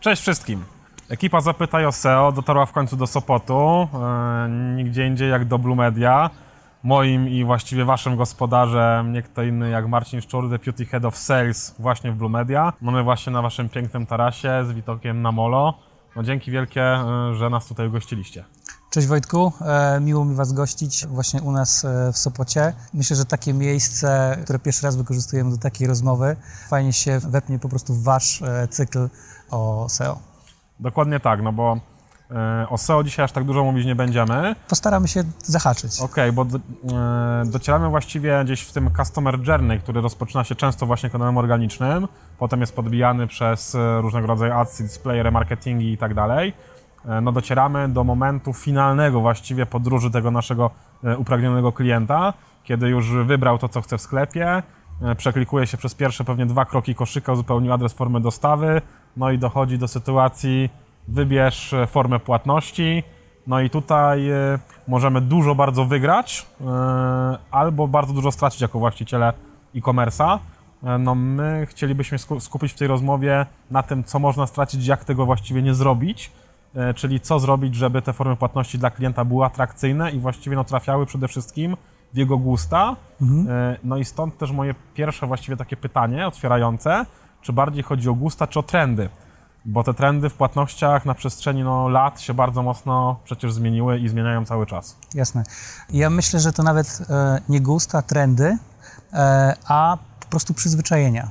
Cześć 0.00 0.22
wszystkim. 0.22 0.64
Ekipa 1.08 1.40
Zapytaj 1.40 1.86
o 1.86 1.92
SEO 1.92 2.32
dotarła 2.32 2.66
w 2.66 2.72
końcu 2.72 2.96
do 2.96 3.06
Sopotu, 3.06 3.88
e, 3.94 4.48
nigdzie 4.76 5.06
indziej 5.06 5.30
jak 5.30 5.44
do 5.44 5.58
Blue 5.58 5.76
Media. 5.76 6.30
Moim 6.82 7.28
i 7.28 7.44
właściwie 7.44 7.84
waszym 7.84 8.16
gospodarzem, 8.16 9.12
nie 9.12 9.22
kto 9.22 9.42
inny 9.42 9.70
jak 9.70 9.88
Marcin 9.88 10.20
Szczur, 10.20 10.50
Deputy 10.50 10.86
Head 10.86 11.04
of 11.04 11.16
Sales 11.16 11.74
właśnie 11.78 12.12
w 12.12 12.16
Blue 12.16 12.30
Media. 12.30 12.72
Mamy 12.80 13.02
właśnie 13.02 13.32
na 13.32 13.42
waszym 13.42 13.68
pięknym 13.68 14.06
tarasie 14.06 14.64
z 14.68 14.72
widokiem 14.72 15.22
na 15.22 15.32
molo. 15.32 15.74
No 16.16 16.22
dzięki 16.22 16.50
wielkie, 16.50 16.82
e, 16.82 17.34
że 17.34 17.50
nas 17.50 17.66
tutaj 17.66 17.88
ugościliście. 17.88 18.44
Cześć 18.90 19.06
Wojtku, 19.06 19.52
e, 19.60 20.00
miło 20.00 20.24
mi 20.24 20.34
Was 20.34 20.52
gościć 20.52 21.06
właśnie 21.06 21.42
u 21.42 21.52
nas 21.52 21.86
w 22.12 22.18
Sopocie. 22.18 22.72
Myślę, 22.94 23.16
że 23.16 23.24
takie 23.24 23.54
miejsce, 23.54 24.38
które 24.44 24.58
pierwszy 24.58 24.86
raz 24.86 24.96
wykorzystujemy 24.96 25.50
do 25.50 25.58
takiej 25.58 25.86
rozmowy, 25.86 26.36
fajnie 26.68 26.92
się 26.92 27.18
wepnie 27.18 27.58
po 27.58 27.68
prostu 27.68 27.94
w 27.94 28.02
Wasz 28.02 28.42
cykl 28.70 29.08
o 29.50 29.86
SEO. 29.88 30.18
Dokładnie 30.80 31.20
tak, 31.20 31.42
no 31.42 31.52
bo 31.52 31.76
e, 32.30 32.66
o 32.70 32.78
SEO 32.78 33.04
dzisiaj 33.04 33.24
aż 33.24 33.32
tak 33.32 33.44
dużo 33.44 33.64
mówić 33.64 33.86
nie 33.86 33.94
będziemy. 33.94 34.56
Postaramy 34.68 35.08
się 35.08 35.22
zahaczyć. 35.44 36.00
Okej, 36.00 36.32
bo 36.32 36.44
do, 36.44 36.58
e, 36.58 36.60
docieramy 37.46 37.88
właściwie 37.88 38.44
gdzieś 38.44 38.62
w 38.62 38.72
tym 38.72 38.90
customer 38.96 39.48
journey, 39.48 39.80
który 39.80 40.00
rozpoczyna 40.00 40.44
się 40.44 40.54
często 40.54 40.86
właśnie 40.86 41.10
kanałem 41.10 41.38
organicznym, 41.38 42.08
potem 42.38 42.60
jest 42.60 42.76
podbijany 42.76 43.26
przez 43.26 43.74
e, 43.74 44.00
różnego 44.00 44.26
rodzaju 44.26 44.52
ads, 44.52 44.82
display, 44.82 45.22
remarketingi 45.22 45.92
i 45.92 45.98
tak 45.98 46.14
dalej. 46.14 46.52
E, 47.08 47.20
No 47.20 47.32
docieramy 47.32 47.88
do 47.88 48.04
momentu 48.04 48.52
finalnego 48.52 49.20
właściwie 49.20 49.66
podróży 49.66 50.10
tego 50.10 50.30
naszego 50.30 50.70
upragnionego 51.18 51.72
klienta, 51.72 52.32
kiedy 52.64 52.88
już 52.88 53.10
wybrał 53.10 53.58
to, 53.58 53.68
co 53.68 53.80
chce 53.80 53.98
w 53.98 54.00
sklepie, 54.00 54.62
przeklikuje 55.16 55.66
się 55.66 55.76
przez 55.76 55.94
pierwsze 55.94 56.24
pewnie 56.24 56.46
dwa 56.46 56.64
kroki 56.64 56.94
koszyka, 56.94 57.32
uzupełnił 57.32 57.72
adres 57.72 57.92
formy 57.92 58.20
dostawy, 58.20 58.82
no 59.16 59.30
i 59.30 59.38
dochodzi 59.38 59.78
do 59.78 59.88
sytuacji 59.88 60.70
wybierz 61.08 61.72
e, 61.72 61.86
formę 61.86 62.18
płatności, 62.18 63.02
no 63.46 63.60
i 63.60 63.70
tutaj 63.70 64.30
e, 64.30 64.58
możemy 64.88 65.20
dużo 65.20 65.54
bardzo 65.54 65.84
wygrać 65.84 66.46
e, 66.60 66.64
albo 67.50 67.88
bardzo 67.88 68.12
dużo 68.12 68.32
stracić 68.32 68.60
jako 68.60 68.78
właściciele 68.78 69.32
e-commerce'a. 69.76 70.38
E, 70.84 70.98
No 70.98 71.14
my 71.14 71.66
chcielibyśmy 71.70 72.18
sku- 72.18 72.40
skupić 72.40 72.72
w 72.72 72.76
tej 72.78 72.88
rozmowie 72.88 73.46
na 73.70 73.82
tym, 73.82 74.04
co 74.04 74.18
można 74.18 74.46
stracić, 74.46 74.86
jak 74.86 75.04
tego 75.04 75.26
właściwie 75.26 75.62
nie 75.62 75.74
zrobić, 75.74 76.32
e, 76.74 76.94
czyli 76.94 77.20
co 77.20 77.38
zrobić, 77.38 77.74
żeby 77.74 78.02
te 78.02 78.12
formy 78.12 78.36
płatności 78.36 78.78
dla 78.78 78.90
klienta 78.90 79.24
były 79.24 79.44
atrakcyjne 79.44 80.10
i 80.10 80.18
właściwie 80.18 80.56
no, 80.56 80.64
trafiały 80.64 81.06
przede 81.06 81.28
wszystkim 81.28 81.76
w 82.14 82.16
jego 82.16 82.38
gusta. 82.38 82.96
E, 83.22 83.76
No 83.84 83.96
i 83.96 84.04
stąd 84.04 84.38
też 84.38 84.52
moje 84.52 84.74
pierwsze 84.94 85.26
właściwie 85.26 85.56
takie 85.56 85.76
pytanie 85.76 86.26
otwierające, 86.26 87.06
czy 87.42 87.52
bardziej 87.52 87.82
chodzi 87.82 88.08
o 88.08 88.14
gusta, 88.14 88.46
czy 88.46 88.58
o 88.58 88.62
trendy? 88.62 89.08
Bo 89.64 89.84
te 89.84 89.94
trendy 89.94 90.28
w 90.28 90.34
płatnościach 90.34 91.06
na 91.06 91.14
przestrzeni 91.14 91.62
no, 91.62 91.88
lat 91.88 92.20
się 92.20 92.34
bardzo 92.34 92.62
mocno 92.62 93.20
przecież 93.24 93.52
zmieniły 93.52 93.98
i 93.98 94.08
zmieniają 94.08 94.44
cały 94.44 94.66
czas. 94.66 94.96
Jasne. 95.14 95.42
Ja 95.90 96.10
myślę, 96.10 96.40
że 96.40 96.52
to 96.52 96.62
nawet 96.62 96.98
e, 97.10 97.40
nie 97.48 97.60
gusta, 97.60 98.02
trendy, 98.02 98.58
e, 99.12 99.54
a 99.66 99.98
po 100.20 100.26
prostu 100.26 100.54
przyzwyczajenia. 100.54 101.28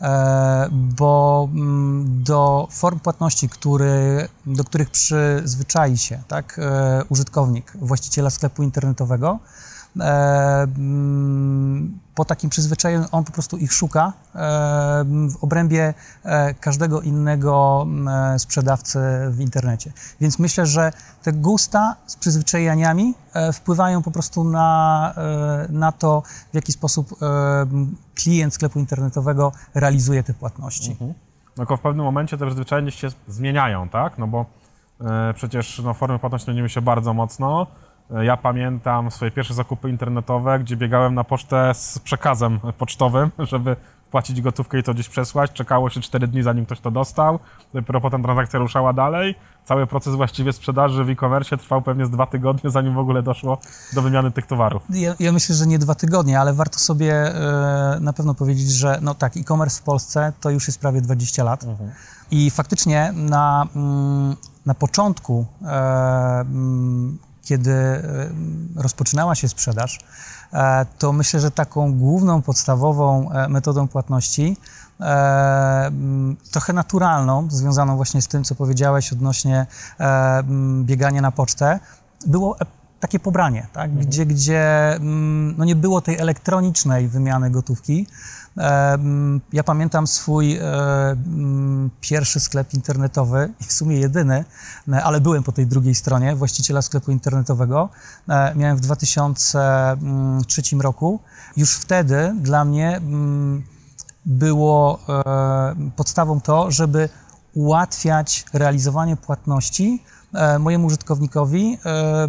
E, 0.00 0.68
bo 0.72 1.48
mm, 1.54 2.22
do 2.22 2.68
form 2.70 2.98
płatności, 2.98 3.48
który, 3.48 4.28
do 4.46 4.64
których 4.64 4.90
przyzwyczai 4.90 5.96
się 5.98 6.22
tak, 6.28 6.58
e, 6.62 7.04
użytkownik, 7.08 7.72
właściciela 7.74 8.30
sklepu 8.30 8.62
internetowego, 8.62 9.38
po 12.14 12.24
takim 12.24 12.50
przyzwyczajeniu 12.50 13.04
on 13.12 13.24
po 13.24 13.32
prostu 13.32 13.56
ich 13.56 13.72
szuka 13.72 14.12
e, 14.34 14.38
w 15.30 15.44
obrębie 15.44 15.94
e, 16.24 16.54
każdego 16.54 17.00
innego 17.00 17.82
m, 17.86 18.08
e, 18.08 18.38
sprzedawcy 18.38 18.98
w 19.30 19.40
internecie. 19.40 19.92
Więc 20.20 20.38
myślę, 20.38 20.66
że 20.66 20.92
te 21.22 21.32
gusta 21.32 21.96
z 22.06 22.16
przyzwyczajeniami 22.16 23.14
e, 23.34 23.52
wpływają 23.52 24.02
po 24.02 24.10
prostu 24.10 24.44
na, 24.44 25.14
e, 25.16 25.72
na 25.72 25.92
to, 25.92 26.22
w 26.52 26.54
jaki 26.54 26.72
sposób 26.72 27.12
e, 27.22 27.66
klient 28.14 28.54
sklepu 28.54 28.78
internetowego 28.78 29.52
realizuje 29.74 30.22
te 30.22 30.34
płatności. 30.34 30.96
No 31.00 31.14
tylko 31.56 31.76
w 31.76 31.80
pewnym 31.80 32.04
momencie 32.04 32.38
te 32.38 32.46
przyzwyczajenia 32.46 32.90
się 32.90 33.08
zmieniają, 33.28 33.88
tak? 33.88 34.18
No 34.18 34.26
bo 34.26 34.46
e, 35.00 35.34
przecież 35.34 35.82
no, 35.84 35.94
formy 35.94 36.18
płatności 36.18 36.44
zmieniły 36.44 36.68
się 36.68 36.82
bardzo 36.82 37.14
mocno. 37.14 37.66
E, 38.16 38.24
Ja 38.24 38.36
pamiętam 38.36 39.10
swoje 39.10 39.30
pierwsze 39.30 39.54
zakupy 39.54 39.90
internetowe, 39.90 40.58
gdzie 40.58 40.76
biegałem 40.76 41.14
na 41.14 41.24
pocztę 41.24 41.74
z 41.74 41.98
przekazem 41.98 42.60
pocztowym, 42.78 43.30
żeby 43.52 43.76
wpłacić 44.04 44.40
gotówkę 44.40 44.78
i 44.78 44.82
to 44.82 44.94
gdzieś 44.94 45.08
przesłać. 45.08 45.52
Czekało 45.52 45.90
się 45.90 46.00
4 46.00 46.28
dni, 46.28 46.42
zanim 46.42 46.66
ktoś 46.66 46.80
to 46.80 46.90
dostał. 46.90 47.38
Dopiero 47.74 48.00
potem 48.00 48.22
transakcja 48.22 48.58
ruszała 48.58 48.92
dalej. 48.92 49.34
Cały 49.64 49.86
proces 49.86 50.14
właściwie 50.14 50.52
sprzedaży 50.52 51.04
w 51.04 51.10
e-commerce 51.10 51.56
trwał 51.56 51.82
pewnie 51.82 52.06
z 52.06 52.10
dwa 52.10 52.26
tygodnie, 52.26 52.70
zanim 52.70 52.94
w 52.94 52.98
ogóle 52.98 53.22
doszło 53.22 53.58
do 53.92 54.02
wymiany 54.02 54.30
tych 54.30 54.46
towarów. 54.46 54.82
Ja, 54.90 55.14
ja 55.20 55.32
myślę, 55.32 55.54
że 55.54 55.66
nie 55.66 55.78
dwa 55.78 55.94
tygodnie, 55.94 56.40
ale 56.40 56.52
warto 56.52 56.78
sobie 56.78 57.14
e, 57.14 57.98
na 58.00 58.12
pewno 58.12 58.34
powiedzieć, 58.34 58.70
że 58.70 58.98
no 59.02 59.14
tak, 59.14 59.36
e-commerce 59.36 59.80
w 59.80 59.84
Polsce 59.84 60.32
to 60.40 60.50
już 60.50 60.66
jest 60.66 60.80
prawie 60.80 61.00
20 61.00 61.44
lat. 61.44 61.66
I 62.30 62.50
faktycznie 62.50 63.12
na, 63.16 63.66
mm, 63.76 64.36
na 64.66 64.74
początku, 64.74 65.46
e, 65.62 65.66
mm, 66.40 67.18
kiedy 67.42 67.72
e, 67.72 68.02
rozpoczynała 68.76 69.34
się 69.34 69.48
sprzedaż, 69.48 69.98
e, 70.52 70.86
to 70.98 71.12
myślę, 71.12 71.40
że 71.40 71.50
taką 71.50 71.98
główną, 71.98 72.42
podstawową 72.42 73.30
e, 73.30 73.48
metodą 73.48 73.88
płatności, 73.88 74.56
trochę 76.50 76.72
naturalną, 76.72 77.48
związaną 77.50 77.96
właśnie 77.96 78.22
z 78.22 78.28
tym, 78.28 78.44
co 78.44 78.54
powiedziałeś 78.54 79.12
odnośnie 79.12 79.66
biegania 80.84 81.20
na 81.20 81.32
pocztę, 81.32 81.80
było 82.26 82.56
takie 83.02 83.20
pobranie, 83.20 83.66
tak? 83.72 83.94
gdzie, 83.94 84.26
gdzie 84.26 84.94
mm, 84.94 85.54
no 85.58 85.64
nie 85.64 85.76
było 85.76 86.00
tej 86.00 86.18
elektronicznej 86.18 87.08
wymiany 87.08 87.50
gotówki. 87.50 88.06
Mm, 88.56 89.40
Ja 89.52 89.64
pamiętam 89.64 90.06
swój 90.06 90.56
e, 90.56 90.60
mm, 91.10 91.90
pierwszy 92.00 92.40
sklep 92.40 92.74
internetowy 92.74 93.52
w 93.68 93.72
sumie 93.72 93.96
jedyny, 93.96 94.44
e, 94.92 95.04
ale 95.04 95.20
byłem 95.20 95.42
po 95.42 95.52
tej 95.52 95.66
drugiej 95.66 95.94
stronie 95.94 96.36
właściciela 96.36 96.82
sklepu 96.82 97.10
internetowego. 97.10 97.88
E, 98.28 98.54
Miałem 98.54 98.76
w 98.76 98.80
2003 98.80 100.62
roku. 100.80 101.20
Już 101.56 101.76
wtedy 101.76 102.34
dla 102.40 102.64
mnie 102.64 102.96
mm, 102.96 103.64
było 104.26 104.98
podstawą 105.96 106.40
to, 106.40 106.70
żeby 106.70 107.08
ułatwiać 107.54 108.44
realizowanie 108.52 109.16
płatności 109.16 110.02
mojemu 110.58 110.86
użytkownikowi 110.86 111.78
e, 111.86 112.28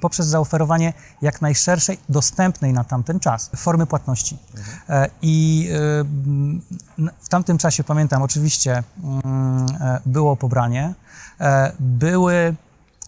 poprzez 0.00 0.26
zaoferowanie 0.26 0.92
jak 1.22 1.42
najszerszej, 1.42 1.98
dostępnej 2.08 2.72
na 2.72 2.84
tamten 2.84 3.20
czas 3.20 3.50
formy 3.56 3.86
płatności. 3.86 4.38
E, 4.88 5.10
I 5.22 5.68
e, 5.72 7.08
w 7.20 7.28
tamtym 7.28 7.58
czasie 7.58 7.84
pamiętam, 7.84 8.22
oczywiście 8.22 8.82
mm, 9.04 9.66
e, 9.80 10.00
było 10.06 10.36
pobranie, 10.36 10.94
e, 11.40 11.72
były 11.80 12.56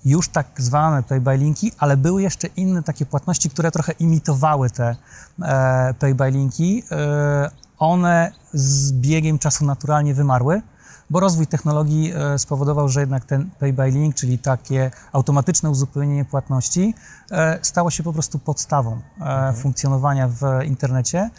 już 0.05 0.29
tak 0.29 0.47
zwane 0.57 1.03
pay 1.03 1.21
by 1.21 1.37
linki, 1.37 1.73
ale 1.79 1.97
były 1.97 2.23
jeszcze 2.23 2.47
inne 2.47 2.83
takie 2.83 3.07
płatności, 3.07 3.51
które 3.51 3.71
trochę 3.71 3.93
imitowały 3.93 4.71
te 4.71 4.97
e, 5.43 5.95
pay 5.95 6.15
by 6.15 6.31
linki. 6.31 6.83
E, 6.91 7.51
one 7.79 8.33
z 8.53 8.93
biegiem 8.93 9.39
czasu 9.39 9.65
naturalnie 9.65 10.15
wymarły, 10.15 10.63
bo 11.11 11.21
rozwój 11.21 11.47
technologii 11.47 12.13
e, 12.13 12.39
spowodował, 12.39 12.89
że 12.89 13.01
jednak 13.01 13.25
ten 13.25 13.51
pay 13.51 13.73
by 13.73 13.91
link, 13.91 14.15
czyli 14.15 14.39
takie 14.39 14.91
automatyczne 15.13 15.71
uzupełnienie 15.71 16.25
płatności, 16.25 16.95
e, 17.31 17.59
stało 17.63 17.91
się 17.91 18.03
po 18.03 18.13
prostu 18.13 18.39
podstawą 18.39 19.01
e, 19.21 19.53
funkcjonowania 19.53 20.29
w 20.29 20.43
internecie 20.65 21.31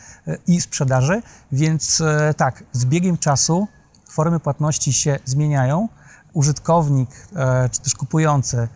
i 0.47 0.61
sprzedaży. 0.61 1.21
Więc 1.51 2.03
tak, 2.37 2.63
z 2.71 2.85
biegiem 2.85 3.17
czasu 3.17 3.67
formy 4.09 4.39
płatności 4.39 4.93
się 4.93 5.19
zmieniają. 5.25 5.87
Użytkownik 6.33 7.09
czy 7.71 7.81
też 7.81 7.95
kupujący 7.95 8.67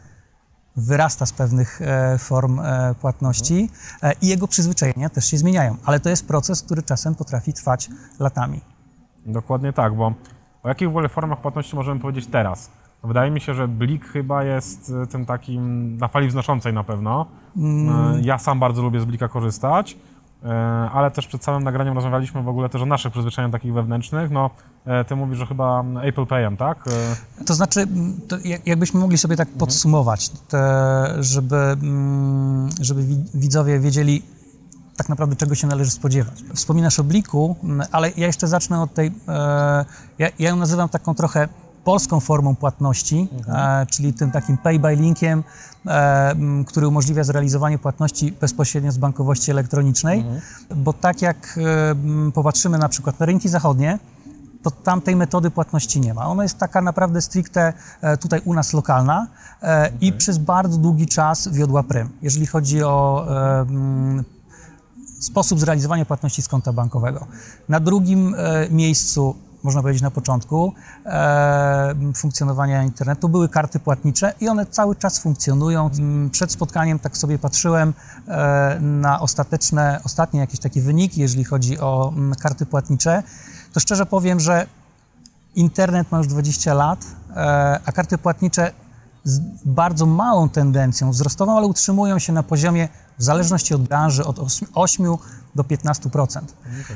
wyrasta 0.75 1.25
z 1.25 1.31
pewnych 1.31 1.79
form 2.19 2.61
płatności 3.01 3.69
e, 4.03 4.13
i 4.21 4.27
jego 4.27 4.47
przyzwyczajenia 4.47 5.09
też 5.09 5.25
się 5.25 5.37
zmieniają. 5.37 5.77
Ale 5.85 5.99
to 5.99 6.09
jest 6.09 6.27
proces, 6.27 6.61
który 6.61 6.83
czasem 6.83 7.15
potrafi 7.15 7.53
trwać 7.53 7.89
latami. 8.19 8.61
Dokładnie 9.25 9.73
tak, 9.73 9.95
bo 9.95 10.13
o 10.65 10.69
jakich 10.69 10.87
w 10.87 10.91
ogóle 10.91 11.09
formach 11.09 11.41
płatności 11.41 11.75
możemy 11.75 11.99
powiedzieć 11.99 12.27
teraz? 12.27 12.71
Wydaje 13.03 13.31
mi 13.31 13.41
się, 13.41 13.53
że 13.53 13.67
Blik 13.67 14.05
chyba 14.05 14.43
jest 14.43 14.93
e, 15.03 15.07
tym 15.07 15.25
takim 15.25 15.97
na 15.97 16.07
fali 16.07 16.27
wznoszącej 16.27 16.73
na 16.73 16.83
pewno. 16.83 17.25
E, 17.57 17.61
Ja 18.21 18.37
sam 18.37 18.59
bardzo 18.59 18.81
lubię 18.81 18.99
z 18.99 19.05
Blika 19.05 19.27
korzystać, 19.27 19.97
e, 20.45 20.49
ale 20.93 21.11
też 21.11 21.27
przed 21.27 21.43
samym 21.43 21.63
nagraniem 21.63 21.93
rozmawialiśmy 21.95 22.43
w 22.43 22.47
ogóle 22.47 22.69
też 22.69 22.81
o 22.81 22.85
naszych 22.85 23.11
przyzwyczajeniach 23.11 23.51
takich 23.51 23.73
wewnętrznych. 23.73 24.31
No, 24.31 24.49
ty 25.07 25.15
mówisz, 25.15 25.37
że 25.37 25.45
chyba 25.45 25.83
Apple 26.03 26.25
Payem, 26.25 26.57
tak? 26.57 26.83
To 27.45 27.53
znaczy, 27.53 27.81
m, 27.81 28.19
to 28.27 28.35
jak- 28.45 28.67
jakbyśmy 28.67 28.99
mogli 28.99 29.17
sobie 29.17 29.35
tak 29.35 29.47
podsumować, 29.49 30.29
te, 30.29 30.63
żeby, 31.19 31.55
mm, 31.57 32.69
żeby 32.81 33.03
wi- 33.03 33.23
widzowie 33.33 33.79
wiedzieli 33.79 34.21
tak 34.97 35.09
naprawdę 35.09 35.35
czego 35.35 35.55
się 35.55 35.67
należy 35.67 35.91
spodziewać. 35.91 36.43
Wspominasz 36.53 36.99
o 36.99 37.03
Bliku, 37.03 37.55
ale 37.91 38.11
ja 38.17 38.27
jeszcze 38.27 38.47
zacznę 38.47 38.81
od 38.81 38.93
tej, 38.93 39.07
e, 39.07 39.85
ja, 40.19 40.29
ja 40.39 40.49
ją 40.49 40.55
nazywam 40.55 40.89
taką 40.89 41.15
trochę 41.15 41.47
polską 41.83 42.19
formą 42.19 42.55
płatności, 42.55 43.27
e, 43.47 43.85
czyli 43.85 44.13
tym 44.13 44.31
takim 44.31 44.57
pay 44.57 44.79
by 44.79 44.95
linkiem, 44.95 45.43
e, 45.87 46.35
który 46.67 46.87
umożliwia 46.87 47.23
zrealizowanie 47.23 47.77
płatności 47.77 48.31
bezpośrednio 48.31 48.91
z 48.91 48.97
bankowości 48.97 49.51
elektronicznej, 49.51 50.25
bo 50.75 50.93
tak 50.93 51.21
jak 51.21 51.59
popatrzymy 52.33 52.77
na 52.77 52.89
przykład 52.89 53.19
na 53.19 53.25
rynki 53.25 53.49
zachodnie, 53.49 53.99
to 54.63 54.71
tam 54.71 55.01
tej 55.01 55.15
metody 55.15 55.51
płatności 55.51 56.01
nie 56.01 56.13
ma. 56.13 56.27
Ona 56.27 56.43
jest 56.43 56.57
taka 56.57 56.81
naprawdę 56.81 57.21
stricte 57.21 57.73
tutaj 58.21 58.41
u 58.45 58.53
nas 58.53 58.73
lokalna 58.73 59.27
e, 59.61 59.91
i 60.01 60.13
przez 60.13 60.37
bardzo 60.37 60.77
długi 60.77 61.07
czas 61.07 61.47
wiodła 61.47 61.83
prym, 61.83 62.09
jeżeli 62.21 62.45
chodzi 62.45 62.83
o 62.83 63.27
sposób 65.25 65.59
zrealizowania 65.59 66.05
płatności 66.05 66.41
z 66.41 66.47
konta 66.47 66.73
bankowego. 66.73 67.27
Na 67.69 67.79
drugim 67.79 68.35
e, 68.37 68.69
miejscu, 68.69 69.35
można 69.63 69.81
powiedzieć 69.81 70.01
na 70.01 70.11
początku 70.11 70.73
e, 71.05 71.95
funkcjonowania 72.15 72.83
internetu, 72.83 73.29
były 73.29 73.49
karty 73.49 73.79
płatnicze 73.79 74.33
i 74.41 74.49
one 74.49 74.65
cały 74.65 74.95
czas 74.95 75.19
funkcjonują. 75.19 75.89
Mm, 75.99 76.29
Przed 76.29 76.51
spotkaniem 76.51 76.99
tak 76.99 77.17
sobie 77.17 77.39
patrzyłem 77.39 77.93
e, 78.27 78.79
na 78.79 79.19
ostateczne, 79.19 79.99
ostatnie 80.03 80.39
jakieś 80.39 80.59
takie 80.59 80.81
wyniki, 80.81 81.21
jeżeli 81.21 81.43
chodzi 81.43 81.79
o 81.79 82.13
mm, 82.15 82.35
karty 82.35 82.65
płatnicze, 82.65 83.23
to 83.73 83.79
szczerze 83.79 84.05
powiem, 84.05 84.39
że 84.39 84.67
internet 85.55 86.11
ma 86.11 86.17
już 86.17 86.27
20 86.27 86.73
lat, 86.73 87.05
a 87.85 87.91
karty 87.91 88.17
płatnicze 88.17 88.71
z 89.23 89.39
bardzo 89.65 90.05
małą 90.05 90.49
tendencją 90.49 91.11
wzrostową, 91.11 91.57
ale 91.57 91.67
utrzymują 91.67 92.19
się 92.19 92.33
na 92.33 92.43
poziomie, 92.43 92.89
w 93.17 93.23
zależności 93.23 93.73
od 93.73 93.81
branży, 93.81 94.25
od 94.25 94.39
8 94.73 95.05
do 95.55 95.63
15%. 95.63 96.39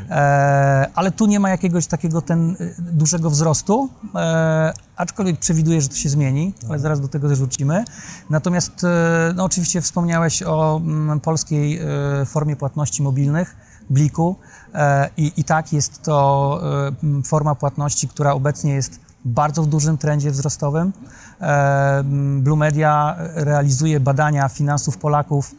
E, 0.10 0.90
ale 0.96 1.12
tu 1.12 1.26
nie 1.26 1.40
ma 1.40 1.50
jakiegoś 1.50 1.88
takiego 1.88 2.22
ten, 2.22 2.56
y, 2.62 2.76
dużego 2.80 3.30
wzrostu, 3.30 3.90
e, 4.16 4.74
aczkolwiek 4.96 5.40
przewiduję, 5.40 5.82
że 5.82 5.90
to 5.90 5.96
się 5.96 6.10
zmieni, 6.10 6.54
ale 6.70 6.80
zaraz 6.80 7.02
do 7.02 7.08
tego 7.08 7.30
też 7.30 7.40
wrócimy. 7.40 7.86
Natomiast 8.30 8.84
e, 8.84 9.34
no, 9.36 9.44
oczywiście 9.44 9.82
wspomniałeś 9.82 10.44
o 10.44 10.82
mm, 10.84 11.20
polskiej 11.20 11.80
e, 12.22 12.26
formie 12.26 12.56
płatności 12.56 13.04
mobilnych, 13.04 13.56
Bliku. 13.90 14.36
E, 14.74 15.10
I, 15.18 15.32
I 15.38 15.44
tak 15.44 15.74
jest 15.74 16.04
to 16.04 16.60
e, 16.64 16.92
m, 17.04 17.24
forma 17.24 17.56
płatności, 17.56 18.08
która 18.08 18.34
obecnie 18.34 18.74
jest 18.74 19.00
bardzo 19.26 19.64
w 19.64 19.68
dużym 19.68 19.98
trendzie 19.98 20.32
wzrostowym. 20.32 20.94
E, 21.42 22.00
m, 22.00 22.42
Blue 22.42 22.58
Media 22.58 23.16
realizuje 23.36 24.00
badania 24.00 24.50
finansów 24.50 24.98
Polaków 24.98 25.56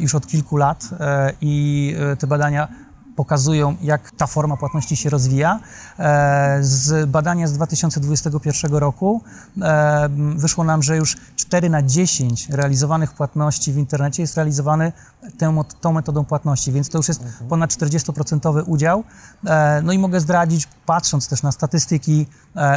już 0.00 0.14
od 0.14 0.26
kilku 0.26 0.56
lat 0.56 0.88
e, 1.00 1.32
i 1.40 1.94
e, 1.98 2.16
te 2.16 2.26
badania 2.26 2.68
pokazują, 3.18 3.76
jak 3.82 4.10
ta 4.10 4.26
forma 4.26 4.56
płatności 4.56 4.96
się 4.96 5.10
rozwija. 5.10 5.60
E, 5.98 6.58
Z 6.60 7.10
badania 7.10 7.46
z 7.48 7.52
2021 7.52 8.74
roku 8.74 9.22
e, 9.62 10.08
wyszło 10.36 10.64
nam, 10.64 10.82
że 10.82 10.96
już 10.96 11.16
4 11.36 11.70
na 11.70 11.82
10 11.82 12.48
realizowanych 12.48 13.12
płatności 13.12 13.72
w 13.72 13.76
internecie 13.76 14.22
jest 14.22 14.36
realizowany 14.36 14.92
tą, 15.38 15.64
tą 15.64 15.92
metodą 15.92 16.24
płatności, 16.24 16.72
więc 16.72 16.88
to 16.88 16.98
już 16.98 17.08
jest 17.08 17.24
ponad 17.48 17.70
40% 17.70 18.62
udział. 18.66 19.04
E, 19.46 19.82
No 19.82 19.92
i 19.92 19.98
mogę 19.98 20.20
zdradzić, 20.20 20.68
patrząc 20.86 21.28
też 21.28 21.42
na 21.42 21.52
statystyki 21.52 22.26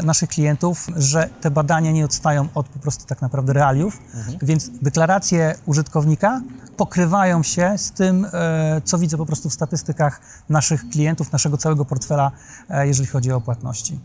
naszych 0.03 0.29
klientów, 0.29 0.87
że 0.95 1.29
te 1.41 1.51
badania 1.51 1.91
nie 1.91 2.05
odstają 2.05 2.47
od 2.55 2.69
po 2.69 2.79
prostu 2.79 3.05
tak 3.05 3.21
naprawdę 3.21 3.53
realiów, 3.53 3.99
więc 4.41 4.69
deklaracje 4.81 5.55
użytkownika 5.65 6.41
pokrywają 6.77 7.43
się 7.43 7.73
z 7.77 7.91
tym, 7.91 8.27
co 8.83 8.97
widzę 8.97 9.17
po 9.17 9.25
prostu 9.25 9.49
w 9.49 9.53
statystykach 9.53 10.21
naszych 10.49 10.89
klientów, 10.89 11.31
naszego 11.31 11.57
całego 11.57 11.85
portfela, 11.85 12.31
e, 12.69 12.87
jeżeli 12.87 13.09
chodzi 13.09 13.31
o 13.31 13.41
płatności. 13.41 13.99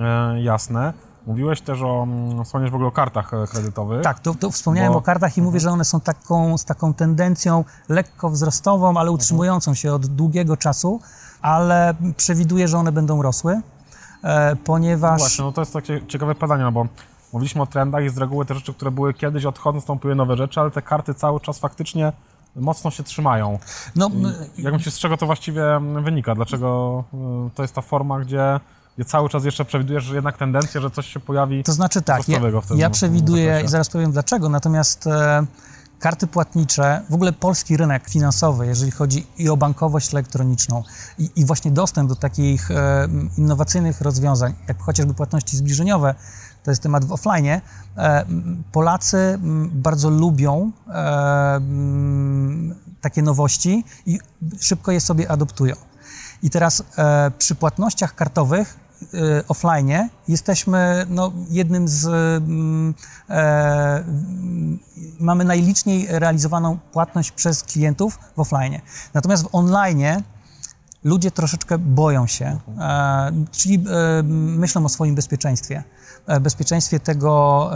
E, 0.00 0.42
jasne. 0.42 0.92
Mówiłeś 1.26 1.60
też 1.60 1.82
o, 1.82 2.02
mm, 2.02 2.44
wspomniałeś 2.44 2.72
w 2.72 2.74
ogóle 2.74 2.88
o 2.88 2.92
kartach 2.92 3.34
e, 3.34 3.46
kredytowych. 3.46 4.02
Tak, 4.02 4.20
to, 4.20 4.34
to 4.34 4.50
wspomniałem 4.50 4.92
Bo- 4.92 4.98
o 4.98 5.02
kartach 5.02 5.38
i 5.38 5.42
mówię, 5.42 5.60
że 5.60 5.70
one 5.70 5.84
są 5.84 6.00
taką, 6.00 6.58
z 6.58 6.64
taką 6.64 6.94
tendencją 6.94 7.64
lekko 7.88 8.30
wzrostową, 8.30 8.96
ale 8.96 9.10
utrzymującą 9.10 9.74
się 9.74 9.92
od 9.92 10.06
długiego 10.06 10.56
czasu, 10.56 11.00
ale 11.42 11.94
przewiduję, 12.16 12.68
że 12.68 12.78
one 12.78 12.92
będą 12.92 13.22
rosły, 13.22 13.60
e, 14.22 14.50
No 14.50 14.56
ponieważ... 14.64 15.20
właśnie, 15.20 15.44
no 15.44 15.52
to 15.52 15.60
jest 15.60 15.72
takie 15.72 16.06
ciekawe 16.06 16.34
pytanie, 16.34 16.62
no 16.62 16.72
bo 16.72 16.86
mówiliśmy 17.32 17.62
o 17.62 17.66
trendach 17.66 18.04
i 18.04 18.08
z 18.10 18.18
reguły 18.18 18.44
te 18.46 18.54
rzeczy, 18.54 18.74
które 18.74 18.90
były 18.90 19.14
kiedyś 19.14 19.44
odchodzą, 19.44 19.76
nastąpiły 19.76 20.14
nowe 20.14 20.36
rzeczy, 20.36 20.60
ale 20.60 20.70
te 20.70 20.82
karty 20.82 21.14
cały 21.14 21.40
czas 21.40 21.58
faktycznie 21.58 22.12
mocno 22.56 22.90
się 22.90 23.02
trzymają. 23.02 23.58
No, 23.96 24.10
Jak 24.58 24.74
myślisz, 24.74 24.94
z 24.94 24.98
czego 24.98 25.16
to 25.16 25.26
właściwie 25.26 25.62
wynika? 26.02 26.34
Dlaczego 26.34 27.04
y, 27.46 27.50
to 27.54 27.62
jest 27.62 27.74
ta 27.74 27.82
forma, 27.82 28.20
gdzie, 28.20 28.60
gdzie 28.96 29.04
cały 29.04 29.28
czas 29.28 29.44
jeszcze 29.44 29.64
przewidujesz 29.64 30.04
że 30.04 30.14
jednak 30.14 30.36
tendencję, 30.36 30.80
że 30.80 30.90
coś 30.90 31.06
się 31.06 31.20
pojawi? 31.20 31.64
To 31.64 31.72
znaczy 31.72 32.02
tak, 32.02 32.28
ja, 32.28 32.40
ja 32.76 32.90
przewiduję 32.90 33.62
i 33.64 33.68
zaraz 33.68 33.90
powiem 33.90 34.12
dlaczego, 34.12 34.48
natomiast 34.48 35.06
e, 35.06 35.46
karty 35.98 36.26
płatnicze, 36.26 37.02
w 37.10 37.14
ogóle 37.14 37.32
polski 37.32 37.76
rynek 37.76 38.08
finansowy, 38.08 38.66
jeżeli 38.66 38.90
chodzi 38.90 39.26
i 39.38 39.48
o 39.48 39.56
bankowość 39.56 40.14
elektroniczną 40.14 40.82
i, 41.18 41.30
i 41.36 41.44
właśnie 41.44 41.70
dostęp 41.70 42.08
do 42.08 42.16
takich 42.16 42.70
e, 42.70 43.08
innowacyjnych 43.38 44.00
rozwiązań, 44.00 44.54
jak 44.68 44.82
chociażby 44.82 45.14
płatności 45.14 45.56
zbliżeniowe, 45.56 46.14
to 46.64 46.70
jest 46.70 46.82
temat 46.82 47.04
w 47.04 47.12
offline, 47.12 47.46
e, 47.46 47.60
Polacy 48.72 49.16
m, 49.16 49.70
bardzo 49.74 50.10
lubią 50.10 50.72
e, 50.88 51.54
m, 51.56 52.74
takie 53.00 53.22
nowości 53.22 53.84
i 54.06 54.18
szybko 54.60 54.92
je 54.92 55.00
sobie 55.00 55.30
adoptują. 55.30 55.74
I 56.42 56.50
teraz 56.50 56.82
e, 56.98 57.30
przy 57.38 57.54
płatnościach 57.54 58.14
kartowych 58.14 58.84
offline 59.48 60.08
jesteśmy 60.28 61.06
no, 61.08 61.32
jednym 61.50 61.88
z. 61.88 62.06
mm, 62.06 62.94
mm, 63.28 64.78
mamy 65.20 65.44
najliczniej 65.44 66.06
realizowaną 66.10 66.78
płatność 66.92 67.30
przez 67.30 67.62
klientów 67.62 68.18
w 68.36 68.40
offline. 68.40 68.78
Natomiast 69.14 69.42
w 69.42 69.48
online 69.52 70.22
ludzie 71.04 71.30
troszeczkę 71.30 71.78
boją 71.78 72.26
się, 72.26 72.58
czyli 73.50 73.84
myślą 74.32 74.84
o 74.84 74.88
swoim 74.88 75.14
bezpieczeństwie. 75.14 75.84
E, 76.26 76.40
bezpieczeństwie 76.40 77.00
tego 77.00 77.70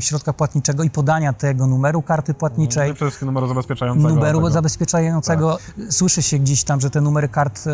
środka 0.00 0.32
płatniczego 0.32 0.82
i 0.82 0.90
podania 0.90 1.32
tego 1.32 1.66
numeru 1.66 2.02
karty 2.02 2.34
płatniczej 2.34 2.94
Przede 2.94 3.10
wszystkim 3.10 3.26
numeru 3.26 3.48
zabezpieczającego. 3.48 4.08
numeru 4.08 4.38
tego. 4.38 4.50
zabezpieczającego. 4.50 5.58
Słyszy 5.90 6.22
się 6.22 6.38
gdzieś 6.38 6.64
tam, 6.64 6.80
że 6.80 6.90
te 6.90 7.00
numery 7.00 7.28
kart 7.28 7.64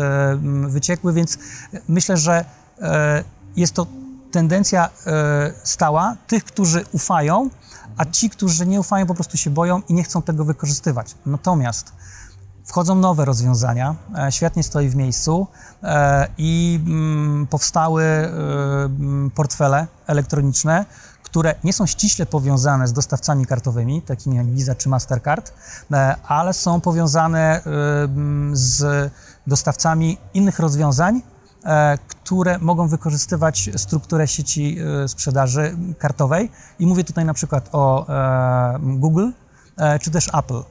wyciekły, 0.67 1.13
więc 1.13 1.37
myślę, 1.87 2.17
że 2.17 2.45
e, 2.81 3.23
jest 3.55 3.73
to 3.73 3.87
tendencja 4.31 4.89
e, 5.07 5.53
stała 5.63 6.15
tych, 6.27 6.43
którzy 6.43 6.85
ufają, 6.91 7.49
a 7.97 8.05
ci, 8.05 8.29
którzy 8.29 8.67
nie 8.67 8.79
ufają, 8.79 9.05
po 9.05 9.13
prostu 9.13 9.37
się 9.37 9.49
boją 9.49 9.81
i 9.89 9.93
nie 9.93 10.03
chcą 10.03 10.21
tego 10.21 10.45
wykorzystywać. 10.45 11.15
Natomiast 11.25 11.93
wchodzą 12.71 12.95
nowe 12.95 13.25
rozwiązania, 13.25 13.95
e, 14.27 14.31
świat 14.31 14.55
nie 14.55 14.63
stoi 14.63 14.89
w 14.89 14.95
miejscu 14.95 15.47
e, 15.83 16.27
i 16.37 16.79
mm, 16.85 17.47
powstały 17.47 18.03
e, 18.03 18.29
mm, 18.85 19.31
portfele 19.31 19.87
elektroniczne, 20.07 20.85
które 21.23 21.55
nie 21.63 21.73
są 21.73 21.85
ściśle 21.85 22.25
powiązane 22.25 22.87
z 22.87 22.93
dostawcami 22.93 23.45
kartowymi, 23.45 24.01
takimi 24.01 24.35
jak 24.35 24.45
Visa 24.45 24.75
czy 24.75 24.89
Mastercard, 24.89 25.53
ale 26.27 26.53
są 26.53 26.81
powiązane 26.81 27.63
mm, 27.63 28.51
z 28.55 29.11
dostawcami 29.47 30.17
innych 30.33 30.59
rozwiązań, 30.59 31.21
które 32.07 32.57
mogą 32.57 32.87
wykorzystywać 32.87 33.69
strukturę 33.77 34.27
sieci 34.27 34.77
sprzedaży 35.07 35.77
kartowej. 35.99 36.51
I 36.79 36.87
mówię 36.87 37.03
tutaj 37.03 37.25
na 37.25 37.33
przykład 37.33 37.69
o 37.71 38.05
Google 38.79 39.29
czy 40.01 40.11
też 40.11 40.29
Apple. 40.33 40.63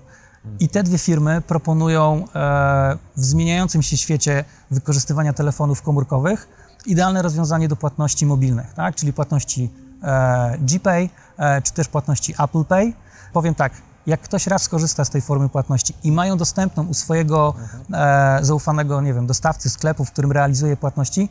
I 0.60 0.68
te 0.68 0.82
dwie 0.82 0.98
firmy 0.98 1.40
proponują 1.40 2.24
e, 2.34 2.98
w 3.16 3.24
zmieniającym 3.24 3.82
się 3.82 3.96
świecie 3.96 4.44
wykorzystywania 4.70 5.32
telefonów 5.32 5.82
komórkowych 5.82 6.48
idealne 6.86 7.22
rozwiązanie 7.22 7.68
do 7.68 7.76
płatności 7.76 8.26
mobilnych, 8.26 8.74
tak? 8.74 8.94
czyli 8.94 9.12
płatności 9.12 9.70
e, 10.02 10.58
GPay 10.58 11.08
e, 11.38 11.62
czy 11.62 11.72
też 11.72 11.88
płatności 11.88 12.34
Apple 12.38 12.64
Pay. 12.64 12.92
Powiem 13.32 13.54
tak, 13.54 13.72
jak 14.06 14.20
ktoś 14.20 14.46
raz 14.46 14.62
skorzysta 14.62 15.04
z 15.04 15.10
tej 15.10 15.20
formy 15.20 15.48
płatności 15.48 15.94
i 16.04 16.12
mają 16.12 16.36
dostępną 16.36 16.86
u 16.86 16.94
swojego 16.94 17.54
e, 17.92 18.38
zaufanego, 18.42 19.00
nie 19.00 19.14
wiem, 19.14 19.26
dostawcy 19.26 19.70
sklepu, 19.70 20.04
w 20.04 20.10
którym 20.10 20.32
realizuje 20.32 20.76
płatności, 20.76 21.28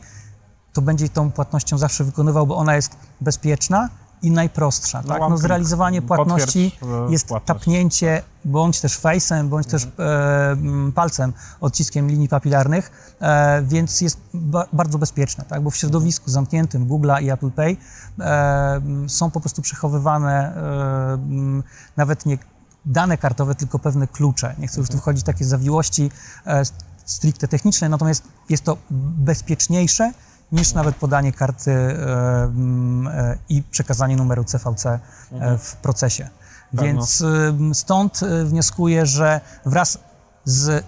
to 0.72 0.82
będzie 0.82 1.08
tą 1.08 1.30
płatnością 1.30 1.78
zawsze 1.78 2.04
wykonywał, 2.04 2.46
bo 2.46 2.56
ona 2.56 2.76
jest 2.76 2.96
bezpieczna 3.20 3.88
i 4.22 4.30
najprostsza. 4.30 5.02
tak? 5.02 5.22
one 5.22 5.30
no, 5.30 5.38
zrealizowanie 5.38 6.02
płatności 6.02 6.72
e, 6.82 7.12
jest 7.12 7.26
płatność. 7.26 7.46
tapnięcie 7.46 8.22
bądź 8.44 8.80
też 8.80 8.98
face'em, 8.98 9.48
bądź 9.48 9.66
też 9.66 9.84
e, 9.84 10.50
m, 10.50 10.92
palcem, 10.94 11.32
odciskiem 11.60 12.08
linii 12.08 12.28
papilarnych, 12.28 13.14
e, 13.20 13.62
więc 13.62 14.00
jest 14.00 14.20
ba 14.34 14.66
bardzo 14.72 14.98
bezpieczne, 14.98 15.44
tak? 15.44 15.62
bo 15.62 15.70
w 15.70 15.76
środowisku 15.76 16.30
zamkniętym 16.30 16.88
Google'a 16.88 17.22
i 17.22 17.30
Apple 17.30 17.50
Pay 17.50 17.76
e, 18.20 18.80
są 19.08 19.30
po 19.30 19.40
prostu 19.40 19.62
przechowywane 19.62 20.56
e, 20.56 21.62
nawet 21.96 22.26
nie 22.26 22.38
dane 22.84 23.18
kartowe, 23.18 23.54
tylko 23.54 23.78
pewne 23.78 24.06
klucze. 24.06 24.54
Nie 24.58 24.66
chcę 24.66 24.80
już 24.80 24.88
tu 24.88 24.98
wchodzić 24.98 25.22
w 25.22 25.26
takie 25.26 25.44
zawiłości 25.44 26.10
e, 26.46 26.62
stricte 27.04 27.48
techniczne, 27.48 27.88
natomiast 27.88 28.24
jest 28.48 28.64
to 28.64 28.76
bezpieczniejsze 28.90 30.12
niż 30.52 30.74
nawet 30.74 30.96
podanie 30.96 31.32
karty 31.32 31.70
e, 31.70 32.42
mm, 32.42 33.08
e, 33.08 33.38
i 33.48 33.62
przekazanie 33.62 34.16
numeru 34.16 34.44
CVC 34.44 34.86
e, 34.86 35.00
w 35.58 35.76
procesie. 35.76 36.28
Więc 36.72 37.24
stąd 37.72 38.22
e, 38.22 38.44
wnioskuję, 38.44 39.06
że 39.06 39.40
wraz 39.66 39.98
z 40.44 40.84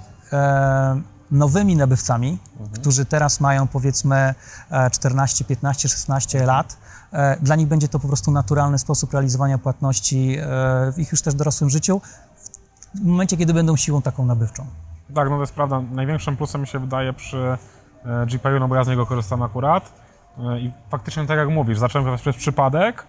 nowymi 1.31 1.76
nabywcami, 1.76 2.38
którzy 2.75 3.04
teraz 3.04 3.40
mają 3.40 3.66
powiedzmy 3.69 4.35
e, 4.71 4.90
14, 4.90 5.45
15, 5.45 5.88
16 5.88 6.47
lat, 6.47 6.76
dla 7.40 7.57
nich 7.57 7.69
będzie 7.69 7.88
to 7.88 7.99
po 7.99 8.09
prostu 8.09 8.31
naturalny 8.31 8.78
sposób 8.78 9.12
realizowania 9.12 9.59
płatności 9.59 10.38
w 10.92 10.99
ich 10.99 11.12
już 11.12 11.23
też 11.23 11.35
dorosłym 11.35 11.71
życiu, 11.71 12.00
w 12.95 13.04
momencie, 13.04 13.37
kiedy 13.37 13.54
będą 13.54 13.76
siłą 13.76 14.02
taką 14.02 14.26
nabywczą. 14.26 14.66
Tak, 15.14 15.31
no 15.31 15.37
to 15.37 15.40
jest 15.40 15.54
prawda. 15.54 15.83
Największym 15.92 16.37
plusem 16.37 16.61
mi 16.61 16.66
się 16.66 16.78
wydaje 16.78 17.12
przy 17.12 17.59
GPU, 18.26 18.59
no 18.61 18.68
bo 18.68 18.75
ja 18.76 18.85
z 18.85 18.88
niego 18.88 19.06
korzystam 19.06 19.42
akurat. 19.42 19.92
E, 20.38 20.61
I 20.61 20.73
faktycznie 20.90 21.26
tak 21.26 21.38
jak 21.38 21.49
mówisz, 21.49 21.78
zacząłem 21.78 22.04
korzystać 22.04 22.23
przez 22.35 22.37
przypadek. 22.42 23.06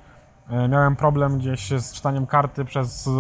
E, 0.50 0.68
Miałem 0.68 0.96
problem 0.96 1.38
gdzieś 1.38 1.70
z 1.70 1.94
czytaniem 1.94 2.26
karty 2.28 2.66
przez 2.66 3.08
e, 3.08 3.12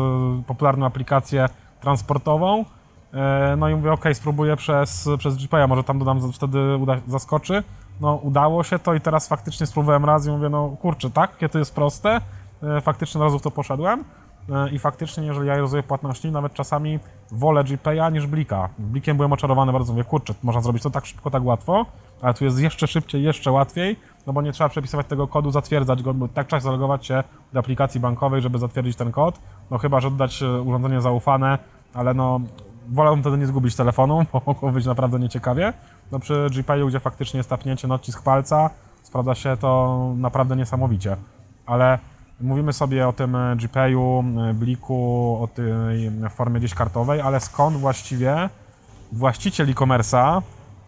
popularną 0.47 0.85
aplikację 0.85 1.49
transportową. 1.81 2.65
E, 3.13 3.55
No 3.57 3.69
i 3.69 3.75
mówię, 3.75 3.91
ok, 3.91 4.05
spróbuję 4.13 4.55
przez, 4.55 5.09
przez 5.17 5.35
GPU, 5.37 5.67
może 5.67 5.83
tam 5.83 5.99
dodam, 5.99 6.31
wtedy 6.33 6.77
uda, 6.77 6.95
zaskoczy. 7.07 7.63
No 8.01 8.15
udało 8.15 8.63
się 8.63 8.79
to 8.79 8.93
i 8.93 9.01
teraz 9.01 9.27
faktycznie 9.27 9.65
spróbowałem 9.65 10.05
raz 10.05 10.27
i 10.27 10.31
mówię, 10.31 10.49
no 10.49 10.69
kurczę, 10.81 11.09
tak, 11.11 11.31
jakie 11.31 11.49
to 11.49 11.59
jest 11.59 11.75
proste. 11.75 12.21
E, 12.63 12.81
Faktycznie 12.81 13.21
od 13.21 13.25
razu 13.25 13.39
to 13.39 13.51
poszedłem. 13.51 14.03
E, 14.49 14.69
I 14.69 14.79
faktycznie, 14.79 15.25
jeżeli 15.25 15.47
ja 15.47 15.57
rozumiem 15.57 15.83
płatności, 15.83 16.31
nawet 16.31 16.53
czasami 16.53 16.99
wolę 17.31 17.63
GPay'a 17.63 18.11
niż 18.11 18.27
Blika. 18.27 18.69
Blikiem 18.79 19.17
byłem 19.17 19.33
oczarowany 19.33 19.71
bardzo, 19.71 19.93
mówię, 19.93 20.03
kurczę, 20.03 20.33
można 20.43 20.61
zrobić 20.61 20.83
to 20.83 20.89
tak 20.89 21.05
szybko, 21.05 21.31
tak 21.31 21.45
łatwo, 21.45 21.85
ale 22.21 22.33
tu 22.33 22.45
jest 22.45 22.59
jeszcze 22.59 22.87
szybciej, 22.87 23.23
jeszcze 23.23 23.51
łatwiej, 23.51 23.95
no 24.27 24.33
bo 24.33 24.41
nie 24.41 24.51
trzeba 24.51 24.69
przepisywać 24.69 25.07
tego 25.07 25.27
kodu, 25.27 25.51
zatwierdzać 25.51 26.03
go, 26.03 26.13
bo 26.13 26.27
tak 26.27 26.47
trzeba 26.47 26.59
zalogować 26.59 27.05
się 27.05 27.23
do 27.53 27.59
aplikacji 27.59 27.99
bankowej, 27.99 28.41
żeby 28.41 28.59
zatwierdzić 28.59 28.95
ten 28.95 29.11
kod, 29.11 29.39
no 29.71 29.77
chyba, 29.77 29.99
że 29.99 30.11
dodać 30.11 30.43
e, 30.43 30.61
urządzenie 30.61 31.01
zaufane, 31.01 31.57
ale 31.93 32.13
no 32.13 32.39
wolałbym 32.89 33.23
wtedy 33.23 33.37
nie 33.37 33.47
zgubić 33.47 33.75
telefonu, 33.75 34.25
bo 34.33 34.41
mogło 34.47 34.71
być 34.71 34.85
naprawdę 34.85 35.19
nieciekawie. 35.19 35.73
No 36.11 36.19
przy 36.19 36.33
GPay'u, 36.33 36.87
gdzie 36.87 36.99
faktycznie 36.99 37.37
jest 37.37 37.49
tapnięcie 37.49 37.87
na 37.87 37.95
odcisk 37.95 38.23
palca, 38.23 38.69
sprawdza 39.03 39.35
się 39.35 39.57
to 39.57 39.99
naprawdę 40.17 40.55
niesamowicie, 40.55 41.17
ale 41.65 41.99
Mówimy 42.41 42.73
sobie 42.73 43.07
o 43.07 43.13
tym 43.13 43.35
e, 43.35 43.55
GPay'u, 43.55 44.23
e, 44.49 44.53
bliku, 44.53 45.37
o 45.41 45.47
tej 45.47 46.11
formie 46.29 46.59
gdzieś 46.59 46.73
kartowej, 46.73 47.21
ale 47.21 47.39
skąd 47.39 47.77
właściwie 47.77 48.49
właściciel 49.11 49.69
e-commerce'a 49.69 50.41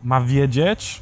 ma 0.03 0.21
wiedzieć, 0.21 1.01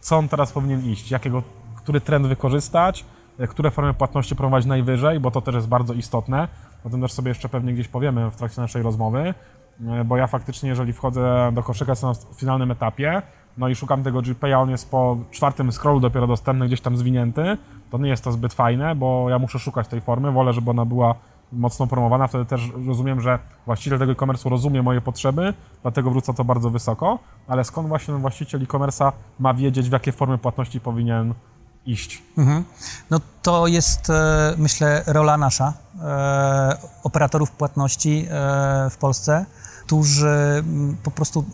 co 0.00 0.16
on 0.16 0.28
teraz 0.28 0.52
powinien 0.52 0.84
iść, 0.84 1.10
jakiego, 1.10 1.42
który 1.76 2.00
trend 2.00 2.26
wykorzystać, 2.26 3.04
e, 3.38 3.46
które 3.46 3.70
formy 3.70 3.94
płatności 3.94 4.36
promować 4.36 4.66
najwyżej, 4.66 5.20
bo 5.20 5.30
to 5.30 5.40
też 5.40 5.54
jest 5.54 5.68
bardzo 5.68 5.94
istotne. 5.94 6.48
O 6.84 6.90
tym 6.90 7.00
też 7.00 7.12
sobie 7.12 7.28
jeszcze 7.28 7.48
pewnie 7.48 7.72
gdzieś 7.72 7.88
powiemy 7.88 8.30
w 8.30 8.36
trakcie 8.36 8.60
naszej 8.60 8.82
rozmowy, 8.82 9.34
e, 9.86 10.04
bo 10.04 10.16
ja 10.16 10.26
faktycznie, 10.26 10.68
jeżeli 10.68 10.92
wchodzę 10.92 11.50
do 11.52 11.62
koszyka, 11.62 11.92
jestem 11.92 12.10
na 12.10 12.16
finalnym 12.36 12.70
etapie, 12.70 13.22
no 13.58 13.68
i 13.68 13.74
szukam 13.74 14.02
tego 14.02 14.18
GPay'a, 14.20 14.62
on 14.62 14.70
jest 14.70 14.90
po 14.90 15.16
czwartym 15.30 15.72
scrollu 15.72 16.00
dopiero 16.00 16.26
dostępny, 16.26 16.66
gdzieś 16.66 16.80
tam 16.80 16.96
zwinięty, 16.96 17.58
to 17.90 17.98
nie 17.98 18.08
jest 18.08 18.24
to 18.24 18.32
zbyt 18.32 18.54
fajne, 18.54 18.94
bo 18.94 19.30
ja 19.30 19.38
muszę 19.38 19.58
szukać 19.58 19.88
tej 19.88 20.00
formy, 20.00 20.32
wolę, 20.32 20.52
żeby 20.52 20.70
ona 20.70 20.84
była 20.84 21.14
mocno 21.52 21.86
promowana, 21.86 22.26
wtedy 22.26 22.44
też 22.44 22.72
rozumiem, 22.86 23.20
że 23.20 23.38
właściciel 23.66 23.98
tego 23.98 24.12
e-commerce 24.12 24.48
rozumie 24.48 24.82
moje 24.82 25.00
potrzeby, 25.00 25.54
dlatego 25.82 26.10
wrócę 26.10 26.34
to 26.34 26.44
bardzo 26.44 26.70
wysoko, 26.70 27.18
ale 27.48 27.64
skąd 27.64 27.88
właśnie 27.88 28.14
ten 28.14 28.20
właściciel 28.20 28.62
e-commerce'a 28.62 29.12
ma 29.38 29.54
wiedzieć, 29.54 29.88
w 29.88 29.92
jakie 29.92 30.12
formy 30.12 30.38
płatności 30.38 30.80
powinien 30.80 31.34
iść? 31.86 32.22
Mhm. 32.38 32.64
No 33.10 33.20
to 33.42 33.66
jest, 33.66 34.10
e, 34.10 34.54
myślę, 34.58 35.02
rola 35.06 35.36
nasza, 35.36 35.72
e, 36.02 36.76
operatorów 37.02 37.50
płatności 37.50 38.26
e, 38.30 38.90
w 38.90 38.96
Polsce, 38.96 39.46
którzy 39.86 40.28
mm, 40.28 40.96
po 41.02 41.10
prostu 41.10 41.44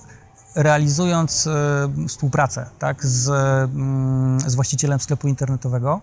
realizując 0.55 1.47
e, 1.47 2.09
współpracę 2.09 2.67
tak, 2.79 3.07
z, 3.07 3.29
mm, 3.29 4.41
z 4.41 4.55
właścicielem 4.55 5.01
sklepu 5.01 5.29
internetowego, 5.29 6.01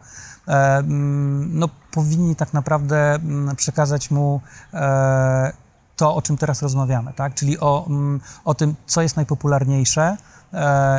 e, 0.47 0.51
mm, 0.51 1.59
no, 1.59 1.69
powinni 1.91 2.35
tak 2.35 2.53
naprawdę 2.53 3.15
mm, 3.15 3.55
przekazać 3.55 4.11
mu 4.11 4.41
e, 4.73 5.53
to, 5.95 6.15
o 6.15 6.21
czym 6.21 6.37
teraz 6.37 6.61
rozmawiamy, 6.61 7.13
tak? 7.13 7.33
czyli 7.33 7.59
o, 7.59 7.87
o 8.45 8.53
tym, 8.53 8.75
co 8.85 9.01
jest 9.01 9.15
najpopularniejsze, 9.15 10.17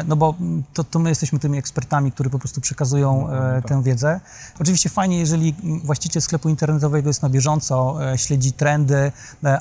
no 0.06 0.16
bo 0.16 0.34
to, 0.74 0.84
to 0.84 0.98
my 0.98 1.08
jesteśmy 1.08 1.38
tymi 1.38 1.58
ekspertami, 1.58 2.12
którzy 2.12 2.30
po 2.30 2.38
prostu 2.38 2.60
przekazują 2.60 3.30
e, 3.30 3.62
tę 3.62 3.82
wiedzę. 3.82 4.20
Oczywiście 4.60 4.88
fajnie, 4.88 5.18
jeżeli 5.18 5.54
właściciel 5.84 6.22
sklepu 6.22 6.48
internetowego 6.48 7.08
jest 7.08 7.22
na 7.22 7.28
bieżąco, 7.28 7.98
śledzi 8.16 8.52
trendy, 8.52 9.12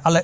ale 0.03 0.24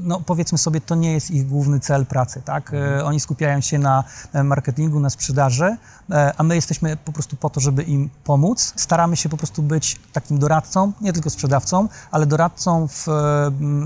no 0.00 0.20
powiedzmy 0.20 0.58
sobie, 0.58 0.80
to 0.80 0.94
nie 0.94 1.12
jest 1.12 1.30
ich 1.30 1.46
główny 1.46 1.80
cel 1.80 2.06
pracy, 2.06 2.42
tak? 2.44 2.74
E, 2.74 3.04
Oni 3.04 3.20
skupiają 3.20 3.60
się 3.60 3.78
na 3.78 4.04
e, 4.32 4.42
marketingu, 4.44 5.00
na 5.00 5.10
sprzedaży, 5.10 5.76
e, 6.10 6.32
a 6.36 6.42
my 6.42 6.54
jesteśmy 6.54 6.96
po 6.96 7.12
prostu 7.12 7.36
po 7.36 7.50
to, 7.50 7.60
żeby 7.60 7.82
im 7.82 8.10
pomóc. 8.24 8.72
Staramy 8.76 9.16
się 9.16 9.28
po 9.28 9.36
prostu 9.36 9.62
być 9.62 10.00
takim 10.12 10.38
doradcą, 10.38 10.92
nie 11.00 11.12
tylko 11.12 11.30
sprzedawcą, 11.30 11.88
ale 12.10 12.26
doradcą 12.26 12.88
w 12.88 13.06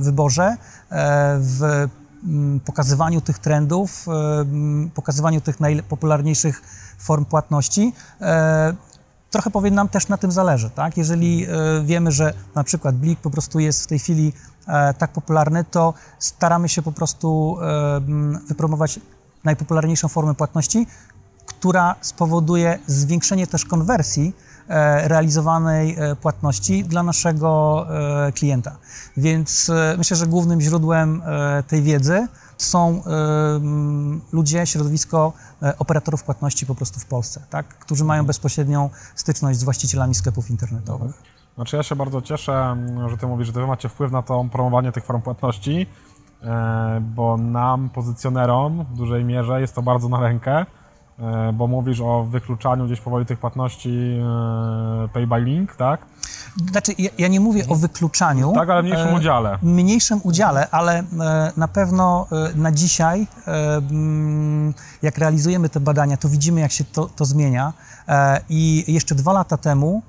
wyborze, 0.01 0.57
w 1.39 1.89
pokazywaniu 2.65 3.21
tych 3.21 3.39
trendów, 3.39 4.07
pokazywaniu 4.95 5.41
tych 5.41 5.61
najpopularniejszych 5.61 6.63
form 6.99 7.25
płatności. 7.25 7.93
Trochę 9.31 9.51
powiem 9.51 9.75
nam 9.75 9.89
też 9.89 10.09
na 10.09 10.17
tym 10.17 10.33
zależy, 10.33 10.71
tak? 10.71 10.97
Jeżeli 10.97 11.47
wiemy, 11.85 12.13
że 12.13 12.35
na 12.55 12.65
przykład 12.65 12.97
Blik 12.97 13.21
po 13.21 13.31
prostu 13.31 13.61
jest 13.61 13.85
w 13.85 13.87
tej 13.87 13.99
chwili 13.99 14.33
tak 14.99 15.13
popularny, 15.13 15.65
to 15.65 15.95
staramy 16.19 16.69
się 16.69 16.83
po 16.83 16.93
prostu 16.93 17.57
e, 17.61 18.01
wypromować 18.49 19.01
najpopularniejszą 19.45 20.09
formę 20.09 20.35
płatności, 20.35 20.87
która 21.47 21.95
spowoduje 22.01 22.79
zwiększenie 22.87 23.47
też 23.47 23.65
konwersji 23.65 24.35
e, 24.69 25.09
realizowanej 25.09 25.97
e, 25.99 26.17
płatności 26.17 26.85
dla 26.85 27.03
naszego 27.03 27.87
e, 28.29 28.33
klienta. 28.33 28.77
Więc 29.17 29.71
e, 29.71 29.95
myślę, 29.99 30.17
że 30.17 30.27
głównym 30.27 30.61
źródłem 30.61 31.23
e, 31.25 31.63
tej 31.63 31.83
wiedzy 31.83 32.29
są 32.59 33.03
e, 33.05 33.11
ludzie, 34.33 34.67
środowisko 34.67 35.33
e, 35.63 35.79
operatorów 35.79 36.23
płatności 36.23 36.67
po 36.67 36.75
prostu 36.75 37.01
w 37.01 37.05
Polsce, 37.05 37.41
tak? 37.51 37.69
którzy 37.69 38.05
mają 38.05 38.27
bezpośrednią 38.27 38.91
styczność 39.15 39.59
z 39.59 39.65
właścicielami 39.65 40.15
sklepów 40.15 40.51
internetowych. 40.51 41.32
Znaczy 41.55 41.77
ja 41.77 41.83
się 41.83 41.97
bardzo 41.97 42.23
cieszę, 42.23 42.53
mm, 42.53 43.09
że 43.09 43.17
ty 43.17 43.27
mówisz, 43.27 43.47
że 43.47 43.53
wy 43.53 43.67
macie 43.67 43.89
wpływ 43.89 44.13
na 44.13 44.23
to 44.23 44.45
promowanie 44.53 44.93
tych 44.93 45.05
form 45.05 45.23
płatności, 45.23 45.87
e, 46.43 47.01
bo 47.15 47.37
nam, 47.37 47.91
pozycjonerom 47.91 48.85
w 48.85 48.97
dużej 48.97 49.25
mierze 49.25 49.61
jest 49.61 49.75
to 49.75 49.83
bardzo 49.83 50.09
na 50.09 50.21
rękę, 50.21 50.67
e, 51.19 51.53
bo 51.53 51.67
mówisz 51.67 52.01
o 52.01 52.25
wykluczaniu 52.25 52.87
gdzieś 52.87 53.01
powoli 53.01 53.27
tych 53.27 53.39
płatności 53.39 54.21
e, 55.05 55.09
pay 55.09 55.27
by 55.27 55.41
link, 55.41 55.77
tak? 55.77 56.01
Znaczy, 56.71 56.93
ja, 56.99 57.11
ja 57.19 57.29
nie 57.29 57.41
mówię 57.41 57.65
o 57.69 57.75
wykluczaniu. 57.75 58.53
Tak, 58.53 58.71
ale 58.71 58.83
w 58.83 58.85
mniejszym 58.85 59.15
udziale. 59.15 59.59
mniejszym 59.63 60.21
udziale, 60.23 60.71
ale 60.71 61.05
na 61.57 61.69
pewno 61.69 62.27
na 62.55 62.73
dzisiaj, 62.73 63.27
mm, 63.47 64.75
jak 65.03 65.19
realizujemy 65.19 65.69
te 65.69 65.81
badania, 65.81 66.17
to 66.17 66.29
widzimy, 66.29 66.61
jak 66.61 66.73
się 66.73 66.85
to, 66.85 67.07
to 67.07 67.25
zmienia. 67.25 67.73
I 68.49 68.85
jeszcze 68.89 69.15
dwa 69.15 69.33
lata 69.33 69.57
temu 69.57 70.03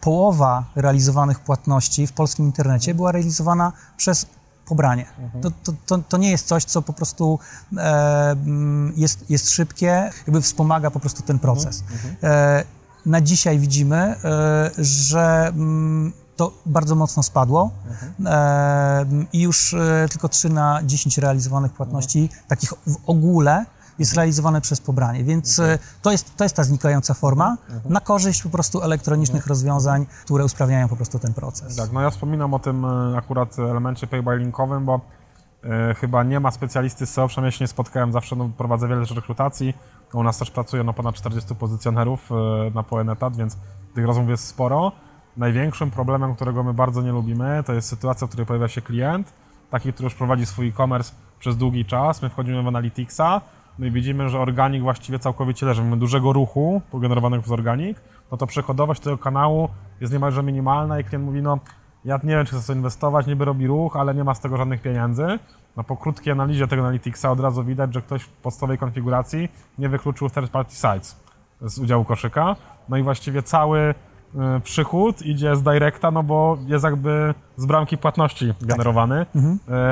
połowa 0.00 0.64
realizowanych 0.76 1.40
płatności 1.40 2.06
w 2.06 2.12
polskim 2.12 2.44
internecie 2.44 2.94
była 2.94 3.12
realizowana 3.12 3.72
przez 3.96 4.26
pobranie. 4.66 5.06
To, 5.42 5.50
to, 5.50 5.72
to, 5.86 5.98
to 5.98 6.16
nie 6.16 6.30
jest 6.30 6.46
coś, 6.46 6.64
co 6.64 6.82
po 6.82 6.92
prostu 6.92 7.38
e, 7.76 8.30
mm, 8.30 8.92
jest, 8.96 9.30
jest 9.30 9.50
szybkie, 9.50 10.10
jakby 10.26 10.40
wspomaga 10.40 10.90
po 10.90 11.00
prostu 11.00 11.22
ten 11.22 11.38
proces. 11.38 11.84
E, 12.22 12.64
na 13.06 13.20
dzisiaj 13.20 13.58
widzimy, 13.58 13.96
e, 13.96 14.70
że 14.78 15.46
mm, 15.48 16.12
to 16.36 16.52
bardzo 16.66 16.94
mocno 16.94 17.22
spadło 17.22 17.70
e, 18.26 19.06
i 19.32 19.40
już 19.40 19.74
e, 19.74 20.06
tylko 20.10 20.28
3 20.28 20.50
na 20.50 20.80
10 20.84 21.18
realizowanych 21.18 21.72
płatności, 21.72 22.30
takich 22.48 22.72
w 22.86 22.96
ogóle, 23.06 23.66
jest 23.98 24.14
realizowane 24.14 24.60
przez 24.60 24.80
pobranie, 24.80 25.24
więc 25.24 25.58
e, 25.58 25.78
to, 26.02 26.12
jest, 26.12 26.36
to 26.36 26.44
jest 26.44 26.56
ta 26.56 26.64
znikająca 26.64 27.14
forma 27.14 27.56
na 27.88 28.00
korzyść 28.00 28.42
po 28.42 28.48
prostu 28.48 28.82
elektronicznych 28.82 29.46
rozwiązań, 29.46 30.06
które 30.24 30.44
usprawniają 30.44 30.88
po 30.88 30.96
prostu 30.96 31.18
ten 31.18 31.34
proces. 31.34 31.76
Tak, 31.76 31.92
no 31.92 32.00
ja 32.00 32.10
wspominam 32.10 32.54
o 32.54 32.58
tym 32.58 32.84
e, 32.84 33.16
akurat 33.16 33.58
elemencie 33.58 34.06
pay 34.06 34.22
by 34.22 34.36
linkowym, 34.36 34.84
bo 34.84 35.00
e, 35.64 35.94
chyba 35.94 36.22
nie 36.22 36.40
ma 36.40 36.50
specjalisty 36.50 37.06
z 37.06 37.10
SEO, 37.10 37.28
przynajmniej 37.28 37.52
się 37.52 37.64
nie 37.64 37.68
spotkałem, 37.68 38.12
zawsze 38.12 38.36
no, 38.36 38.50
prowadzę 38.56 38.88
wiele 38.88 39.04
rekrutacji, 39.14 39.74
u 40.12 40.22
nas 40.22 40.38
też 40.38 40.50
pracuje 40.50 40.84
no, 40.84 40.92
ponad 40.92 41.14
40 41.14 41.54
pozycjonerów 41.54 42.30
e, 42.32 42.34
na 42.74 42.82
pełen 42.82 43.10
etat, 43.10 43.36
więc 43.36 43.56
tych 43.94 44.06
rozmów 44.06 44.28
jest 44.28 44.46
sporo. 44.46 44.92
Największym 45.36 45.90
problemem, 45.90 46.34
którego 46.34 46.62
my 46.62 46.74
bardzo 46.74 47.02
nie 47.02 47.12
lubimy, 47.12 47.62
to 47.66 47.72
jest 47.72 47.88
sytuacja, 47.88 48.26
w 48.26 48.30
której 48.30 48.46
pojawia 48.46 48.68
się 48.68 48.82
klient, 48.82 49.32
taki, 49.70 49.92
który 49.92 50.06
już 50.06 50.14
prowadzi 50.14 50.46
swój 50.46 50.68
e-commerce 50.68 51.12
przez 51.38 51.56
długi 51.56 51.84
czas, 51.84 52.22
my 52.22 52.30
wchodzimy 52.30 52.62
w 52.62 52.66
Analyticsa, 52.66 53.40
no 53.78 53.86
i 53.86 53.90
widzimy, 53.90 54.28
że 54.28 54.40
organik 54.40 54.82
właściwie 54.82 55.18
całkowicie 55.18 55.66
leży. 55.66 55.82
Mamy 55.82 55.96
dużego 55.96 56.32
ruchu 56.32 56.82
pogenerowanego 56.90 57.42
przez 57.42 57.52
organik, 57.52 58.00
no 58.32 58.36
to 58.36 58.46
przechodowość 58.46 59.00
tego 59.00 59.18
kanału 59.18 59.68
jest 60.00 60.12
niemalże 60.12 60.42
minimalna 60.42 61.00
i 61.00 61.04
klient 61.04 61.24
mówi, 61.24 61.42
no 61.42 61.58
ja 62.04 62.20
nie 62.24 62.36
wiem, 62.36 62.46
czy 62.46 62.52
chcę 62.52 62.60
w 62.60 62.66
to 62.66 62.72
inwestować, 62.72 63.26
niby 63.26 63.44
robi 63.44 63.66
ruch, 63.66 63.96
ale 63.96 64.14
nie 64.14 64.24
ma 64.24 64.34
z 64.34 64.40
tego 64.40 64.56
żadnych 64.56 64.82
pieniędzy. 64.82 65.38
No 65.76 65.84
po 65.84 65.96
krótkiej 65.96 66.32
analizie 66.32 66.68
tego 66.68 66.82
Analyticsa 66.82 67.30
od 67.30 67.40
razu 67.40 67.64
widać, 67.64 67.94
że 67.94 68.02
ktoś 68.02 68.22
w 68.22 68.28
podstawowej 68.28 68.78
konfiguracji 68.78 69.48
nie 69.78 69.88
wykluczył 69.88 70.30
third 70.30 70.50
party 70.50 70.74
sites 70.74 71.20
z 71.60 71.78
udziału 71.78 72.04
koszyka. 72.04 72.56
No 72.88 72.96
i 72.96 73.02
właściwie 73.02 73.42
cały 73.42 73.78
y, 74.58 74.60
przychód 74.60 75.22
idzie 75.22 75.56
z 75.56 75.62
directa, 75.62 76.10
no 76.10 76.22
bo 76.22 76.58
jest 76.66 76.84
jakby 76.84 77.34
z 77.56 77.66
bramki 77.66 77.98
płatności 77.98 78.54
generowany. 78.60 79.26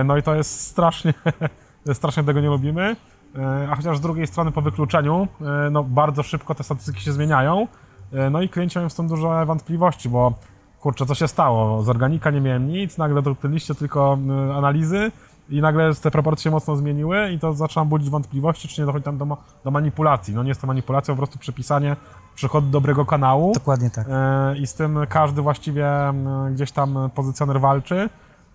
Y, 0.00 0.04
No 0.04 0.16
i 0.16 0.22
to 0.22 0.34
jest 0.34 0.60
strasznie, 0.60 1.14
strasznie 1.92 2.24
tego 2.24 2.40
nie 2.40 2.48
lubimy. 2.48 2.96
Y, 3.38 3.70
A 3.70 3.76
chociaż 3.76 3.98
z 3.98 4.00
drugiej 4.00 4.26
strony 4.26 4.52
po 4.52 4.62
wykluczeniu, 4.62 5.28
y, 5.66 5.70
no 5.70 5.84
bardzo 5.84 6.22
szybko 6.22 6.54
te 6.54 6.64
statystyki 6.64 7.00
się 7.00 7.12
zmieniają. 7.12 7.68
Y, 8.12 8.30
No 8.30 8.42
i 8.42 8.48
klienci 8.48 8.78
mają 8.78 8.88
z 8.88 8.94
tym 8.94 9.08
duże 9.08 9.46
wątpliwości, 9.46 10.08
bo 10.08 10.32
kurczę, 10.80 11.06
co 11.06 11.14
się 11.14 11.28
stało? 11.28 11.82
Z 11.82 11.88
organika 11.88 12.30
nie 12.30 12.40
miałem 12.40 12.68
nic, 12.68 12.98
nagle 12.98 13.22
dotknęliście 13.22 13.74
tylko 13.74 14.18
analizy 14.54 15.12
i 15.48 15.60
nagle 15.60 15.94
te 15.94 16.10
proporcje 16.10 16.42
się 16.42 16.50
mocno 16.50 16.76
zmieniły 16.76 17.30
i 17.30 17.38
to 17.38 17.52
zaczęło 17.52 17.86
budzić 17.86 18.10
wątpliwości, 18.10 18.68
czy 18.68 18.80
nie 18.80 18.86
dochodzi 18.86 19.04
tam 19.04 19.18
do, 19.18 19.36
do 19.64 19.70
manipulacji. 19.70 20.34
No 20.34 20.42
nie 20.42 20.48
jest 20.48 20.60
to 20.60 20.66
manipulacja, 20.66 21.14
po 21.14 21.18
prostu 21.18 21.38
przypisanie 21.38 21.96
przychodu 22.34 22.70
dobrego 22.70 23.06
kanału. 23.06 23.52
Dokładnie 23.54 23.90
tak. 23.90 24.06
E, 24.10 24.56
I 24.56 24.66
z 24.66 24.74
tym 24.74 24.98
każdy 25.08 25.42
właściwie 25.42 25.86
gdzieś 26.52 26.72
tam 26.72 27.10
pozycjoner 27.14 27.60
walczy. 27.60 28.08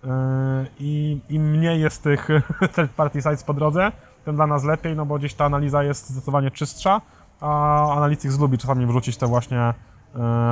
E, 0.04 0.66
I 0.78 1.20
im 1.28 1.50
mniej 1.50 1.80
jest 1.80 2.02
tych 2.02 2.28
third 2.76 2.90
party 2.90 3.22
sites 3.22 3.44
po 3.44 3.54
drodze, 3.54 3.92
tym 4.24 4.36
dla 4.36 4.46
nas 4.46 4.64
lepiej, 4.64 4.96
no 4.96 5.06
bo 5.06 5.18
gdzieś 5.18 5.34
ta 5.34 5.44
analiza 5.44 5.82
jest 5.82 6.10
zdecydowanie 6.10 6.50
czystsza, 6.50 7.00
a 7.40 7.80
Analytics 7.96 8.38
lubi 8.38 8.58
czasami 8.58 8.86
wrzucić 8.86 9.16
te 9.16 9.26
właśnie 9.26 9.60
e, 9.60 9.74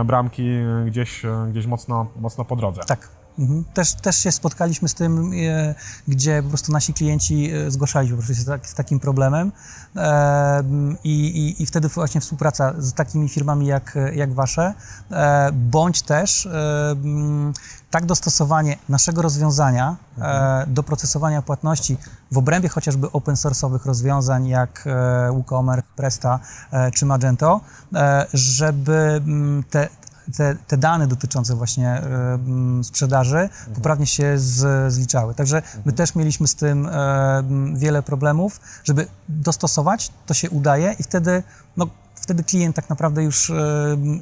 bramki 0.04 0.50
gdzieś, 0.86 1.24
e, 1.24 1.46
gdzieś 1.50 1.66
mocno, 1.66 2.06
mocno 2.16 2.44
po 2.44 2.56
drodze. 2.56 2.80
Tak. 2.86 3.17
Mhm. 3.38 3.64
Też, 3.74 3.94
też 3.94 4.16
się 4.16 4.32
spotkaliśmy 4.32 4.88
z 4.88 4.94
tym, 4.94 5.32
e, 5.32 5.74
gdzie 6.08 6.42
po 6.42 6.48
prostu 6.48 6.72
nasi 6.72 6.94
klienci 6.94 7.50
e, 7.50 7.70
zgłaszali 7.70 8.08
się 8.08 8.16
po 8.16 8.22
prostu 8.22 8.42
z, 8.42 8.46
tak, 8.46 8.66
z 8.66 8.74
takim 8.74 9.00
problemem. 9.00 9.52
E, 9.96 10.62
i, 11.04 11.56
i, 11.58 11.66
wtedy 11.66 11.88
właśnie 11.88 12.20
współpraca 12.20 12.74
z 12.78 12.92
takimi 12.92 13.28
firmami 13.28 13.66
jak, 13.66 13.98
jak 14.14 14.32
wasze, 14.32 14.74
e, 15.10 15.52
bądź 15.52 16.02
też 16.02 16.48
tak 17.90 18.06
dostosowanie 18.06 18.76
naszego 18.88 19.22
rozwiązania 19.22 19.96
e, 20.18 20.64
do 20.66 20.82
procesowania 20.82 21.42
płatności 21.42 21.96
w 22.32 22.38
obrębie 22.38 22.68
chociażby 22.68 23.12
open 23.12 23.34
source'owych 23.34 23.86
rozwiązań 23.86 24.48
jak 24.48 24.88
WooCommerce, 25.30 25.88
Presta 25.96 26.40
czy 26.94 27.06
Magento, 27.06 27.60
żeby 28.32 29.22
te, 29.70 29.88
te, 30.36 30.56
te 30.66 30.76
dane 30.76 31.06
dotyczące 31.06 31.54
właśnie 31.54 31.88
e, 31.88 32.38
sprzedaży 32.82 33.48
poprawnie 33.74 34.06
się 34.06 34.38
z, 34.38 34.92
zliczały. 34.92 35.34
Także 35.34 35.62
my 35.84 35.92
też 35.92 36.14
mieliśmy 36.14 36.46
z 36.48 36.54
tym 36.54 36.86
e, 36.86 37.42
wiele 37.74 38.02
problemów, 38.02 38.60
żeby 38.84 39.06
dostosować, 39.28 40.12
to 40.26 40.34
się 40.34 40.50
udaje 40.50 40.96
i 40.98 41.02
wtedy, 41.02 41.42
no, 41.76 41.86
wtedy 42.14 42.44
klient 42.44 42.76
tak 42.76 42.90
naprawdę 42.90 43.24
już 43.24 43.50
e, 43.50 43.54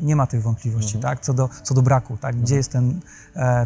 nie 0.02 0.16
ma 0.16 0.26
tych 0.26 0.42
wątpliwości, 0.42 0.98
tak, 0.98 1.20
co 1.20 1.34
do, 1.34 1.48
co 1.62 1.75
do 1.75 1.82
braku, 1.82 2.16
tak, 2.16 2.36
gdzie 2.36 2.56
jest 2.56 2.72
ten, 2.72 3.00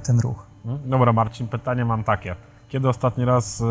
ten 0.02 0.20
ruch. 0.20 0.46
Mhm. 0.64 0.90
Dobra, 0.90 1.12
Marcin, 1.12 1.48
pytanie 1.48 1.84
mam 1.84 2.04
takie. 2.04 2.36
Kiedy 2.68 2.88
ostatni 2.88 3.24
raz 3.24 3.62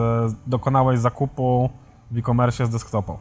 dokonałeś 0.48 1.00
zakupu 1.00 1.70
w 2.12 2.18
e-commerce 2.18 2.66
z 2.66 2.70
desktopu? 2.70 3.18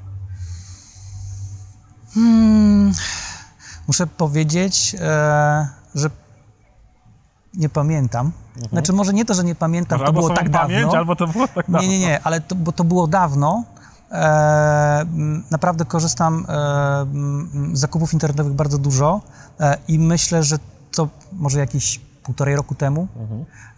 Hmm, 2.15 2.93
muszę 3.89 4.07
powiedzieć, 4.07 4.97
e, 5.01 5.69
że 5.95 6.11
nie 7.55 7.69
pamiętam. 7.69 8.33
Znaczy, 8.73 8.93
może 8.93 9.13
nie 9.13 9.25
to, 9.25 9.35
że 9.35 9.45
nie 9.45 9.55
pamiętam, 9.55 9.99
Może 9.99 10.13
to 10.13 10.13
było 10.13 10.29
tak 10.31 10.51
pamięć, 10.51 10.83
dawno. 10.83 10.99
albo 10.99 11.17
to 11.17 11.27
było 11.27 11.49
tak 11.49 11.67
dawno. 11.71 11.81
Nie, 11.81 11.89
nie, 11.89 11.99
nie, 11.99 12.23
ale 12.23 12.41
to, 12.41 12.55
bo 12.55 12.73
to 12.73 12.85
było 12.85 13.07
dawno. 13.07 13.65
E, 14.13 15.07
naprawdę 15.51 15.85
korzystam 15.85 16.47
e, 16.49 17.07
z 17.73 17.79
zakupów 17.79 18.13
internetowych 18.13 18.53
bardzo 18.53 18.79
dużo 18.79 19.21
e, 19.61 19.79
i 19.89 19.99
myślę, 19.99 20.43
że 20.43 20.59
to 20.93 21.09
może 21.33 21.59
jakieś 21.59 22.01
półtorej 22.23 22.57
roku 22.57 22.75
temu 22.75 23.09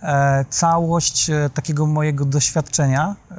e, 0.03 0.45
całość 0.51 1.31
e, 1.31 1.51
takiego 1.55 1.87
mojego 1.87 2.25
doświadczenia 2.25 3.17
e, 3.31 3.37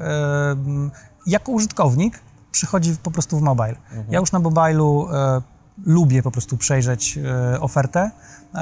jako 1.27 1.51
użytkownik 1.51 2.19
przychodzi 2.51 2.95
po 3.03 3.11
prostu 3.11 3.37
w 3.39 3.41
mobile. 3.41 3.75
Ja 4.09 4.19
już 4.19 4.31
na 4.31 4.39
mobilu 4.39 5.07
e, 5.13 5.41
lubię 5.85 6.23
po 6.23 6.31
prostu 6.31 6.57
przejrzeć 6.57 7.17
e, 7.17 7.59
ofertę 7.59 8.11
e, 8.55 8.59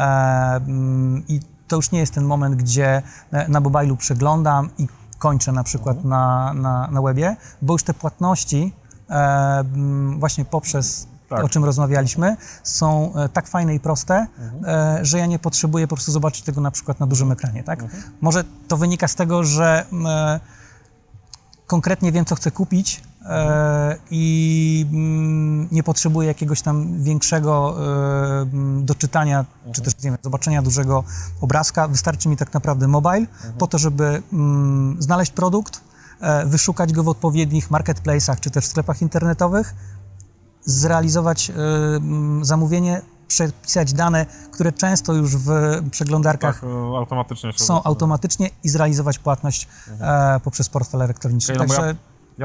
m, 0.56 1.24
i 1.28 1.40
to 1.68 1.76
już 1.76 1.92
nie 1.92 2.00
jest 2.00 2.14
ten 2.14 2.24
moment, 2.24 2.56
gdzie 2.56 3.02
na 3.48 3.60
mobilu 3.60 3.98
przeglądam 3.98 4.70
i 4.78 4.88
kończę 5.20 5.52
na 5.52 5.64
przykład 5.64 6.04
na, 6.04 6.54
na, 6.54 6.88
na 6.92 7.02
webie, 7.02 7.36
bo 7.62 7.74
już 7.74 7.84
te 7.84 7.94
płatności 7.94 8.74
e, 9.10 9.14
m, 9.60 10.20
właśnie 10.20 10.46
poprzez 10.46 11.08
Tak. 11.30 11.44
o 11.44 11.50
czym 11.50 11.66
rozmawialiśmy, 11.66 12.38
są 12.64 13.14
tak 13.34 13.48
fajne 13.48 13.76
i 13.76 13.80
proste, 13.80 14.28
e, 14.68 15.00
że 15.02 15.20
ja 15.20 15.26
nie 15.26 15.40
potrzebuję 15.40 15.88
po 15.88 15.96
prostu 15.96 16.12
zobaczyć 16.12 16.44
tego 16.44 16.62
na 16.62 16.72
przykład 16.72 17.00
na 17.00 17.08
dużym 17.08 17.32
ekranie, 17.32 17.64
tak? 17.64 17.84
Może 18.22 18.44
to 18.68 18.78
wynika 18.78 19.08
z 19.08 19.16
tego, 19.16 19.44
że 19.44 19.86
m, 19.92 20.06
e, 20.08 20.40
konkretnie 21.68 22.12
wiem, 22.12 22.26
co 22.26 22.36
chcę 22.36 22.52
kupić 22.52 23.02
i 24.12 24.86
mm, 24.92 25.68
nie 25.72 25.84
potrzebuję 25.84 26.28
jakiegoś 26.28 26.62
tam 26.62 27.04
większego 27.04 27.76
e, 27.78 28.42
mm, 28.42 28.86
doczytania, 28.86 29.46
czy 29.72 29.82
też 29.82 29.94
nie 30.04 30.10
wiem, 30.10 30.18
zobaczenia 30.24 30.62
dużego 30.62 31.04
obrazka. 31.42 31.88
Wystarczy 31.88 32.30
mi 32.30 32.38
tak 32.38 32.54
naprawdę 32.54 32.88
mobile 32.88 33.26
po 33.58 33.68
to, 33.68 33.78
żeby 33.78 34.24
mm, 34.34 35.02
znaleźć 35.02 35.32
produkt, 35.32 35.82
e, 36.22 36.46
wyszukać 36.46 36.94
go 36.94 37.04
w 37.04 37.08
odpowiednich 37.08 37.70
marketplace'ach, 37.70 38.40
czy 38.40 38.52
też 38.52 38.66
w 38.66 38.68
sklepach 38.68 39.02
internetowych, 39.02 39.76
zrealizować 40.66 41.50
e, 41.50 41.54
zamówienie, 42.42 43.02
przepisać 43.28 43.94
dane, 43.94 44.26
które 44.52 44.72
często 44.72 45.14
już 45.14 45.36
w 45.36 45.50
przeglądarkach 45.92 46.60
Tak, 46.60 46.70
e, 46.70 46.98
automatycznie 46.98 47.54
są 47.56 47.84
automatycznie 47.84 48.50
i 48.64 48.70
zrealizować 48.70 49.20
płatność 49.20 49.68
e, 50.02 50.40
poprzez 50.44 50.70
portfel 50.70 51.02
elektroniczny. 51.02 51.56
No 51.56 51.60
Także 51.60 51.96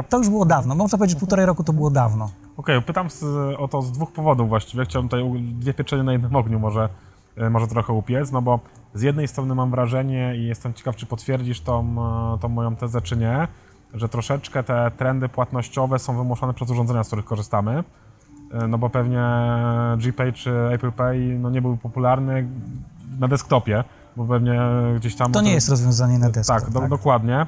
to 0.02 0.18
już 0.18 0.28
było 0.28 0.44
dawno. 0.44 0.74
Można 0.74 0.98
powiedzieć, 0.98 1.18
półtorej 1.18 1.46
roku 1.46 1.64
to 1.64 1.72
było 1.72 1.90
dawno. 1.90 2.30
Okej, 2.57 2.83
pytam 2.83 3.11
z, 3.11 3.24
o 3.59 3.68
to 3.68 3.83
z 3.83 3.92
dwóch 3.92 4.12
powodów 4.12 4.48
właściwie. 4.48 4.85
Chciałbym 4.85 5.09
tutaj 5.09 5.42
dwie 5.42 5.74
pieczenie 5.74 6.02
na 6.02 6.12
jednym 6.12 6.37
ogniu 6.37 6.59
może, 6.59 6.88
e, 7.37 7.50
może 7.50 7.66
trochę 7.66 7.92
upiec, 7.92 8.33
no 8.33 8.42
bo 8.42 8.61
z 8.94 9.02
jednej 9.02 9.28
strony 9.28 9.54
mam 9.54 9.70
wrażenie 9.70 10.37
i 10.37 10.46
jestem 10.46 10.74
ciekaw, 10.74 10.96
czy 10.96 11.07
potwierdzisz 11.07 11.61
tą, 11.61 11.96
e, 12.35 12.38
tą 12.38 12.48
moją 12.48 12.76
tezę, 12.76 13.00
czy 13.00 13.16
nie, 13.16 13.48
że 13.94 14.09
troszeczkę 14.09 14.62
te 14.62 14.90
trendy 14.96 15.28
płatnościowe 15.28 15.98
są 15.98 16.16
wymuszone 16.16 16.54
przez 16.54 16.70
urządzenia, 16.70 17.04
z 17.04 17.07
których 17.07 17.24
korzystamy. 17.24 17.85
E, 18.52 18.68
No 18.68 18.78
bo 18.78 18.90
pewnie 18.90 19.22
GPay 19.98 20.33
czy 20.33 20.68
Apple 20.72 20.92
Pay 20.92 21.38
no 21.38 21.50
nie 21.50 21.62
był 21.62 21.76
popularny 21.76 22.48
na 23.18 23.28
desktopie, 23.28 23.85
bo 24.16 24.24
pewnie 24.24 24.61
gdzieś 24.96 25.16
tam... 25.16 25.33
To 25.33 25.40
nie 25.40 25.52
jest 25.52 25.68
rozwiązanie 25.68 26.18
na 26.18 26.30
desktop. 26.30 26.61
Tak, 26.61 26.70
do, 26.70 26.88
dokładnie, 26.88 27.46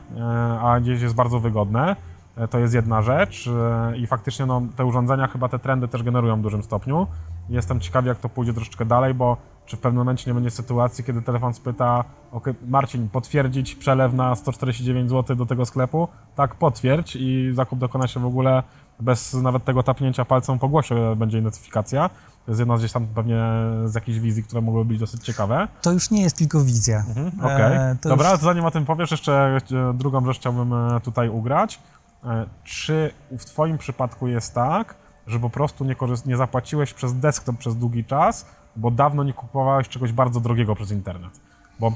a 0.63 0.81
gdzieś 0.81 1.03
jest 1.03 1.15
bardzo 1.15 1.41
wygodne. 1.41 1.97
E, 2.37 2.49
To 2.49 2.59
jest 2.59 2.75
jedna 2.75 3.03
rzecz 3.03 3.49
e, 3.93 3.97
i 3.97 4.07
faktycznie 4.07 4.47
no, 4.47 4.63
te 4.77 4.85
urządzenia 4.85 5.27
chyba 5.27 5.49
te 5.49 5.59
trendy 5.59 5.89
też 5.89 6.03
generują 6.03 6.37
w 6.37 6.43
dużym 6.43 6.63
stopniu. 6.63 7.07
Jestem 7.49 7.81
ciekawy, 7.81 8.09
jak 8.09 8.19
to 8.19 8.29
pójdzie 8.29 8.53
troszeczkę 8.55 8.85
dalej, 8.85 9.15
bo 9.15 9.37
czy 9.67 9.77
w 9.77 9.81
pewnym 9.81 9.99
momencie 9.99 10.31
nie 10.31 10.35
będzie 10.35 10.51
sytuacji, 10.51 11.05
kiedy 11.05 11.23
telefon 11.23 11.55
spyta, 11.55 12.05
ok, 12.33 12.47
Marcin, 12.69 13.09
potwierdzić 13.09 13.75
przelew 13.75 14.13
na 14.15 14.35
149 14.35 15.11
zł 15.11 15.37
do 15.37 15.47
tego 15.47 15.67
sklepu? 15.67 16.09
Tak, 16.37 16.55
potwierdź 16.55 17.17
i 17.17 17.51
zakup 17.55 17.79
dokona 17.79 18.07
się 18.09 18.21
w 18.21 18.27
ogóle 18.27 18.63
bez 19.01 19.35
nawet 19.35 19.65
tego 19.65 19.83
tapnięcia 19.83 20.25
palcem 20.25 20.59
po 20.59 20.69
głosie 20.69 21.17
będzie 21.17 21.41
notyfikacja. 21.43 22.09
To 22.45 22.51
jest 22.53 22.59
jedna 22.61 22.77
gdzieś 22.77 22.93
tam 22.93 23.07
pewnie 23.07 23.41
z 23.85 23.95
jakichś 23.95 24.19
wizji, 24.19 24.43
które 24.45 24.61
mogłyby 24.63 24.89
być 24.89 24.99
dosyć 25.01 25.25
ciekawe. 25.25 25.69
To 25.83 25.93
już 25.93 26.11
nie 26.11 26.23
jest 26.23 26.37
tylko 26.37 26.61
wizja. 26.65 27.05
Okej. 27.43 27.77
E, 27.77 27.97
to 28.01 28.09
Dobra, 28.09 28.31
już- 28.31 28.39
to 28.41 28.45
zanim 28.47 28.65
o 28.65 28.71
tym 28.71 28.85
powiesz, 28.85 29.11
jeszcze 29.11 29.59
drugą 29.95 30.25
rzecz 30.27 30.37
chciałbym 30.39 30.75
tutaj 31.05 31.29
ugrać. 31.29 31.81
E, 32.27 32.47
Czy 32.65 33.11
w 33.39 33.45
Twoim 33.45 33.79
przypadku 33.79 34.29
jest 34.29 34.55
tak, 34.55 34.95
że 35.27 35.41
po 35.41 35.51
prostu 35.51 35.85
nie, 35.85 35.97
nie 36.27 36.37
zapłaciłeś 36.37 36.95
przez 36.95 37.15
desktop 37.15 37.57
przez 37.57 37.77
długi 37.77 38.05
czas, 38.05 38.47
bo 38.77 38.91
dawno 38.91 39.25
nie 39.25 39.33
kupowałeś 39.33 39.89
czegoś 39.89 40.13
bardzo 40.13 40.41
drogiego 40.41 40.75
przez 40.75 40.91
internet? 40.91 41.41
Bo 41.81 41.93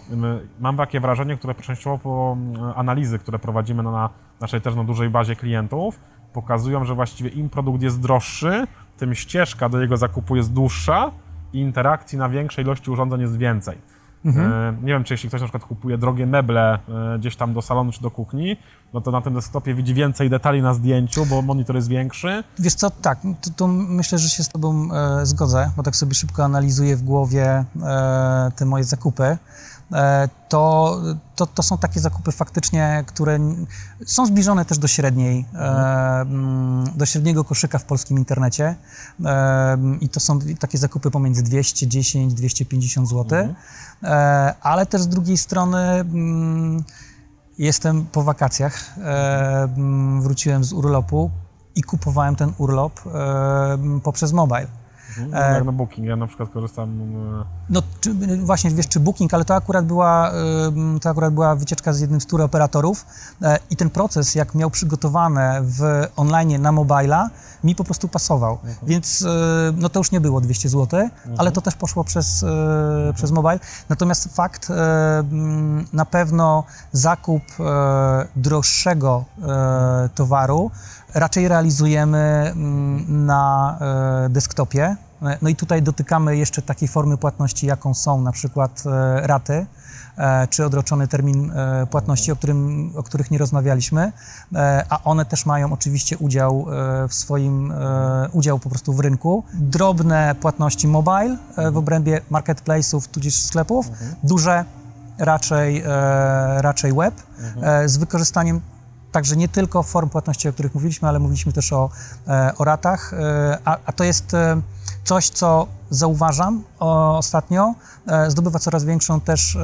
mam 0.61 0.77
takie 0.77 1.01
wrażenie, 1.01 1.37
które 1.37 1.55
częściowo 1.55 1.99
po 1.99 2.37
analizy, 2.77 3.19
które 3.19 3.39
prowadzimy 3.39 3.83
na 3.83 4.11
naszej 4.41 4.61
też 4.61 4.75
na 4.75 4.85
dużej 4.85 5.11
bazie 5.11 5.37
klientów, 5.37 6.01
pokazują, 6.33 6.85
że 6.85 6.95
właściwie 6.95 7.31
im 7.31 7.51
produkt 7.51 7.83
jest 7.83 8.01
droższy, 8.01 8.67
tym 8.97 9.15
ścieżka 9.15 9.69
do 9.69 9.81
jego 9.81 9.97
zakupu 9.97 10.37
jest 10.37 10.53
dłuższa 10.53 11.11
i 11.53 11.59
interakcji 11.59 12.19
na 12.19 12.29
większej 12.29 12.65
ilości 12.65 12.91
urządzeń 12.91 13.21
jest 13.21 13.37
więcej. 13.37 13.79
E, 14.25 14.75
Nie 14.83 14.93
wiem, 14.93 15.05
czy 15.05 15.15
jeśli 15.15 15.29
ktoś 15.29 15.41
na 15.41 15.47
przykład 15.47 15.65
kupuje 15.65 15.99
drogie 15.99 16.27
meble 16.27 16.79
e, 17.15 17.19
gdzieś 17.19 17.37
tam 17.37 17.55
do 17.55 17.63
salonu 17.63 17.93
czy 17.93 18.03
do 18.03 18.11
kuchni, 18.11 18.57
no 18.93 19.01
to 19.01 19.11
na 19.11 19.21
tym 19.21 19.35
desktopie 19.35 19.75
widzi 19.75 19.95
więcej 19.95 20.31
detali 20.31 20.63
na 20.63 20.75
zdjęciu, 20.75 21.27
bo 21.27 21.43
monitor 21.43 21.77
jest 21.77 21.89
większy. 21.89 22.45
Wiesz 22.59 22.75
co, 22.75 22.91
tak, 22.91 23.19
to, 23.41 23.51
to 23.57 23.67
myślę, 23.69 24.19
że 24.19 24.29
się 24.29 24.45
z 24.45 24.49
Tobą 24.49 24.89
e, 24.93 25.27
zgodzę, 25.27 25.71
bo 25.77 25.83
tak 25.83 25.97
sobie 25.97 26.15
szybko 26.15 26.45
analizuję 26.45 26.97
w 26.97 27.03
głowie 27.03 27.65
e, 27.83 28.51
te 28.57 28.65
moje 28.65 28.85
zakupy. 28.85 29.39
E, 29.93 30.29
to, 30.49 30.97
to, 31.37 31.47
to 31.47 31.63
są 31.63 31.79
takie 31.79 32.01
zakupy 32.01 32.33
faktycznie, 32.33 33.05
które 33.07 33.39
są 34.07 34.27
zbliżone 34.27 34.65
też 34.65 34.79
do 34.79 34.89
średniej, 34.89 35.45
e, 35.55 36.21
mm, 36.21 36.85
do 36.97 37.07
średniego 37.07 37.45
koszyka 37.45 37.79
w 37.79 37.85
polskim 37.85 38.19
internecie. 38.19 38.75
I 40.01 40.09
to 40.09 40.21
są 40.21 40.39
takie 40.59 40.79
zakupy 40.79 41.11
pomiędzy 41.11 41.43
210-250 41.43 43.07
zł. 43.07 43.39
E, 43.39 43.55
ale 44.63 44.87
też 44.87 45.01
z 45.03 45.09
drugiej 45.09 45.37
strony. 45.39 45.79
mm, 45.79 46.85
Jestem 47.59 48.07
po 48.07 48.23
wakacjach, 48.23 48.99
e, 48.99 49.63
m, 49.77 50.23
wróciłem 50.23 50.65
z 50.65 50.73
urlopu 50.73 51.31
i 51.77 51.83
kupowałem 51.83 52.37
ten 52.37 52.53
urlop 52.59 53.01
e, 53.07 54.01
poprzez 54.03 54.33
mobile. 54.33 54.67
Mhm. 55.19 55.55
Jak 55.55 55.65
na 55.65 55.73
Booking, 55.73 56.07
ja 56.09 56.17
na 56.17 56.27
przykład 56.27 56.51
korzystam... 56.51 57.01
e, 57.41 57.45
No 57.71 57.83
czy, 58.01 58.15
właśnie, 58.45 58.71
wiesz, 58.71 58.89
czy 58.89 59.01
Booking, 59.01 59.35
ale 59.35 59.45
to 59.45 59.55
akurat 59.55 59.87
była, 59.87 60.33
to 61.01 61.11
akurat 61.11 61.35
była 61.35 61.57
wycieczka 61.57 61.93
z 61.93 62.01
jednym 62.01 62.21
z 62.21 62.27
tour 62.27 62.43
operatorów 62.43 63.07
e, 63.43 63.59
i 63.71 63.77
ten 63.77 63.91
proces, 63.91 64.35
jak 64.35 64.55
miał 64.55 64.71
przygotowane 64.71 65.61
w 65.63 66.07
online 66.17 66.63
na 66.63 66.73
mobila, 66.73 67.31
mi 67.65 67.75
po 67.75 67.85
prostu 67.85 68.09
pasował. 68.09 68.59
Więc 68.83 69.23
e, 69.23 69.29
no 69.77 69.89
to 69.89 70.01
już 70.01 70.11
nie 70.11 70.21
było 70.21 70.41
200 70.41 70.69
zł, 70.69 71.09
ale 71.39 71.53
to 71.53 71.61
też 71.61 71.75
poszło 71.75 72.05
przez, 72.05 72.43
e, 72.43 73.13
przez 73.15 73.31
mobile. 73.31 73.59
Natomiast 73.89 74.35
fakt, 74.37 74.71
e, 74.71 74.75
na 75.93 76.05
pewno 76.05 76.65
zakup 76.93 77.43
e, 77.61 78.27
droższego 78.37 79.25
e, 79.43 80.09
towaru 80.15 80.71
raczej 81.15 81.49
realizujemy 81.49 82.19
mm, 82.19 83.27
na 83.27 83.79
e, 84.27 84.29
desktopie. 84.29 84.97
No 85.43 85.49
i 85.49 85.57
tutaj 85.57 85.83
dotykamy 85.83 86.37
jeszcze 86.37 86.63
takiej 86.63 86.89
formy 86.89 87.17
płatności, 87.17 87.67
jaką 87.67 87.95
są 87.95 88.21
na 88.21 88.33
przykład 88.33 88.83
e, 88.87 89.27
raty, 89.27 89.67
e, 90.19 90.49
czy 90.49 90.65
odroczony 90.65 91.09
termin 91.09 91.53
płatności, 91.91 92.33
o, 92.33 92.37
którym, 92.37 92.93
o 92.97 93.03
których 93.03 93.31
nie 93.31 93.39
rozmawialiśmy, 93.39 94.13
a 94.89 95.03
one 95.05 95.25
też 95.25 95.47
mają 95.47 95.73
oczywiście 95.73 96.19
udział 96.19 96.67
w 97.09 97.15
swoim, 97.15 97.73
udział 98.33 98.59
po 98.59 98.71
prostu 98.71 98.93
w 98.93 99.01
rynku. 99.01 99.45
Drobne 99.55 100.35
płatności 100.41 100.89
mobile 100.89 101.37
w 101.73 101.77
obrębie 101.77 102.21
marketplace'ów 102.31 103.09
tudzież 103.09 103.37
sklepów, 103.37 103.87
duże 104.23 104.65
raczej, 105.19 105.83
raczej 106.57 106.93
web, 106.93 107.15
z 107.87 107.97
wykorzystaniem 107.97 108.61
Także 109.13 109.37
nie 109.37 109.49
tylko 109.49 109.83
form 109.83 110.09
płatności, 110.09 110.49
o 110.49 110.53
których 110.53 110.75
mówiliśmy, 110.75 111.09
ale 111.09 111.19
mówiliśmy 111.19 111.53
też 111.53 111.73
o, 111.73 111.91
e, 112.29 112.53
o 112.59 112.65
ratach, 112.65 113.13
e, 113.15 113.59
a, 113.65 113.79
a 113.87 113.93
to 113.93 114.05
jest 114.05 114.35
e, 114.35 114.61
coś, 115.05 115.29
co 115.29 115.67
zauważam 115.91 116.65
ostatnio, 116.79 117.75
zdobywa 118.29 118.59
coraz 118.59 118.85
większą 118.85 119.21
też, 119.21 119.59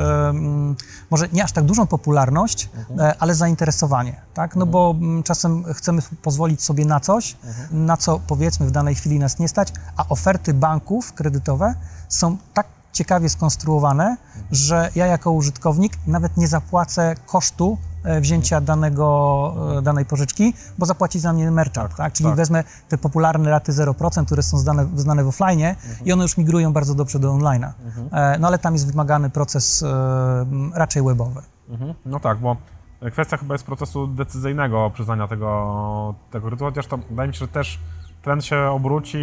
może 1.11 1.29
nie 1.33 1.45
aż 1.45 1.53
tak 1.53 1.65
dużą 1.65 1.87
popularność, 1.87 2.69
e, 2.99 3.15
ale 3.19 3.35
zainteresowanie, 3.35 4.21
tak? 4.35 4.57
No 4.57 4.67
bo 4.67 4.95
mm, 4.99 5.23
czasem 5.23 5.65
chcemy 5.75 6.03
pozwolić 6.23 6.63
sobie 6.63 6.85
na 6.85 7.01
coś, 7.01 7.37
na 7.71 7.97
co 7.97 8.21
powiedzmy 8.27 8.67
w 8.67 8.71
danej 8.71 8.95
chwili 8.95 9.19
nas 9.19 9.39
nie 9.39 9.49
stać, 9.49 9.73
a 9.97 10.09
oferty 10.09 10.55
banków 10.55 11.13
kredytowe 11.13 11.75
są 12.09 12.37
tak 12.55 12.67
ciekawie 12.93 13.29
skonstruowane, 13.29 14.17
że 14.51 14.91
ja 14.95 15.07
jako 15.07 15.33
użytkownik 15.33 15.93
nawet 16.07 16.37
nie 16.37 16.49
zapłacę 16.49 17.15
kosztu 17.27 17.79
wzięcia 18.21 18.61
danego, 18.61 19.55
e, 19.79 19.83
danej 19.83 20.05
pożyczki, 20.05 20.55
bo 20.79 20.87
zapłaci 20.87 21.21
za 21.21 21.33
mnie 21.33 21.51
merchant, 21.51 21.97
tak? 21.97 22.13
Czyli 22.13 22.29
tak. 22.29 22.37
wezmę 22.37 22.65
te 22.89 22.99
popularne 22.99 23.51
raty 23.51 23.73
0%, 23.73 24.27
które 24.27 24.43
są 24.43 24.59
znane, 24.59 24.87
znane 24.95 25.25
w 25.25 25.29
offline 25.29 25.75
i 26.05 26.13
one 26.13 26.23
już 26.23 26.37
migrują 26.37 26.73
bardzo 26.73 26.95
dobrze 26.95 27.19
do 27.19 27.33
online'a. 27.33 27.71
E, 28.13 28.39
No 28.39 28.49
ale 28.49 28.59
tam 28.59 28.73
jest 28.73 28.91
wymagany 28.91 29.31
proces 29.31 29.83
e, 29.83 30.47
raczej 30.75 31.03
webowy. 31.03 31.41
Mhm. 31.69 31.95
No 32.07 32.21
tak, 32.21 32.39
bo 32.39 32.57
kwestia 33.13 33.37
chyba 33.37 33.55
jest 33.55 33.67
procesu 33.67 34.07
decyzyjnego 34.07 34.91
przyznania 34.95 35.29
tego, 35.29 36.15
tego 36.31 36.47
kredytu, 36.47 36.65
chociaż 36.65 36.87
to 36.87 36.97
wydaje 36.97 37.29
mi 37.29 37.35
się, 37.35 37.39
że 37.39 37.49
też 37.49 37.79
trend 38.23 38.45
się 38.45 38.59
obróci, 38.59 39.19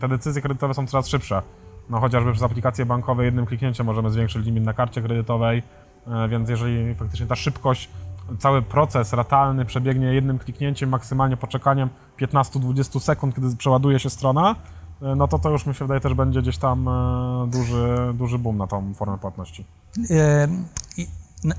te 0.00 0.08
decyzje 0.08 0.42
kredytowe 0.42 0.74
są 0.74 0.86
coraz 0.86 1.08
szybsze. 1.08 1.42
No 1.90 2.00
chociażby 2.00 2.32
przez 2.32 2.42
aplikacje 2.42 2.86
bankowe 2.86 3.24
jednym 3.24 3.46
kliknięciem 3.46 3.86
możemy 3.86 4.10
zwiększyć 4.10 4.46
limit 4.46 4.64
na 4.64 4.72
karcie 4.72 5.02
kredytowej, 5.02 5.62
e, 6.06 6.28
więc 6.28 6.48
jeżeli 6.48 6.94
faktycznie 6.94 7.26
ta 7.26 7.36
szybkość, 7.36 7.90
cały 8.38 8.62
proces 8.62 9.12
ratalny 9.12 9.64
przebiegnie 9.64 10.14
jednym 10.14 10.38
kliknięciem, 10.38 10.90
maksymalnie 10.90 11.36
poczekaniem 11.36 11.88
15-20 12.20 13.00
sekund, 13.00 13.34
kiedy 13.34 13.56
przeładuje 13.56 13.98
się 13.98 14.10
strona, 14.10 14.56
e, 15.02 15.14
no 15.14 15.28
to 15.28 15.38
to 15.38 15.50
już 15.50 15.66
mi 15.66 15.74
się 15.74 15.84
wydaje 15.84 16.00
też 16.00 16.14
będzie 16.14 16.42
gdzieś 16.42 16.58
tam 16.58 16.88
e, 16.88 17.46
duży, 17.50 17.96
duży 18.14 18.38
boom 18.38 18.58
na 18.58 18.66
tą 18.66 18.94
formę 18.94 19.18
płatności. 19.18 19.64
E, 20.10 20.48
i 20.96 21.06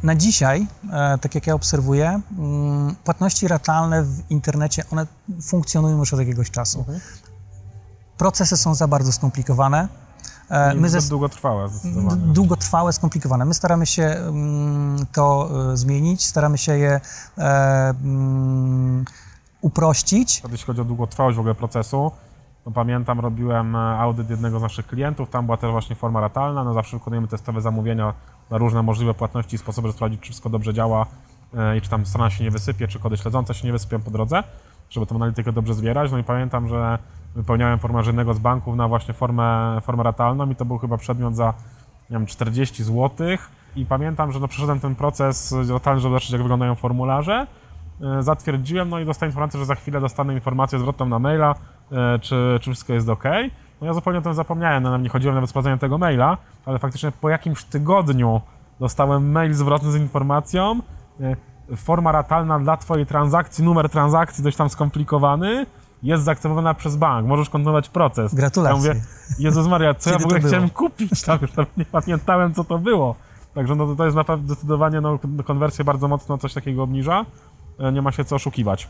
na- 0.03 0.15
dzisiaj, 0.15 0.67
tak 1.21 1.35
jak 1.35 1.47
ja 1.47 1.53
obserwuję, 1.53 2.21
mm, 2.37 2.95
płatności 3.03 3.47
ratalne 3.47 4.03
w 4.03 4.31
internecie, 4.31 4.83
one 4.91 5.07
funkcjonują 5.41 5.97
już 5.97 6.13
od 6.13 6.19
jakiegoś 6.19 6.51
czasu. 6.51 6.85
Procesy 8.17 8.57
są 8.57 8.75
za 8.75 8.87
bardzo 8.87 9.11
skomplikowane. 9.11 9.87
E, 10.49 10.73
My 10.75 10.89
ze- 10.89 11.09
długotrwałe 11.09 11.69
zdecydowanie. 11.69 12.21
długotrwałe, 12.21 12.93
skomplikowane. 12.93 13.45
My 13.45 13.53
staramy 13.53 13.85
się 13.85 14.03
mm, 14.03 15.05
to 15.13 15.49
e, 15.73 15.77
zmienić, 15.77 16.25
staramy 16.25 16.57
się 16.57 16.77
je 16.77 17.01
e, 17.37 17.41
mm, 18.03 19.05
uprościć. 19.61 20.41
Jeśli 20.51 20.65
chodzi 20.67 20.81
o 20.81 20.85
długotrwałość 20.85 21.37
w 21.37 21.39
ogóle 21.39 21.55
procesu, 21.55 22.11
to 22.65 22.71
pamiętam, 22.71 23.19
robiłem 23.19 23.75
audyt 23.75 24.29
jednego 24.29 24.59
z 24.59 24.61
naszych 24.61 24.87
klientów, 24.87 25.29
tam 25.29 25.45
była 25.45 25.57
też 25.57 25.71
właśnie 25.71 25.95
forma 25.95 26.21
ratalna, 26.21 26.63
no 26.63 26.73
zawsze 26.73 26.97
wykonujemy 26.97 27.27
testowe 27.27 27.61
zamówienia 27.61 28.13
na 28.49 28.57
różne 28.57 28.83
możliwe 28.83 29.13
płatności 29.13 29.55
i 29.55 29.59
sposoby, 29.59 29.87
żeby 29.87 29.95
sprawdzić, 29.95 30.21
czy 30.21 30.25
wszystko 30.29 30.49
dobrze 30.49 30.73
działa 30.73 31.05
i 31.77 31.81
czy 31.81 31.89
tam 31.89 32.05
strona 32.05 32.29
się 32.29 32.43
nie 32.43 32.51
wysypie, 32.51 32.87
czy 32.87 32.99
kody 32.99 33.17
śledzące 33.17 33.53
się 33.53 33.67
nie 33.67 33.71
wysypią 33.71 33.99
po 34.01 34.11
drodze, 34.11 34.43
żeby 34.89 35.05
tą 35.05 35.15
analitykę 35.15 35.51
dobrze 35.53 35.73
zbierać. 35.73 36.11
No 36.11 36.17
i 36.17 36.23
pamiętam, 36.23 36.67
że 36.67 36.97
wypełniałem 37.37 37.79
formularz 37.79 38.07
jednego 38.07 38.33
z 38.33 38.39
banków 38.39 38.75
na 38.75 38.87
właśnie 38.87 39.13
formę, 39.13 39.77
formę 39.81 40.03
ratalną 40.03 40.49
i 40.49 40.55
to 40.55 40.65
był 40.65 40.77
chyba 40.77 40.97
przedmiot 40.97 41.35
za 41.35 41.53
nie 42.09 42.17
wiem, 42.17 42.25
40 42.25 42.83
zł 42.83 43.27
i 43.75 43.85
pamiętam, 43.85 44.31
że 44.31 44.39
no 44.39 44.47
przeszedłem 44.47 44.79
ten 44.79 44.95
proces 44.95 45.55
ratalny, 45.69 45.99
żeby 45.99 46.11
zobaczyć, 46.11 46.31
jak 46.31 46.41
wyglądają 46.41 46.75
formularze, 46.75 47.47
E, 48.01 48.23
zatwierdziłem, 48.23 48.89
no 48.89 48.99
i 48.99 49.05
dostałem 49.05 49.29
informację, 49.29 49.59
że 49.59 49.65
za 49.65 49.75
chwilę 49.75 50.01
dostanę 50.01 50.33
informację 50.33 50.79
zwrotną 50.79 51.05
na 51.05 51.19
maila, 51.19 51.55
e, 51.91 52.19
czy, 52.19 52.59
czy 52.61 52.71
wszystko 52.71 52.93
jest 52.93 53.09
ok. 53.09 53.23
No 53.81 53.87
ja 53.87 53.93
zupełnie 53.93 54.19
o 54.19 54.21
tym 54.21 54.33
zapomniałem, 54.33 54.83
no, 54.83 54.97
nie 54.97 55.09
chodziłem 55.09 55.35
nawet 55.35 55.49
sprawdzenia 55.49 55.77
tego 55.77 55.97
maila, 55.97 56.37
ale 56.65 56.79
faktycznie 56.79 57.11
po 57.11 57.29
jakimś 57.29 57.63
tygodniu 57.63 58.41
dostałem 58.79 59.31
mail 59.31 59.53
zwrotny 59.53 59.91
z 59.91 59.95
informacją, 59.95 60.79
e, 61.21 61.35
forma 61.75 62.11
ratalna 62.11 62.59
dla 62.59 62.77
twojej 62.77 63.05
transakcji, 63.05 63.63
numer 63.63 63.89
transakcji 63.89 64.43
dość 64.43 64.57
tam 64.57 64.69
skomplikowany, 64.69 65.65
jest 66.03 66.23
zaakceptowana 66.23 66.73
przez 66.73 66.95
bank, 66.95 67.27
możesz 67.27 67.49
kontynuować 67.49 67.89
proces. 67.89 68.35
Gratulacje. 68.35 68.87
Ja 68.87 68.93
mówię, 68.93 69.05
Jezus 69.39 69.67
Maria, 69.67 69.93
co 69.93 70.09
ja 70.09 70.19
w 70.19 70.25
ogóle 70.25 70.39
chciałem 70.39 70.69
kupić, 70.69 71.21
tam 71.21 71.39
już 71.41 71.55
nawet 71.55 71.77
nie 71.77 71.85
pamiętałem, 71.85 72.53
co 72.53 72.63
to 72.63 72.77
było. 72.77 73.15
Także 73.53 73.75
no 73.75 73.95
to, 73.95 74.05
jest 74.05 74.15
naprawdę 74.17 74.45
zdecydowanie 74.53 75.01
no, 75.01 75.19
konwersję 75.45 75.85
bardzo 75.85 76.07
mocno 76.07 76.37
coś 76.37 76.53
takiego 76.53 76.83
obniża. 76.83 77.25
E, 77.79 77.91
Nie 77.91 78.01
ma 78.01 78.11
się 78.11 78.25
co 78.25 78.35
oszukiwać. 78.35 78.87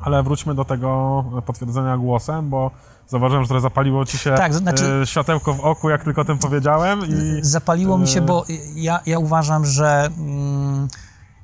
Ale 0.00 0.22
wróćmy 0.22 0.54
do 0.54 0.64
tego 0.64 1.24
potwierdzenia 1.46 1.96
głosem, 1.96 2.50
bo 2.50 2.70
zauważyłem, 3.08 3.44
że 3.44 3.48
trochę 3.48 3.60
zapaliło 3.60 4.04
ci 4.04 4.18
się 4.18 4.34
Tak, 4.34 4.54
znaczy- 4.54 5.00
e, 5.02 5.06
światełko 5.06 5.54
w 5.54 5.60
oku, 5.60 5.90
jak 5.90 6.04
tylko 6.04 6.20
o 6.20 6.24
tym 6.24 6.38
powiedziałem. 6.38 7.00
I 7.06 7.38
Zapaliło 7.42 7.98
mi 7.98 8.08
się, 8.08 8.18
e, 8.20 8.22
bo 8.22 8.44
ja, 8.74 9.00
ja 9.06 9.18
uważam, 9.18 9.66
że 9.66 10.08
mm, 10.18 10.88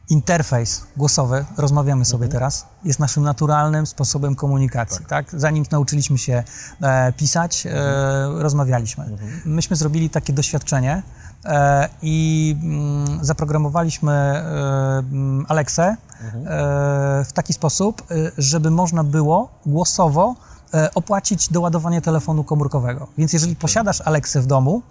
interfejs 0.08 0.82
głosowy, 0.96 1.44
rozmawiamy 1.56 2.04
sobie 2.04 2.24
Mhm. 2.24 2.32
teraz, 2.32 2.66
jest 2.84 2.98
naszym 2.98 3.22
naturalnym 3.22 3.86
sposobem 3.86 4.34
komunikacji. 4.34 5.04
Tak. 5.06 5.26
Zanim 5.32 5.64
nauczyliśmy 5.70 6.18
się 6.18 6.42
e, 6.82 7.12
pisać, 7.12 7.66
e, 7.66 7.70
Mhm. 7.70 8.38
rozmawialiśmy. 8.42 9.04
Myśmy 9.44 9.76
zrobili 9.76 10.10
takie 10.10 10.32
doświadczenie 10.32 11.02
e, 11.44 11.88
i 12.02 12.56
mm, 12.62 13.24
zaprogramowaliśmy 13.24 14.12
e, 14.12 14.98
mm, 14.98 15.46
Alexę 15.48 15.96
Mhm. 16.24 16.44
e, 16.46 17.24
w 17.24 17.32
taki 17.32 17.52
sposób, 17.52 18.02
e, 18.10 18.14
żeby 18.38 18.70
można 18.70 19.04
było 19.04 19.48
głosowo 19.66 20.34
e, 20.74 20.94
opłacić 20.94 21.48
doładowanie 21.48 22.02
telefonu 22.02 22.44
komórkowego. 22.44 23.06
Więc 23.18 23.32
jeżeli 23.32 23.56
posiadasz 23.56 24.00
Alexę 24.00 24.40
w 24.40 24.46
domu 24.46 24.82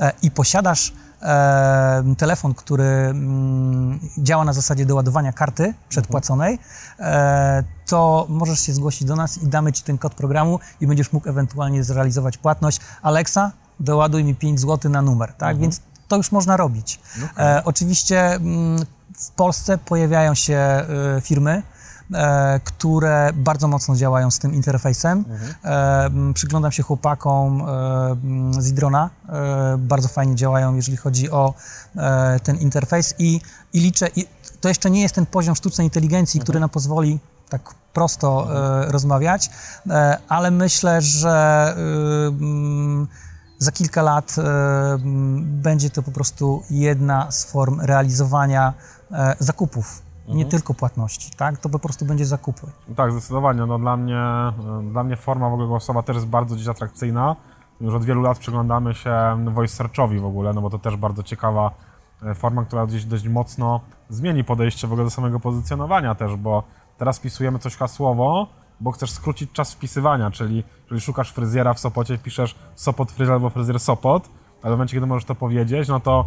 e, 0.00 0.12
i 0.22 0.30
posiadasz 0.30 0.92
e, 0.92 0.94
telefon, 2.18 2.54
który 2.54 2.84
mm, 2.84 4.00
działa 4.18 4.44
na 4.44 4.52
zasadzie 4.52 4.86
doładowania 4.86 5.32
karty 5.32 5.74
przedpłaconej, 5.88 6.58
e, 7.00 7.64
to 7.86 8.26
możesz 8.28 8.60
się 8.60 8.72
zgłosić 8.72 9.04
do 9.04 9.16
nas 9.16 9.38
i 9.38 9.46
damy 9.46 9.72
Ci 9.72 9.82
ten 9.82 9.98
kod 9.98 10.14
programu 10.14 10.58
i 10.80 10.86
będziesz 10.86 11.12
mógł 11.12 11.28
ewentualnie 11.28 11.84
zrealizować 11.84 12.38
płatność. 12.38 12.80
Alexa, 13.02 13.52
doładuj 13.80 14.24
mi 14.24 14.34
5 14.34 14.60
zł 14.60 14.90
na 14.90 15.02
numer, 15.02 15.32
tak? 15.32 15.58
Więc 15.58 15.80
to 16.08 16.16
już 16.16 16.32
można 16.32 16.56
robić. 16.56 17.00
Okay. 17.32 17.46
E, 17.46 17.64
oczywiście 17.64 18.34
mm, 18.34 18.84
w 19.14 19.30
Polsce 19.30 19.78
pojawiają 19.78 20.34
się 20.34 20.54
e, 20.54 20.86
firmy, 21.20 21.62
które 22.64 23.30
bardzo 23.34 23.68
mocno 23.68 23.96
działają 23.96 24.30
z 24.30 24.38
tym 24.38 24.54
interfejsem. 24.54 25.24
Mhm. 25.28 26.34
Przyglądam 26.34 26.72
się 26.72 26.82
chłopakom 26.82 27.62
z 28.58 28.68
Idrona, 28.68 29.10
bardzo 29.78 30.08
fajnie 30.08 30.34
działają, 30.34 30.74
jeżeli 30.74 30.96
chodzi 30.96 31.30
o 31.30 31.54
ten 32.42 32.56
interfejs 32.56 33.14
i, 33.18 33.40
i 33.72 33.80
liczę, 33.80 34.08
i 34.16 34.26
to 34.60 34.68
jeszcze 34.68 34.90
nie 34.90 35.02
jest 35.02 35.14
ten 35.14 35.26
poziom 35.26 35.54
sztucznej 35.54 35.86
inteligencji, 35.86 36.38
mhm. 36.38 36.44
który 36.44 36.60
nam 36.60 36.70
pozwoli 36.70 37.18
tak 37.48 37.74
prosto 37.92 38.42
mhm. 38.42 38.90
rozmawiać, 38.90 39.50
ale 40.28 40.50
myślę, 40.50 41.02
że 41.02 41.74
za 43.58 43.72
kilka 43.72 44.02
lat 44.02 44.36
będzie 45.40 45.90
to 45.90 46.02
po 46.02 46.10
prostu 46.10 46.62
jedna 46.70 47.30
z 47.30 47.44
form 47.44 47.80
realizowania 47.80 48.74
E, 49.14 49.36
zakupów, 50.24 50.34
mhm. 50.34 50.38
nie 50.38 50.44
tylko 50.44 50.74
płatności, 50.74 51.30
tak? 51.36 51.58
To 51.58 51.68
po 51.68 51.78
prostu 51.78 52.04
będzie 52.04 52.26
zakupy. 52.26 52.66
Tak, 52.96 53.12
zdecydowanie. 53.12 53.66
No, 53.66 53.78
dla, 53.78 53.96
mnie, 53.96 54.18
e, 54.18 54.52
dla 54.92 55.04
mnie 55.04 55.16
forma 55.16 55.50
w 55.50 55.52
ogóle 55.52 55.68
głosowa 55.68 56.02
też 56.02 56.14
jest 56.14 56.26
bardzo 56.26 56.56
dziś 56.56 56.68
atrakcyjna. 56.68 57.36
Już 57.80 57.94
od 57.94 58.04
wielu 58.04 58.22
lat 58.22 58.38
przyglądamy 58.38 58.94
się 58.94 59.44
voice 59.52 59.74
searchowi 59.74 60.18
w 60.18 60.24
ogóle, 60.24 60.52
no 60.52 60.60
bo 60.60 60.70
to 60.70 60.78
też 60.78 60.96
bardzo 60.96 61.22
ciekawa 61.22 61.70
e, 62.22 62.34
forma, 62.34 62.64
która 62.64 62.86
gdzieś 62.86 63.04
dość 63.04 63.28
mocno 63.28 63.80
zmieni 64.08 64.44
podejście 64.44 64.88
w 64.88 64.92
ogóle 64.92 65.04
do 65.04 65.10
samego 65.10 65.40
pozycjonowania 65.40 66.14
też, 66.14 66.36
bo 66.36 66.62
teraz 66.98 67.18
wpisujemy 67.18 67.58
coś 67.58 67.76
hasłowo, 67.76 68.46
bo 68.80 68.92
chcesz 68.92 69.10
skrócić 69.10 69.52
czas 69.52 69.72
wpisywania, 69.72 70.30
czyli 70.30 70.64
jeżeli 70.82 71.00
szukasz 71.00 71.32
fryzjera 71.32 71.74
w 71.74 71.78
Sopocie, 71.78 72.18
piszesz 72.18 72.54
Sopot 72.74 73.12
fryzjer 73.12 73.32
albo 73.32 73.50
fryzjer 73.50 73.80
Sopot, 73.80 74.28
ale 74.62 74.70
w 74.70 74.76
momencie, 74.76 74.96
kiedy 74.96 75.06
możesz 75.06 75.24
to 75.24 75.34
powiedzieć, 75.34 75.88
no 75.88 76.00
to 76.00 76.24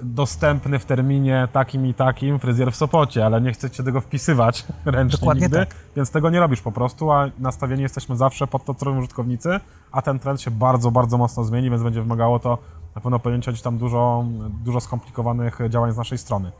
dostępny 0.00 0.78
w 0.78 0.84
terminie 0.84 1.48
takim 1.52 1.86
i 1.86 1.94
takim 1.94 2.38
fryzjer 2.38 2.72
w 2.72 2.76
Sopocie, 2.76 3.26
ale 3.26 3.40
nie 3.40 3.52
chcecie 3.52 3.82
tego 3.82 4.00
wpisywać 4.00 4.64
ręcznie 4.84 5.18
Dokładnie 5.18 5.42
nigdy, 5.42 5.58
tak. 5.58 5.74
więc 5.96 6.10
tego 6.10 6.30
nie 6.30 6.40
robisz 6.40 6.60
po 6.60 6.72
prostu, 6.72 7.12
a 7.12 7.30
nastawieni 7.38 7.82
jesteśmy 7.82 8.16
zawsze 8.16 8.46
pod 8.46 8.64
to, 8.64 8.74
co 8.74 8.84
robią 8.84 8.98
użytkownicy, 8.98 9.60
a 9.92 10.02
ten 10.02 10.18
trend 10.18 10.40
się 10.40 10.50
bardzo, 10.50 10.90
bardzo 10.90 11.18
mocno 11.18 11.44
zmieni, 11.44 11.70
więc 11.70 11.82
będzie 11.82 12.02
wymagało 12.02 12.38
to 12.38 12.58
na 12.94 13.00
pewno 13.00 13.18
podjęcia 13.18 13.52
tam 13.64 13.78
dużo, 13.78 14.24
dużo 14.64 14.80
skomplikowanych 14.80 15.58
działań 15.68 15.92
z 15.92 15.96
naszej 15.96 16.18
strony. 16.18 16.52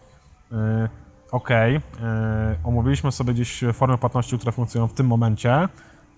Yy, 0.51 0.59
ok, 1.31 1.51
yy, 1.51 1.79
omówiliśmy 2.64 3.12
sobie 3.12 3.35
gdzieś 3.35 3.64
formy 3.73 3.99
płatności, 3.99 4.38
które 4.38 4.53
funkcjonują 4.53 4.88
w 4.88 4.92
tym 4.92 5.07
momencie. 5.07 5.68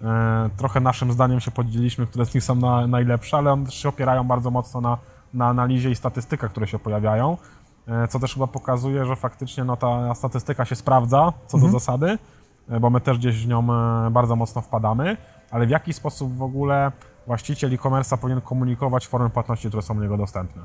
Yy, 0.00 0.08
trochę 0.56 0.80
naszym 0.80 1.12
zdaniem 1.12 1.40
się 1.40 1.50
podzieliliśmy, 1.50 2.06
które 2.06 2.26
z 2.26 2.34
nich 2.34 2.44
są 2.44 2.54
na, 2.54 2.86
najlepsze, 2.86 3.36
ale 3.36 3.52
one 3.52 3.64
też 3.64 3.74
się 3.74 3.88
opierają 3.88 4.24
bardzo 4.24 4.50
mocno 4.50 4.80
na 4.80 4.98
na 5.34 5.46
analizie 5.46 5.90
i 5.90 5.96
statystykach, 5.96 6.50
które 6.50 6.66
się 6.66 6.78
pojawiają, 6.78 7.36
e, 7.88 8.08
co 8.08 8.18
też 8.18 8.34
chyba 8.34 8.46
pokazuje, 8.46 9.04
że 9.04 9.16
faktycznie 9.16 9.64
no, 9.64 9.76
ta 9.76 10.14
statystyka 10.14 10.64
się 10.64 10.74
sprawdza 10.74 11.32
co 11.46 11.56
mhm. 11.56 11.72
do 11.72 11.78
zasady, 11.78 12.18
e, 12.68 12.80
bo 12.80 12.90
my 12.90 13.00
też 13.00 13.18
gdzieś 13.18 13.44
w 13.44 13.48
nią 13.48 13.66
e, 13.72 14.10
bardzo 14.10 14.36
mocno 14.36 14.62
wpadamy, 14.62 15.16
ale 15.50 15.66
w 15.66 15.70
jaki 15.70 15.92
sposób 15.92 16.36
w 16.36 16.42
ogóle 16.42 16.92
właściciel 17.26 17.74
e-commerce 17.74 18.18
powinien 18.18 18.40
komunikować 18.40 19.06
formy 19.06 19.30
płatności, 19.30 19.68
które 19.68 19.82
są 19.82 19.96
u 19.96 20.00
niego 20.00 20.16
dostępne? 20.16 20.62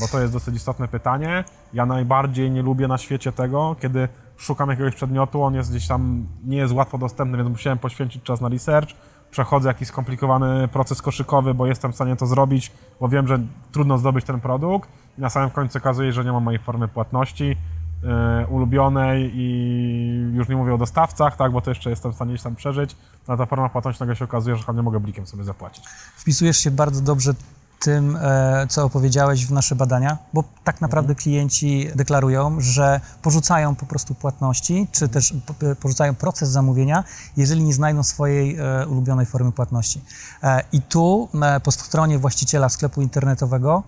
Bo 0.00 0.08
to 0.08 0.20
jest 0.20 0.32
dosyć 0.32 0.54
istotne 0.54 0.88
pytanie. 0.88 1.44
Ja 1.72 1.86
najbardziej 1.86 2.50
nie 2.50 2.62
lubię 2.62 2.88
na 2.88 2.98
świecie 2.98 3.32
tego, 3.32 3.76
kiedy 3.80 4.08
szukam 4.36 4.70
jakiegoś 4.70 4.94
przedmiotu, 4.94 5.42
on 5.42 5.54
jest 5.54 5.70
gdzieś 5.70 5.88
tam, 5.88 6.26
nie 6.44 6.56
jest 6.56 6.74
łatwo 6.74 6.98
dostępny, 6.98 7.36
więc 7.36 7.50
musiałem 7.50 7.78
poświęcić 7.78 8.22
czas 8.22 8.40
na 8.40 8.48
research, 8.48 8.88
przechodzę 9.34 9.68
jakiś 9.68 9.88
skomplikowany 9.88 10.68
proces 10.68 11.02
koszykowy, 11.02 11.54
bo 11.54 11.66
jestem 11.66 11.92
w 11.92 11.94
stanie 11.94 12.16
to 12.16 12.26
zrobić, 12.26 12.72
bo 13.00 13.08
wiem, 13.08 13.28
że 13.28 13.38
trudno 13.72 13.98
zdobyć 13.98 14.24
ten 14.24 14.40
produkt 14.40 14.88
i 15.18 15.20
na 15.20 15.30
samym 15.30 15.50
końcu 15.50 15.78
okazuje 15.78 16.12
że 16.12 16.24
nie 16.24 16.32
mam 16.32 16.42
mojej 16.42 16.60
formy 16.60 16.88
płatności 16.88 17.44
yy, 17.48 18.46
ulubionej 18.48 19.30
i 19.34 20.30
już 20.34 20.48
nie 20.48 20.56
mówię 20.56 20.74
o 20.74 20.78
dostawcach, 20.78 21.36
tak, 21.36 21.52
bo 21.52 21.60
to 21.60 21.70
jeszcze 21.70 21.90
jestem 21.90 22.12
w 22.12 22.14
stanie 22.14 22.32
gdzieś 22.32 22.42
tam 22.42 22.56
przeżyć, 22.56 22.96
no 23.28 23.36
ta 23.36 23.46
forma 23.46 23.68
płatności 23.68 24.00
nagle 24.02 24.16
się 24.16 24.24
okazuje, 24.24 24.56
że 24.56 24.74
nie 24.74 24.82
mogę 24.82 25.00
blikiem 25.00 25.26
sobie 25.26 25.44
zapłacić. 25.44 25.84
Wpisujesz 26.16 26.56
się 26.56 26.70
bardzo 26.70 27.00
dobrze 27.00 27.34
tym, 27.80 28.16
e, 28.16 28.66
co 28.68 28.84
opowiedziałeś 28.84 29.46
w 29.46 29.52
nasze 29.52 29.74
badania, 29.74 30.18
bo 30.32 30.44
tak 30.64 30.80
naprawdę 30.80 31.10
mhm. 31.10 31.22
klienci 31.22 31.88
deklarują, 31.94 32.60
że 32.60 33.00
porzucają 33.22 33.74
po 33.74 33.86
prostu 33.86 34.14
płatności, 34.14 34.88
czy 34.92 35.08
też 35.08 35.34
porzucają 35.80 36.14
proces 36.14 36.48
zamówienia, 36.48 37.04
jeżeli 37.36 37.62
nie 37.62 37.74
znajdą 37.74 38.02
swojej 38.02 38.56
e, 38.56 38.86
ulubionej 38.86 39.26
formy 39.26 39.52
płatności. 39.52 40.00
E, 40.42 40.62
I 40.72 40.82
tu 40.82 41.28
po 41.62 41.72
stronie 41.72 42.18
właściciela 42.18 42.68
sklepu 42.68 43.02
internetowego 43.02 43.82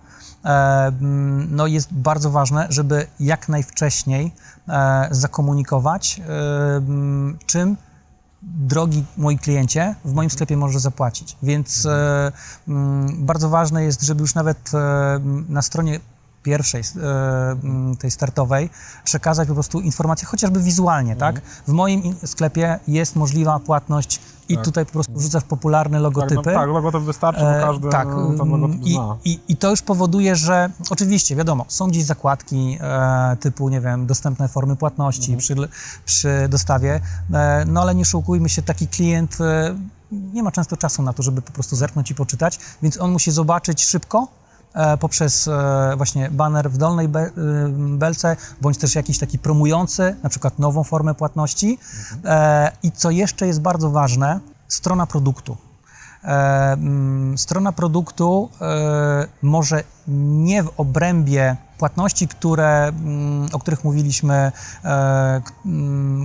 no 1.49 1.67
jest 1.67 1.93
bardzo 1.93 2.31
ważne, 2.31 2.67
żeby 2.69 3.07
jak 3.19 3.49
najwcześniej 3.49 4.31
zakomunikować, 5.11 6.21
czym 7.45 7.77
drogi 8.41 9.05
moi 9.17 9.37
kliencie, 9.37 9.95
w 10.05 10.13
moim 10.13 10.29
sklepie 10.29 10.57
może 10.57 10.79
zapłacić. 10.79 11.37
Więc 11.43 11.85
e, 11.85 12.31
m, 12.67 13.07
bardzo 13.17 13.49
ważne 13.49 13.83
jest, 13.83 14.01
żeby 14.01 14.21
już 14.21 14.35
nawet 14.35 14.73
e, 14.73 15.19
na 15.49 15.61
stronie 15.61 15.99
pierwszej, 16.47 16.81
e, 16.81 17.95
tej 17.99 18.11
startowej, 18.11 18.69
przekazać 19.03 19.47
po 19.47 19.53
prostu 19.53 19.79
informacje, 19.79 20.27
chociażby 20.27 20.59
wizualnie, 20.59 21.15
tak? 21.15 21.35
mhm. 21.35 21.55
tak? 21.55 21.65
W 21.67 21.71
moim 21.71 22.15
sklepie 22.25 22.79
jest 22.87 23.15
możliwa 23.15 23.59
płatność 23.59 24.19
i 24.49 24.55
tak. 24.55 24.65
tutaj 24.65 24.85
po 24.85 24.91
prostu 24.91 25.13
wrzucasz 25.13 25.43
popularne 25.43 25.99
logotypy. 25.99 26.35
Tak, 26.35 26.45
no, 26.45 26.59
tak 26.59 26.69
logotyp 26.69 27.01
wystarczy, 27.01 27.41
bo 27.41 27.65
każdy 27.67 27.89
tak, 27.89 28.07
ten 28.07 28.49
logotyp 28.49 28.81
i, 28.83 28.93
zna. 28.93 29.17
I, 29.25 29.39
I 29.47 29.57
to 29.57 29.69
już 29.69 29.81
powoduje, 29.81 30.35
że 30.35 30.69
oczywiście, 30.89 31.35
wiadomo, 31.35 31.65
są 31.67 31.91
dziś 31.91 32.03
zakładki 32.03 32.77
e, 32.81 33.37
typu, 33.39 33.69
nie 33.69 33.81
wiem, 33.81 34.05
dostępne 34.05 34.47
formy 34.47 34.75
płatności 34.75 35.33
mhm. 35.33 35.39
przy, 35.39 35.55
przy 36.05 36.47
dostawie, 36.49 37.01
e, 37.33 37.65
no 37.67 37.81
ale 37.81 37.95
nie 37.95 38.05
szukujmy 38.05 38.49
się, 38.49 38.61
taki 38.61 38.87
klient 38.87 39.37
e, 39.41 39.75
nie 40.11 40.43
ma 40.43 40.51
często 40.51 40.77
czasu 40.77 41.03
na 41.03 41.13
to, 41.13 41.23
żeby 41.23 41.41
po 41.41 41.51
prostu 41.51 41.75
zerknąć 41.75 42.11
i 42.11 42.15
poczytać, 42.15 42.59
więc 42.81 43.01
on 43.01 43.11
musi 43.11 43.31
zobaczyć 43.31 43.85
szybko, 43.85 44.27
E, 44.27 44.46
poprzez 44.99 45.47
e, 45.47 45.93
właśnie 45.97 46.29
baner 46.29 46.71
w 46.71 46.77
dolnej 46.77 47.05
e, 47.05 47.09
belce, 47.77 48.35
bądź 48.61 48.77
też 48.77 48.95
jakiś 48.95 49.19
taki 49.19 49.39
promujący, 49.39 50.15
na 50.23 50.29
przykład 50.29 50.59
nową 50.59 50.83
formę 50.83 51.15
płatności. 51.15 51.79
I 52.83 52.91
co 52.91 53.11
jeszcze 53.11 53.47
jest 53.47 53.61
bardzo 53.61 53.89
ważne, 53.89 54.39
strona 54.67 55.07
produktu. 55.07 55.57
Strona 57.35 57.71
produktu 57.71 58.49
może 59.41 59.83
nie 60.07 60.63
w 60.63 60.69
obrębie 60.77 61.55
płatności, 61.77 62.27
które, 62.27 62.91
o 63.53 63.59
których 63.59 63.83
mówiliśmy, 63.83 64.51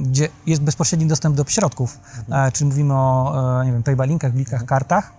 gdzie 0.02 0.28
jest 0.46 0.62
bezpośredni 0.62 1.06
dostęp 1.06 1.36
do 1.36 1.44
środków, 1.48 1.98
mhm. 2.18 2.52
czyli 2.52 2.70
mówimy 2.70 2.94
o 2.94 3.62
nie 3.64 3.72
wiem, 3.72 3.82
paybalinkach, 3.82 4.32
blikach, 4.32 4.60
mhm. 4.60 4.66
kartach, 4.66 5.12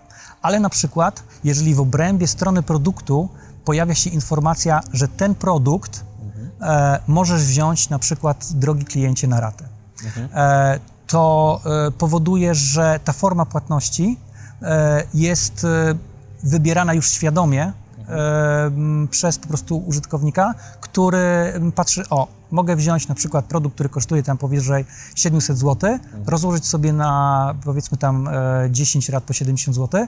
ale 0.43 0.59
na 0.59 0.69
przykład, 0.69 1.23
jeżeli 1.43 1.75
w 1.75 1.79
obrębie 1.79 2.27
strony 2.27 2.63
produktu 2.63 3.29
pojawia 3.65 3.95
się 3.95 4.09
informacja, 4.09 4.81
że 4.93 5.07
ten 5.07 5.35
produkt 5.35 6.03
mhm. 6.25 6.49
e, 6.61 6.99
możesz 7.07 7.43
wziąć 7.43 7.89
na 7.89 7.99
przykład, 7.99 8.47
drogi 8.53 8.85
kliencie, 8.85 9.27
na 9.27 9.39
ratę, 9.39 9.65
mhm. 10.05 10.29
e, 10.33 10.79
to 11.07 11.61
e, 11.87 11.91
powoduje, 11.91 12.55
że 12.55 12.99
ta 13.03 13.13
forma 13.13 13.45
płatności 13.45 14.17
e, 14.61 15.03
jest 15.13 15.63
e, 15.63 15.95
wybierana 16.43 16.93
już 16.93 17.09
świadomie 17.09 17.71
mhm. 17.99 19.07
przez 19.07 19.37
po 19.37 19.47
prostu 19.47 19.77
użytkownika, 19.77 20.53
który 20.81 21.53
patrzy, 21.75 22.09
o, 22.09 22.27
mogę 22.53 22.75
wziąć 22.75 23.07
na 23.07 23.15
przykład 23.15 23.45
produkt, 23.45 23.75
który 23.75 23.89
kosztuje 23.89 24.23
tam 24.23 24.37
powyżej 24.37 24.85
700 25.15 25.57
zł, 25.57 25.91
mhm. 25.91 26.23
rozłożyć 26.27 26.67
sobie 26.67 26.93
na 26.93 27.53
powiedzmy 27.63 27.97
tam 27.97 28.29
10 28.69 29.09
lat 29.09 29.23
po 29.23 29.33
70 29.33 29.75
zł. 29.75 30.07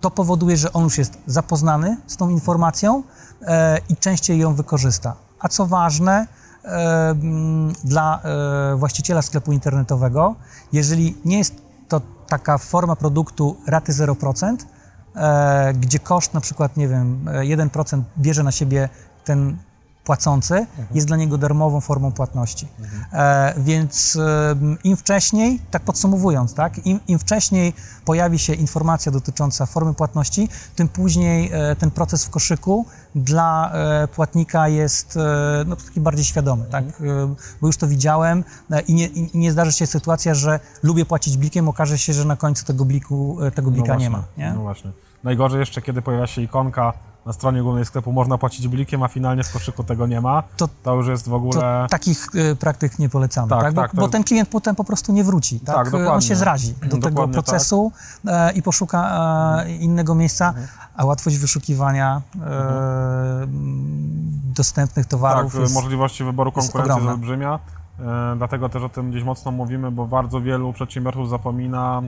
To 0.00 0.10
powoduje, 0.10 0.56
że 0.56 0.72
on 0.72 0.84
już 0.84 0.98
jest 0.98 1.18
zapoznany 1.26 1.96
z 2.06 2.16
tą 2.16 2.28
informacją 2.28 3.02
e, 3.42 3.78
i 3.88 3.96
częściej 3.96 4.38
ją 4.38 4.54
wykorzysta. 4.54 5.16
A 5.40 5.48
co 5.48 5.66
ważne, 5.66 6.26
e, 6.64 7.14
dla 7.84 8.20
e, 8.22 8.76
właściciela 8.76 9.22
sklepu 9.22 9.52
internetowego, 9.52 10.34
jeżeli 10.72 11.16
nie 11.24 11.38
jest 11.38 11.54
to 11.88 12.00
taka 12.28 12.58
forma 12.58 12.96
produktu 12.96 13.56
raty 13.66 13.92
0%, 13.92 14.56
e, 15.14 15.74
gdzie 15.74 15.98
koszt 15.98 16.34
na 16.34 16.40
przykład, 16.40 16.76
nie 16.76 16.88
wiem, 16.88 17.24
1% 17.42 18.02
bierze 18.18 18.42
na 18.42 18.52
siebie 18.52 18.88
ten 19.24 19.56
płacący 20.04 20.54
mhm. 20.54 20.88
jest 20.94 21.06
dla 21.06 21.16
niego 21.16 21.38
darmową 21.38 21.80
formą 21.80 22.12
płatności. 22.12 22.68
Mhm. 22.80 23.04
E, 23.12 23.54
więc 23.56 24.16
e, 24.16 24.56
im 24.84 24.96
wcześniej, 24.96 25.60
tak 25.70 25.82
podsumowując, 25.82 26.54
tak, 26.54 26.86
im, 26.86 27.00
im, 27.08 27.18
wcześniej 27.18 27.72
pojawi 28.04 28.38
się 28.38 28.54
informacja 28.54 29.12
dotycząca 29.12 29.66
formy 29.66 29.94
płatności, 29.94 30.48
tym 30.76 30.88
później 30.88 31.50
e, 31.52 31.76
ten 31.76 31.90
proces 31.90 32.24
w 32.24 32.30
koszyku 32.30 32.86
dla 33.14 33.72
e, 33.72 34.08
płatnika 34.08 34.68
jest 34.68 35.16
e, 35.16 35.64
no, 35.66 35.76
taki 35.76 36.00
bardziej 36.00 36.24
świadomy, 36.24 36.64
tak? 36.70 36.84
mhm. 36.84 37.36
tak, 37.36 37.44
bo 37.60 37.66
już 37.66 37.76
to 37.76 37.86
widziałem 37.86 38.44
i 38.86 38.94
nie, 38.94 39.06
i 39.06 39.38
nie 39.38 39.52
zdarzy 39.52 39.72
się 39.72 39.86
sytuacja, 39.86 40.34
że 40.34 40.60
lubię 40.82 41.04
płacić 41.04 41.36
blikiem, 41.36 41.68
okaże 41.68 41.98
się, 41.98 42.12
że 42.12 42.24
na 42.24 42.36
końcu 42.36 42.64
tego 42.64 42.84
bliku, 42.84 43.38
tego 43.54 43.70
blika 43.70 43.88
no 43.88 43.94
właśnie, 43.94 44.04
nie 44.04 44.10
ma. 44.10 44.24
Nie? 44.38 44.52
No 44.52 44.60
właśnie. 44.60 44.92
Najgorzej 45.24 45.60
jeszcze, 45.60 45.82
kiedy 45.82 46.02
pojawia 46.02 46.26
się 46.26 46.42
ikonka 46.42 46.92
na 47.26 47.32
stronie 47.32 47.62
głównej 47.62 47.84
sklepu 47.84 48.12
można 48.12 48.38
płacić 48.38 48.68
blikiem, 48.68 49.02
a 49.02 49.08
finalnie 49.08 49.44
w 49.44 49.52
koszyku 49.52 49.84
tego 49.84 50.06
nie 50.06 50.20
ma, 50.20 50.42
to, 50.56 50.68
to 50.82 50.94
już 50.94 51.08
jest 51.08 51.28
w 51.28 51.34
ogóle... 51.34 51.86
Takich 51.90 52.26
y, 52.34 52.56
praktyk 52.56 52.98
nie 52.98 53.08
polecamy, 53.08 53.48
tak? 53.48 53.62
tak? 53.62 53.74
Bo, 53.74 53.82
tak 53.82 53.94
bo, 53.94 54.08
ten 54.08 54.24
klient 54.24 54.48
potem 54.48 54.76
po 54.76 54.84
prostu 54.84 55.12
nie 55.12 55.24
wróci, 55.24 55.60
tak? 55.60 55.90
tak 55.90 55.94
On 55.94 56.20
się 56.20 56.36
zrazi 56.36 56.74
do 56.90 56.98
tego 56.98 57.22
tak. 57.22 57.32
procesu 57.32 57.92
tak. 58.24 58.56
i 58.56 58.62
poszuka 58.62 58.98
e, 59.66 59.72
innego 59.72 60.14
miejsca, 60.14 60.48
mhm. 60.48 60.68
a 60.96 61.04
łatwość 61.04 61.38
wyszukiwania 61.38 62.22
mhm. 62.34 63.48
dostępnych 64.54 65.06
towarów 65.06 65.52
Tak, 65.52 65.60
jest, 65.60 65.74
możliwości 65.74 66.24
wyboru 66.24 66.52
konkurencji 66.52 66.96
jest 66.96 67.08
olbrzymia. 67.08 67.58
E, 68.00 68.34
dlatego 68.36 68.68
też 68.68 68.82
o 68.82 68.88
tym 68.88 69.10
gdzieś 69.10 69.24
mocno 69.24 69.50
mówimy, 69.50 69.90
bo 69.90 70.06
bardzo 70.06 70.40
wielu 70.40 70.72
przedsiębiorców 70.72 71.30
zapomina, 71.30 72.02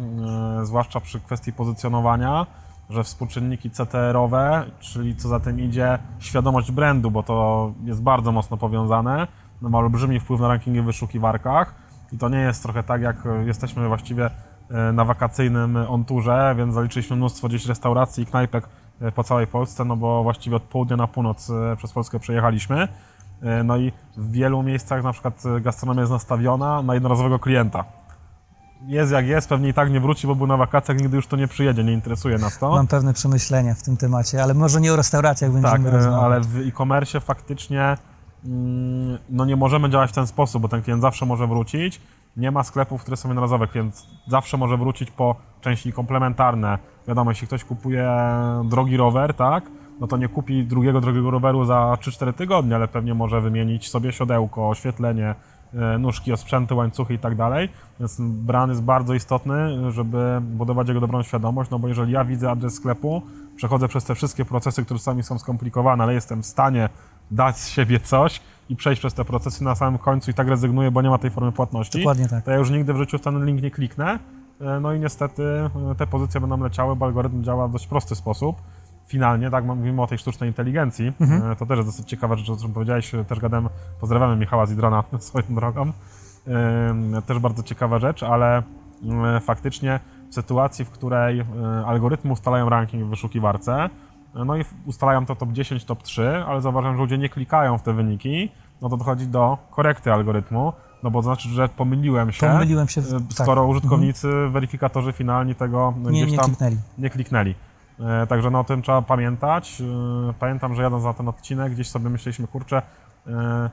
zwłaszcza 0.62 1.00
przy 1.00 1.20
kwestii 1.20 1.52
pozycjonowania, 1.52 2.46
że 2.90 3.04
współczynniki 3.04 3.70
CTR-owe, 3.70 4.64
czyli 4.80 5.16
co 5.16 5.28
za 5.28 5.40
tym 5.40 5.60
idzie 5.60 5.98
świadomość 6.18 6.72
brandu, 6.72 7.10
bo 7.10 7.22
to 7.22 7.72
jest 7.84 8.02
bardzo 8.02 8.32
mocno 8.32 8.56
powiązane, 8.56 9.26
no 9.62 9.68
ma 9.68 9.78
olbrzymi 9.78 10.20
wpływ 10.20 10.40
na 10.40 10.48
rankingi 10.48 10.80
w 10.80 10.84
wyszukiwarkach 10.84 11.74
i 12.12 12.18
to 12.18 12.28
nie 12.28 12.38
jest 12.38 12.62
trochę 12.62 12.82
tak, 12.82 13.02
jak 13.02 13.16
jesteśmy 13.46 13.88
właściwie 13.88 14.30
e, 14.70 14.92
na 14.92 15.04
wakacyjnym 15.04 15.76
onturze, 15.76 16.54
więc 16.58 16.74
zaliczyliśmy 16.74 17.16
mnóstwo 17.16 17.48
gdzieś 17.48 17.66
restauracji 17.66 18.22
i 18.22 18.26
knajpek 18.26 18.68
po 19.14 19.24
całej 19.24 19.46
Polsce, 19.46 19.84
no 19.84 19.96
bo 19.96 20.22
właściwie 20.22 20.56
od 20.56 20.62
południa 20.62 20.96
na 20.96 21.06
północ 21.06 21.52
przez 21.76 21.92
Polskę 21.92 22.18
przejechaliśmy. 22.18 22.88
No 23.64 23.76
i 23.76 23.92
w 24.16 24.32
wielu 24.32 24.62
miejscach 24.62 25.04
na 25.04 25.12
przykład 25.12 25.42
gastronomia 25.60 26.00
jest 26.00 26.12
nastawiona 26.12 26.82
na 26.82 26.94
jednorazowego 26.94 27.38
klienta 27.38 27.84
jest 28.86 29.12
jak 29.12 29.26
jest, 29.26 29.48
pewnie 29.48 29.68
i 29.68 29.74
tak 29.74 29.90
nie 29.90 30.00
wróci, 30.00 30.26
bo 30.26 30.34
był 30.34 30.46
na 30.46 30.56
wakacjach, 30.56 30.98
nigdy 30.98 31.16
już 31.16 31.26
to 31.26 31.36
nie 31.36 31.48
przyjedzie, 31.48 31.84
nie 31.84 31.92
interesuje 31.92 32.38
nas 32.38 32.58
to. 32.58 32.70
Mam 32.70 32.86
pewne 32.86 33.12
przemyślenia 33.12 33.74
w 33.74 33.82
tym 33.82 33.96
temacie, 33.96 34.42
ale 34.42 34.54
może 34.54 34.80
nie 34.80 34.92
o 34.92 34.96
restauracjach 34.96 35.52
będziemy 35.52 35.84
tak, 35.84 35.92
e, 35.92 35.96
rozmawiać. 35.96 36.22
ale 36.22 36.40
w 36.40 36.68
e-commerce 36.68 37.20
faktycznie 37.20 37.96
mm, 38.44 39.18
no 39.30 39.44
nie 39.44 39.56
możemy 39.56 39.90
działać 39.90 40.10
w 40.10 40.14
ten 40.14 40.26
sposób, 40.26 40.62
bo 40.62 40.68
ten 40.68 40.82
klient 40.82 41.02
zawsze 41.02 41.26
może 41.26 41.46
wrócić. 41.46 42.00
Nie 42.36 42.50
ma 42.50 42.62
sklepów, 42.64 43.02
które 43.02 43.16
są 43.16 43.28
jednorazowe. 43.28 43.66
Klient 43.66 44.06
zawsze 44.28 44.56
może 44.56 44.76
wrócić 44.76 45.10
po 45.10 45.36
części 45.60 45.92
komplementarne. 45.92 46.78
Wiadomo, 47.08 47.30
jeśli 47.30 47.46
ktoś 47.46 47.64
kupuje 47.64 48.10
drogi 48.64 48.96
rower, 48.96 49.34
tak, 49.34 49.64
no 50.00 50.06
to 50.06 50.16
nie 50.16 50.28
kupi 50.28 50.64
drugiego 50.64 51.00
drogiego 51.00 51.30
roweru 51.30 51.64
za 51.64 51.96
3-4 52.00 52.32
tygodnie, 52.32 52.76
ale 52.76 52.88
pewnie 52.88 53.14
może 53.14 53.40
wymienić 53.40 53.90
sobie 53.90 54.12
siodełko, 54.12 54.68
oświetlenie, 54.68 55.34
nóżki, 55.98 56.32
osprzęty, 56.32 56.74
łańcuchy 56.74 57.14
i 57.14 57.18
tak 57.18 57.36
dalej. 57.36 57.68
Więc 58.00 58.16
brand 58.20 58.70
jest 58.70 58.82
bardzo 58.82 59.14
istotny, 59.14 59.90
żeby 59.92 60.40
budować 60.42 60.88
jego 60.88 61.00
dobrą 61.00 61.22
świadomość, 61.22 61.70
no 61.70 61.78
bo 61.78 61.88
jeżeli 61.88 62.12
ja 62.12 62.24
widzę 62.24 62.50
adres 62.50 62.74
sklepu, 62.74 63.22
przechodzę 63.56 63.88
przez 63.88 64.04
te 64.04 64.14
wszystkie 64.14 64.44
procesy, 64.44 64.84
które 64.84 65.00
sami 65.00 65.22
są 65.22 65.38
skomplikowane, 65.38 66.04
ale 66.04 66.14
jestem 66.14 66.42
w 66.42 66.46
stanie 66.46 66.88
dać 67.30 67.58
z 67.58 67.68
siebie 67.68 68.00
coś 68.00 68.40
i 68.68 68.76
przejść 68.76 69.00
przez 69.00 69.14
te 69.14 69.24
procesy 69.24 69.64
na 69.64 69.74
samym 69.74 69.98
końcu 69.98 70.30
i 70.30 70.34
tak 70.34 70.48
rezygnuję, 70.48 70.90
bo 70.90 71.02
nie 71.02 71.10
ma 71.10 71.18
tej 71.18 71.30
formy 71.30 71.52
płatności, 71.52 71.98
Dokładnie 71.98 72.28
tak. 72.28 72.44
to 72.44 72.50
ja 72.50 72.56
już 72.56 72.70
nigdy 72.70 72.92
w 72.94 72.96
życiu 72.96 73.18
w 73.18 73.20
ten 73.20 73.46
link 73.46 73.62
nie 73.62 73.70
kliknę. 73.70 74.18
E, 74.60 74.80
no 74.80 74.92
i 74.92 75.00
niestety 75.00 75.42
e, 75.42 75.70
te 75.96 76.06
pozycje 76.06 76.40
będą 76.40 76.60
leciały, 76.60 76.96
bo 76.96 77.06
algorytm 77.06 77.44
działa 77.44 77.68
w 77.68 77.72
dość 77.72 77.86
prosty 77.86 78.14
sposób 78.14 78.56
finalnie, 79.06 79.50
tak, 79.50 79.64
mówimy 79.64 80.02
o 80.02 80.06
tej 80.06 80.18
sztucznej 80.18 80.50
inteligencji, 80.50 81.12
mhm. 81.20 81.52
E, 81.52 81.56
to 81.56 81.66
też 81.66 81.76
jest 81.76 81.88
dosyć 81.88 82.08
ciekawa 82.08 82.36
rzecz, 82.36 82.50
o 82.50 82.56
czym 82.56 82.72
powiedziałeś, 82.72 83.12
też 83.28 83.40
gadałem, 83.40 83.68
pozdrawiamy 84.00 84.36
Michała 84.36 84.66
Zidrona 84.66 85.04
swoją 85.18 85.44
drogą, 85.50 85.92
też 87.26 87.38
bardzo 87.38 87.62
ciekawa 87.62 87.98
rzecz, 87.98 88.22
ale 88.22 88.62
e, 89.36 89.40
faktycznie 89.40 90.00
w 90.30 90.34
sytuacji, 90.34 90.84
w 90.84 90.90
której 90.90 91.40
e, 91.40 91.46
algorytmy 91.86 92.32
ustalają 92.32 92.68
ranking 92.68 93.04
w 93.04 93.08
wyszukiwarce, 93.08 93.90
no 94.34 94.56
i 94.56 94.64
ustalają 94.86 95.26
to 95.26 95.36
top 95.36 95.52
10, 95.52 95.84
top 95.84 96.02
3, 96.02 96.44
ale 96.46 96.60
zauważam, 96.60 96.94
że 96.94 96.98
ludzie 96.98 97.18
nie 97.18 97.28
klikają 97.28 97.78
w 97.78 97.82
te 97.82 97.92
wyniki, 97.92 98.50
no 98.82 98.88
to 98.88 98.96
dochodzi 98.96 99.26
do 99.26 99.58
korekty 99.70 100.12
algorytmu, 100.12 100.72
no 101.02 101.10
bo 101.10 101.18
to 101.18 101.22
znaczy, 101.22 101.48
że 101.48 101.68
pomyliłem 101.68 102.32
się, 102.32 102.46
pomyliłem 102.46 102.88
się 102.88 103.02
skoro 103.30 103.62
tak. 103.62 103.70
użytkownicy, 103.70 104.28
mhm. 104.28 104.52
weryfikatorzy 104.52 105.12
finalni 105.12 105.54
tego 105.54 105.94
nie, 105.96 106.26
gdzieś 106.26 106.38
tam 106.38 106.50
nie 106.50 106.56
kliknęli. 106.56 106.76
Nie 106.98 107.10
kliknęli. 107.10 107.54
E, 108.00 108.26
także 108.26 108.50
no 108.50 108.60
o 108.60 108.64
tym 108.64 108.82
trzeba 108.82 109.02
pamiętać. 109.02 109.80
E, 109.80 110.34
pamiętam, 110.38 110.74
że 110.74 110.82
jadąc 110.82 111.04
na 111.04 111.14
ten 111.14 111.28
odcinek, 111.28 111.72
gdzieś 111.72 111.88
sobie 111.88 112.10
myśleliśmy, 112.10 112.46
kurczę, 112.46 112.82
e, 113.26 113.70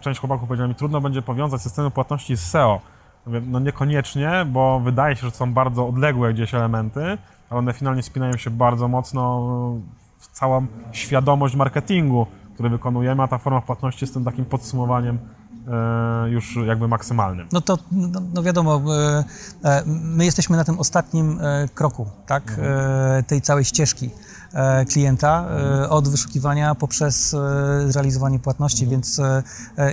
część 0.00 0.20
chłopaków 0.20 0.48
powiedziała 0.48 0.68
mi, 0.68 0.74
trudno 0.74 1.00
będzie 1.00 1.22
powiązać 1.22 1.62
systemy 1.62 1.90
płatności 1.90 2.36
z 2.36 2.40
SEO. 2.40 2.80
No 3.46 3.60
niekoniecznie, 3.60 4.46
bo 4.46 4.80
wydaje 4.80 5.16
się, 5.16 5.26
że 5.26 5.30
są 5.30 5.52
bardzo 5.52 5.88
odległe 5.88 6.34
gdzieś 6.34 6.54
elementy, 6.54 7.18
ale 7.50 7.58
one 7.58 7.72
finalnie 7.72 8.02
spinają 8.02 8.36
się 8.36 8.50
bardzo 8.50 8.88
mocno 8.88 9.40
w 10.18 10.26
całą 10.26 10.66
świadomość 10.92 11.56
marketingu, 11.56 12.26
który 12.54 12.68
wykonujemy, 12.68 13.22
a 13.22 13.28
ta 13.28 13.38
forma 13.38 13.60
płatności 13.60 14.04
jest 14.04 14.14
tym 14.14 14.24
takim 14.24 14.44
podsumowaniem 14.44 15.18
już 16.26 16.58
jakby 16.66 16.88
maksymalnym. 16.88 17.48
No 17.52 17.60
to 17.60 17.78
no, 17.92 18.20
no 18.34 18.42
wiadomo, 18.42 18.82
e, 18.94 19.24
e, 19.64 19.82
my 19.86 20.24
jesteśmy 20.24 20.56
na 20.56 20.64
tym 20.64 20.78
ostatnim 20.78 21.40
kroku, 21.74 22.06
tak, 22.26 22.48
mhm. 22.48 23.24
tej 23.24 23.42
całej 23.42 23.64
ścieżki 23.64 24.10
klienta 24.88 25.46
od 25.88 26.08
wyszukiwania 26.08 26.74
poprzez 26.74 27.36
zrealizowanie 27.86 28.38
płatności, 28.38 28.84
mhm. 28.84 28.90
więc 28.90 29.20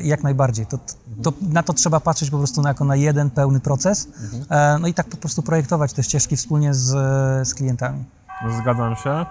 jak 0.04 0.24
najbardziej. 0.24 0.66
To, 0.66 0.80
to, 1.24 1.34
na 1.42 1.64
to 1.64 1.74
trzeba 1.74 2.00
patrzeć 2.00 2.30
po 2.30 2.38
prostu 2.38 2.62
jako 2.62 2.86
na 2.86 2.96
jeden 2.96 3.30
pełny 3.30 3.60
proces, 3.60 4.08
mhm. 4.34 4.82
no 4.82 4.88
i 4.88 4.94
tak 4.94 5.10
po 5.10 5.18
prostu 5.18 5.44
projektować 5.44 5.94
te 5.94 6.04
ścieżki 6.04 6.36
wspólnie 6.36 6.74
z, 6.74 6.88
z 7.48 7.54
klientami. 7.54 8.04
Zgadzam 8.62 8.96
się. 8.96 9.26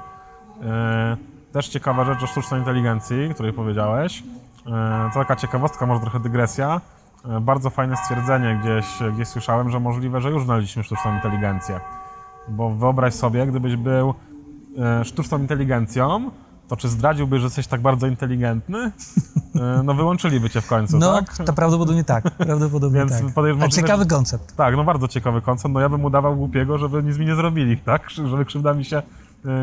Też 1.52 1.68
ciekawa 1.68 2.04
rzecz 2.04 2.22
o 2.22 2.26
sztucznej 2.26 2.60
inteligencji, 2.60 3.30
której 3.34 3.52
powiedziałeś. 3.52 4.22
E, 4.68 5.10
to 5.12 5.18
taka 5.20 5.36
ciekawostka, 5.36 5.86
może 5.86 6.00
trochę 6.00 6.20
dygresja. 6.20 6.80
E, 7.24 7.40
bardzo 7.40 7.70
fajne 7.70 7.96
stwierdzenie 7.96 8.60
gdzieś, 8.62 9.12
gdzieś 9.14 9.28
słyszałem, 9.28 9.70
że 9.70 9.80
możliwe, 9.80 10.20
że 10.20 10.30
już 10.30 10.44
znaleźliśmy 10.44 10.84
sztuczną 10.84 11.14
inteligencję. 11.14 11.80
Bo 12.48 12.70
wyobraź 12.70 13.14
sobie, 13.14 13.46
gdybyś 13.46 13.76
był 13.76 14.14
e, 14.78 15.04
sztuczną 15.04 15.38
inteligencją, 15.38 16.30
to 16.68 16.76
czy 16.76 16.88
zdradziłby, 16.88 17.38
że 17.38 17.44
jesteś 17.44 17.66
tak 17.66 17.80
bardzo 17.80 18.06
inteligentny? 18.06 18.92
No 19.84 19.94
wyłączyliby 19.94 20.50
cię 20.50 20.60
w 20.60 20.66
końcu, 20.66 20.98
no, 20.98 21.12
tak? 21.12 21.36
to 21.36 21.52
prawdopodobnie 21.52 22.04
tak, 22.04 22.30
prawdopodobnie 22.30 22.98
Więc 22.98 23.12
tak. 23.12 23.36
Możliwe, 23.36 23.68
ciekawy 23.68 24.06
koncept. 24.06 24.56
Tak, 24.56 24.76
no 24.76 24.84
bardzo 24.84 25.08
ciekawy 25.08 25.42
koncept, 25.42 25.74
no 25.74 25.80
ja 25.80 25.88
bym 25.88 26.04
udawał 26.04 26.36
głupiego, 26.36 26.78
żeby 26.78 27.02
nic 27.02 27.18
mi 27.18 27.26
nie 27.26 27.34
zrobili, 27.34 27.76
tak? 27.76 28.10
Żeby 28.10 28.44
krzywda 28.44 28.74
mi 28.74 28.84
się, 28.84 29.02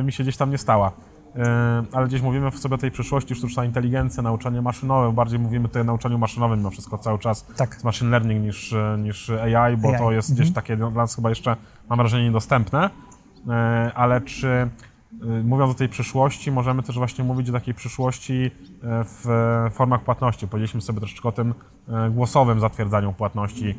mi 0.03 0.11
się 0.11 0.23
gdzieś 0.23 0.37
tam 0.37 0.49
nie 0.49 0.57
stała. 0.57 0.91
E, 1.38 1.84
ale 1.91 2.08
gdzieś 2.08 2.21
mówimy 2.21 2.52
sobie 2.52 2.76
o 2.76 2.78
tej 2.78 2.91
przyszłości, 2.91 3.36
sztuczna 3.36 3.65
inteligencja, 3.65 4.24
nauczanie 4.24 4.62
maszynowe, 4.62 5.13
bardziej 5.13 5.39
mówimy 5.39 5.67
tutaj 5.67 5.82
o 5.82 5.86
nauczaniu 5.86 6.17
maszynowym 6.17 6.60
mimo 6.60 6.69
wszystko 6.69 6.98
cały 6.98 7.19
czas 7.19 7.45
tak. 7.58 7.76
z 7.76 7.84
machine 7.84 8.12
learning 8.12 8.43
niż, 8.43 8.74
e, 8.74 8.98
niż 9.00 9.30
AI, 9.30 9.78
bo 9.78 9.89
AI. 9.89 9.98
to 9.98 10.12
jest 10.12 10.34
gdzieś 10.34 10.48
mhm. 10.48 10.54
takie 10.54 10.78
dla 10.78 10.89
nas 10.89 11.15
chyba 11.15 11.30
jeszcze, 11.30 11.56
mam 11.89 12.00
wrażenie, 12.00 12.24
niedostępne, 12.24 12.89
e, 13.50 13.91
ale 13.95 14.21
czy 14.21 14.69
mówiąc 15.43 15.71
o 15.71 15.76
tej 15.76 15.89
przyszłości, 15.89 16.52
możemy 16.52 16.84
też 16.84 16.95
właśnie 16.98 17.24
mówić 17.24 17.50
o 17.50 17.54
takiej 17.54 17.74
przyszłości 17.74 18.52
w 18.84 19.26
formach 19.71 20.02
płatności. 20.02 20.48
Powiedzieliśmy 20.48 20.82
sobie 20.82 21.00
troszeczkę 21.00 21.30
o 21.30 21.32
tym 21.32 21.54
głosowym 22.12 22.60
zatwierdzaniu 22.60 23.13
płatności 23.13 23.76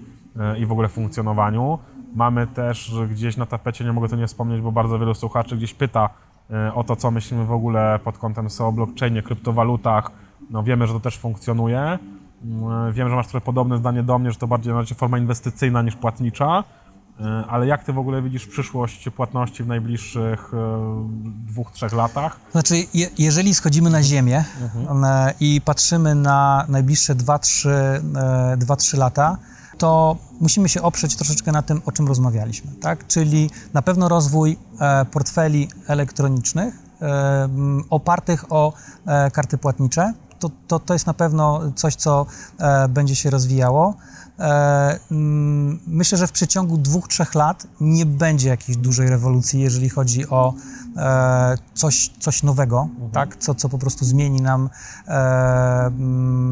i 0.59 0.67
w 0.67 0.73
ogóle 0.73 0.89
funkcjonowaniu. 0.89 1.79
Mamy 2.15 2.47
też 2.47 2.95
gdzieś 3.11 3.37
na 3.37 3.47
tapecie, 3.47 3.85
nie 3.85 3.93
mogę 3.93 4.09
to 4.09 4.17
nie 4.17 4.27
wspomnieć, 4.27 4.61
bo 4.61 4.73
bardzo 4.73 4.99
wielu 4.99 5.15
słuchaczy 5.15 5.57
gdzieś 5.57 5.75
pyta 5.75 6.11
E, 6.11 6.26
o 6.75 6.85
to, 6.85 6.97
co 6.97 7.11
myślimy 7.11 7.45
w 7.45 7.53
ogóle 7.53 8.01
pod 8.05 8.19
kątem 8.19 8.51
SEO, 8.51 8.73
blockchainie, 8.73 9.23
kryptowalutach. 9.23 10.11
No 10.51 10.63
wiemy, 10.63 10.87
że 10.87 10.93
to 10.93 11.01
też 11.01 11.19
funkcjonuje. 11.19 11.99
Mm, 12.45 12.93
wiem, 12.93 13.09
że 13.09 13.15
masz 13.15 13.27
trochę 13.27 13.45
podobne 13.45 13.79
zdanie 13.79 14.03
do 14.03 14.19
mnie, 14.19 14.33
że 14.33 14.39
to 14.39 14.47
bardziej 14.47 14.73
na 14.73 14.79
razie 14.79 14.95
forma 14.95 15.19
inwestycyjna 15.19 15.83
niż 15.83 15.97
płatnicza. 15.97 16.65
E, 17.21 17.45
ale 17.49 17.67
jak 17.67 17.85
ty 17.85 17.93
w 17.93 17.99
ogóle 17.99 18.23
widzisz 18.23 18.47
przyszłość 18.47 19.09
płatności 19.17 19.65
w 19.65 19.67
najbliższych 19.67 20.55
e, 20.55 21.09
dwóch, 21.47 21.73
trzech 21.73 21.93
latach? 21.93 22.41
Znaczy, 22.53 22.75
je, 22.95 23.09
jeżeli 23.19 23.55
schodzimy 23.55 23.91
na 23.91 24.03
ziemię 24.03 24.45
mhm. 24.63 25.35
i 25.41 25.61
patrzymy 25.61 26.15
na 26.15 26.67
najbliższe 26.69 27.15
2-3 27.15 28.99
lata, 28.99 29.39
to 29.79 30.17
musimy 30.41 30.69
się 30.69 30.83
oprzeć 30.83 31.17
troszeczkę 31.17 31.53
na 31.53 31.63
tym, 31.63 31.83
o 31.87 31.93
czym 31.93 32.09
rozmawialiśmy, 32.09 32.71
tak? 32.81 33.07
Czyli 33.07 33.51
na 33.75 33.83
pewno 33.83 34.09
rozwój 34.09 34.59
e, 34.81 35.05
portfeli 35.05 35.69
elektronicznych 35.87 36.75
e, 37.03 37.49
opartych 37.91 38.53
o 38.53 38.73
e, 39.07 39.31
karty 39.31 39.59
płatnicze. 39.59 40.13
To, 40.39 40.51
to, 40.69 40.79
to 40.79 40.93
jest 40.93 41.07
na 41.07 41.15
pewno 41.15 41.61
coś, 41.75 41.95
co 41.95 42.27
będzie 42.89 43.17
się 43.17 43.31
rozwijało. 43.31 43.95
Myślę, 45.87 46.19
że 46.19 46.27
w 46.27 46.33
przeciągu 46.33 46.79
dwóch, 46.79 47.09
trzech 47.09 47.35
lat 47.35 47.67
nie 47.81 48.07
będzie 48.07 48.49
jakiejś 48.49 48.79
dużej 48.79 49.09
rewolucji, 49.09 49.61
jeżeli 49.61 49.89
chodzi 49.89 50.29
o 50.29 50.55
coś, 51.75 52.11
coś 52.21 52.43
nowego, 52.43 52.89
mhm. 52.93 53.11
tak? 53.11 53.37
co, 53.37 53.55
co 53.55 53.69
po 53.69 53.79
prostu 53.79 54.05
zmieni 54.05 54.41
nam 54.41 54.71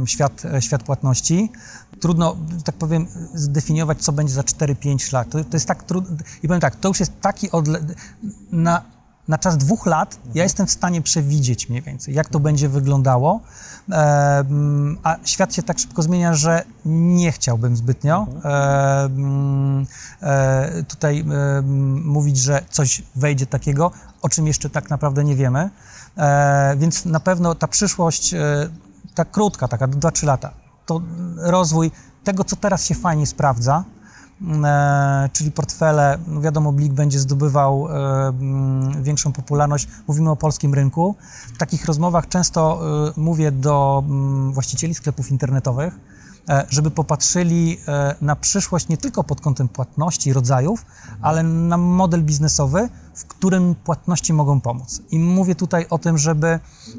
świat, 0.06 0.42
świat 0.60 0.82
płatności 0.82 1.52
trudno, 2.00 2.36
tak 2.64 2.74
powiem, 2.74 3.06
zdefiniować, 3.34 3.98
co 3.98 4.12
będzie 4.12 4.34
za 4.34 4.42
4-5 4.42 5.12
lat. 5.12 5.30
To, 5.30 5.44
to 5.44 5.56
jest 5.56 5.68
tak 5.68 5.82
trudno. 5.82 6.16
I 6.42 6.48
powiem 6.48 6.60
tak, 6.60 6.76
to 6.76 6.88
już 6.88 7.00
jest 7.00 7.20
taki 7.20 7.50
odle... 7.50 7.80
na 8.52 8.82
na 9.28 9.38
czas 9.38 9.56
dwóch 9.56 9.86
lat 9.86 10.18
ja 10.34 10.42
jestem 10.42 10.66
w 10.66 10.70
stanie 10.70 11.02
przewidzieć 11.02 11.68
mniej 11.68 11.82
więcej, 11.82 12.14
jak 12.14 12.28
to 12.28 12.40
będzie 12.40 12.68
wyglądało. 12.68 13.40
E, 13.90 13.94
mm, 14.38 14.98
a 15.02 15.16
świat 15.24 15.54
się 15.54 15.62
tak 15.62 15.78
szybko 15.78 16.02
zmienia, 16.02 16.34
że 16.34 16.64
nie 16.84 17.32
chciałbym 17.32 17.76
zbytnio 17.76 18.26
e, 18.44 19.04
mm, 19.04 19.86
e, 20.22 20.82
tutaj 20.82 21.20
e, 21.20 21.22
mm, 21.22 22.06
mówić, 22.06 22.38
że 22.38 22.62
coś 22.70 23.02
wejdzie 23.16 23.46
takiego, 23.46 23.90
o 24.24 24.28
czym 24.28 24.46
jeszcze 24.46 24.70
tak 24.70 24.90
naprawdę 24.90 25.24
nie 25.24 25.36
wiemy. 25.36 25.70
E, 26.16 26.76
więc 26.76 27.04
na 27.04 27.20
pewno 27.20 27.54
ta 27.54 27.68
przyszłość, 27.68 28.34
e, 28.34 28.68
ta 29.14 29.24
krótka, 29.24 29.68
taka 29.68 29.88
2-3 29.88 30.26
lata, 30.26 30.50
to 30.86 31.00
rozwój 31.36 31.90
tego, 32.24 32.44
co 32.44 32.56
teraz 32.56 32.84
się 32.84 32.94
fajnie 32.94 33.26
sprawdza, 33.26 33.84
e, 34.64 35.28
czyli 35.32 35.52
portfele, 35.52 36.18
no 36.26 36.40
wiadomo, 36.40 36.72
Blik 36.72 36.92
będzie 36.92 37.18
zdobywał 37.18 37.88
większą 39.02 39.32
popularność. 39.32 39.88
Mówimy 40.08 40.30
o 40.30 40.36
polskim 40.36 40.74
rynku. 40.74 41.14
W 41.54 41.58
takich 41.58 41.84
rozmowach 41.84 42.28
często 42.28 42.80
mówię 43.16 43.52
do 43.52 44.04
właścicieli 44.50 44.94
sklepów 44.94 45.30
internetowych, 45.30 45.98
żeby 46.68 46.90
popatrzyli 46.90 47.78
e, 47.88 48.14
na 48.20 48.36
przyszłość 48.36 48.88
nie 48.88 48.96
tylko 48.96 49.24
pod 49.24 49.40
kątem 49.40 49.68
płatności, 49.68 50.32
rodzajów, 50.32 50.86
ale 51.22 51.42
na 51.42 51.76
model 51.76 52.22
biznesowy, 52.22 52.88
w 53.14 53.24
którym 53.24 53.74
płatności 53.74 54.32
mogą 54.32 54.60
pomóc. 54.60 55.02
I 55.10 55.18
mówię 55.18 55.54
tutaj 55.54 55.86
o 55.90 55.98
tym, 55.98 56.18
żeby, 56.18 56.46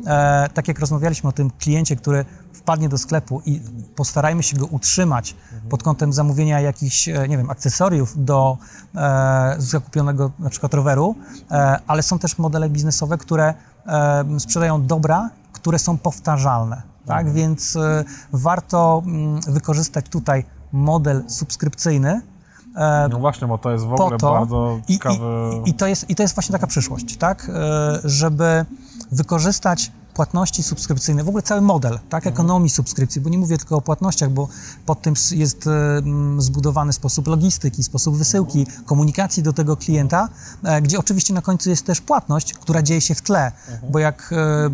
e, 0.06 0.50
tak 0.54 0.68
jak 0.68 0.80
rozmawialiśmy 0.80 1.30
o 1.30 1.32
tym 1.32 1.52
kliencie, 1.52 1.96
który 1.96 2.26
wpadnie 2.54 2.90
do 2.90 2.98
sklepu 2.98 3.42
i 3.46 3.62
postarajmy 3.96 4.44
się 4.44 4.58
go 4.58 4.66
utrzymać 4.66 5.36
pod 5.70 5.84
kątem 5.84 6.14
zamówienia 6.14 6.60
jakichś, 6.60 7.10
e, 7.10 7.28
nie 7.28 7.38
wiem, 7.38 7.50
akcesoriów 7.50 8.26
do 8.26 8.58
e, 8.96 9.56
zakupionego 9.58 10.32
na 10.40 10.50
przykład 10.50 10.74
roweru, 10.74 11.16
e, 11.52 11.80
ale 11.88 12.04
są 12.04 12.20
też 12.20 12.38
modele 12.38 12.70
biznesowe, 12.70 13.18
które 13.18 13.54
e, 13.88 14.40
sprzedają 14.40 14.86
dobra, 14.86 15.30
które 15.54 15.80
są 15.80 15.98
powtarzalne. 15.98 16.95
Tak, 17.06 17.34
więc 17.34 17.76
e, 17.76 18.04
warto 18.34 19.04
mm, 19.06 19.42
wykorzystać 19.48 20.10
tutaj 20.10 20.46
model 20.72 21.24
subskrypcyjny, 21.28 22.22
e, 22.76 23.08
No 23.12 23.20
właśnie, 23.20 23.48
bo 23.48 23.58
to 23.58 23.72
jest 23.72 23.86
w 23.86 23.94
ogóle 23.94 24.18
to 24.18 24.32
bardzo 24.32 24.80
i, 24.88 24.94
ciekawy... 24.94 25.26
i, 25.66 25.70
i, 25.70 25.74
to 25.74 25.88
jest, 25.88 26.10
i 26.10 26.16
to 26.16 26.24
jest 26.24 26.36
właśnie 26.36 26.54
taka 26.54 26.68
przyszłość, 26.68 27.18
tak? 27.18 27.52
E, 27.54 28.00
Żeby 28.10 28.66
wykorzystać 29.12 29.92
płatności 30.20 30.64
subskrypcyjne, 30.64 31.24
w 31.24 31.28
ogóle 31.28 31.44
cały 31.44 31.62
model, 31.62 32.00
tak, 32.10 32.28
ekonomii 32.28 32.70
subskrypcji, 32.70 33.22
bo 33.22 33.30
nie 33.30 33.38
mówię 33.38 33.58
tylko 33.58 33.76
o 33.76 33.82
płatnościach, 33.82 34.30
bo 34.30 34.48
pod 34.86 35.02
tym 35.02 35.14
jest 35.32 35.68
e, 35.68 35.72
zbudowany 36.38 36.94
sposób 36.94 37.28
logistyki, 37.28 37.84
sposób 37.84 38.18
wysyłki, 38.18 38.68
komunikacji 38.86 39.44
do 39.44 39.54
tego 39.54 39.78
klienta, 39.78 40.30
e, 40.64 40.82
gdzie 40.82 41.00
oczywiście 41.00 41.34
na 41.34 41.42
końcu 41.42 41.70
jest 41.70 41.86
też 41.86 42.02
płatność, 42.02 42.54
która 42.54 42.82
dzieje 42.82 43.02
się 43.02 43.16
w 43.16 43.22
tle, 43.22 43.52
bo 43.90 44.00
jak 44.00 44.34
e, 44.34 44.70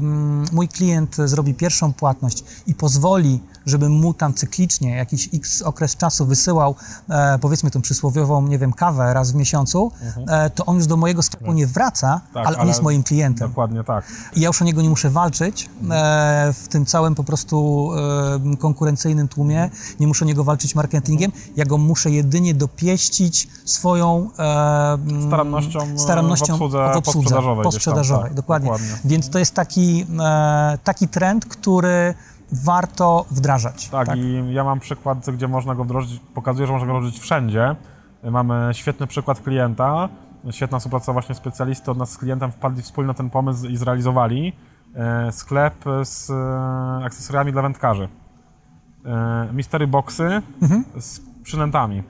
mój 0.52 0.68
klient 0.68 1.16
zrobi 1.26 1.54
pierwszą 1.54 1.94
płatność 1.94 2.44
i 2.68 2.76
pozwoli, 2.76 3.39
żebym 3.66 3.92
mu 3.92 4.14
tam 4.14 4.34
cyklicznie 4.34 4.96
jakiś 4.96 5.30
x 5.34 5.62
okres 5.62 5.96
czasu 5.96 6.26
wysyłał, 6.26 6.76
powiedzmy 7.42 7.72
tą 7.72 7.82
przysłowiową, 7.82 8.48
nie 8.48 8.60
wiem, 8.60 8.74
kawę 8.74 9.14
raz 9.14 9.32
w 9.32 9.36
miesiącu, 9.36 9.92
to 10.56 10.66
on 10.66 10.76
już 10.76 10.88
do 10.88 10.98
mojego 10.98 11.22
sklepu 11.24 11.54
nie 11.54 11.68
wraca, 11.68 12.22
Tak, 12.34 12.48
ale 12.48 12.56
on 12.56 12.62
ale- 12.62 12.68
jest 12.68 12.82
moim 12.82 13.04
klientem. 13.04 13.48
Dokładnie 13.50 13.84
tak. 13.84 14.06
I 14.36 14.42
ja 14.42 14.48
już 14.48 14.62
o 14.62 14.66
niego 14.66 14.82
nie 14.82 14.89
muszę 14.89 15.10
walczyć 15.10 15.31
e, 15.92 16.54
w 16.54 16.68
tym 16.68 16.86
całym 16.86 17.16
po 17.16 17.24
prostu 17.24 17.90
e, 18.54 18.58
konkurencyjnym 18.58 19.28
tłumie, 19.28 19.70
nie 20.00 20.08
muszę 20.08 20.26
niego 20.26 20.44
walczyć 20.44 20.76
marketingiem, 20.76 21.32
ja 21.56 21.66
go 21.66 21.78
muszę 21.78 22.12
jedynie 22.12 22.54
dopieścić 22.54 23.48
swoją 23.66 24.30
e, 24.40 24.94
m, 24.94 25.28
Starannością, 25.28 26.00
starannością 26.00 26.58
w 26.58 26.62
obsłudze 26.62 27.02
posprzedażowej 27.04 27.54
gdzieś 27.54 27.56
tam, 27.56 27.64
posprzedażowej, 27.64 28.24
tak, 28.24 28.34
dokładnie. 28.34 28.70
dokładnie. 28.70 28.98
Więc 29.06 29.30
to 29.30 29.40
jest 29.40 29.56
taki, 29.56 30.06
taki 30.84 31.08
trend, 31.08 31.46
który 31.46 32.14
warto 32.52 33.26
wdrażać. 33.32 33.90
Tak, 33.90 34.18
i 34.18 34.54
ja 34.54 34.64
mam 34.64 34.80
przykład, 34.80 35.30
gdzie 35.30 35.48
można 35.48 35.76
go 35.76 35.84
wdrożyć, 35.84 36.22
pokazuję, 36.34 36.68
że 36.68 36.74
można 36.74 36.88
go 36.88 36.94
wdrożyć 36.94 37.20
wszędzie. 37.20 37.76
Mamy 38.24 38.70
świetny 38.74 39.08
przykład 39.08 39.42
klienta, 39.42 40.10
świetna 40.52 40.80
współpraca 40.80 41.14
właśnie 41.14 41.36
specjalisty 41.36 41.92
od 41.92 41.98
nas 41.98 42.12
z 42.12 42.18
klientem 42.18 42.52
wpadli 42.52 42.82
wspólnie 42.82 43.08
na 43.08 43.14
ten 43.14 43.30
pomysł 43.30 43.68
i 43.68 43.78
zrealizowali 43.78 44.54
sklep 45.32 45.76
z 46.04 46.30
e, 46.30 47.06
akcesoriami 47.06 47.52
dla 47.52 47.62
wędkarzy. 47.62 48.08
E, 49.06 49.50
Mystery 49.54 49.88
boxy 49.88 50.42
z 51.00 51.22
przynętami. 51.44 52.04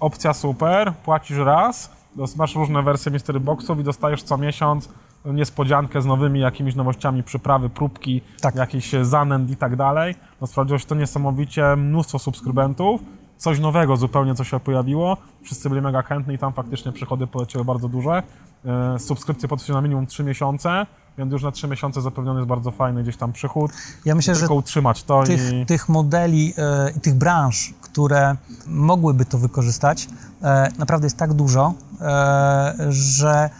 Opcja 0.00 0.32
super, 0.34 0.92
płacisz 0.94 1.38
raz, 1.38 1.90
masz 2.36 2.54
różne 2.54 2.82
wersje 2.82 3.12
mystery 3.12 3.40
boxów 3.40 3.78
i 3.80 3.84
dostajesz 3.84 4.22
co 4.22 4.38
miesiąc 4.38 4.88
niespodziankę 5.24 6.02
z 6.02 6.06
nowymi 6.06 6.40
jakimiś 6.40 6.74
nowościami, 6.74 7.22
przyprawy, 7.22 7.70
próbki, 7.70 8.20
Tak. 8.40 8.54
jakiś 8.54 8.92
zanęt 9.02 9.50
i 9.50 9.56
tak 9.56 9.76
dalej. 9.76 10.14
No 10.40 10.46
sprawdziło 10.46 10.78
się 10.78 10.86
to 10.86 10.94
niesamowicie, 10.94 11.76
mnóstwo 11.76 12.18
subskrybentów, 12.18 13.00
coś 13.36 13.60
nowego 13.60 13.96
zupełnie, 13.96 14.34
co 14.34 14.44
się 14.44 14.60
pojawiło. 14.60 15.16
Wszyscy 15.42 15.68
byli 15.68 15.80
mega 15.82 16.02
chętni 16.02 16.34
i 16.34 16.38
tam 16.38 16.52
faktycznie 16.52 16.92
przychody 16.92 17.26
poleciały 17.26 17.64
bardzo 17.64 17.88
duże. 17.88 18.22
E, 18.64 18.98
Subskrypcje 18.98 19.48
podwyższyły 19.48 19.76
na 19.76 19.82
minimum 19.82 20.06
3 20.06 20.24
miesiące, 20.24 20.86
więc 21.18 21.32
już 21.32 21.42
na 21.42 21.52
3 21.52 21.68
miesiące 21.68 22.00
zapewniony 22.00 22.40
jest 22.40 22.48
bardzo 22.48 22.70
fajny 22.70 23.02
gdzieś 23.02 23.16
tam 23.16 23.32
przychód. 23.32 23.72
Ja 24.04 24.14
myślę, 24.14 24.34
że 24.34 24.40
Tylko 24.40 24.54
utrzymać 24.54 25.02
to 25.02 25.22
tych, 25.22 25.52
i... 25.52 25.66
tych 25.66 25.88
modeli 25.88 26.54
e, 26.58 26.90
i 26.96 27.00
tych 27.00 27.14
branż, 27.14 27.74
które 27.80 28.36
mogłyby 28.66 29.24
to 29.24 29.38
wykorzystać, 29.38 30.08
e, 30.42 30.68
naprawdę 30.78 31.06
jest 31.06 31.16
tak 31.16 31.32
dużo, 31.32 31.74
e, 32.00 32.74
że 32.88 33.50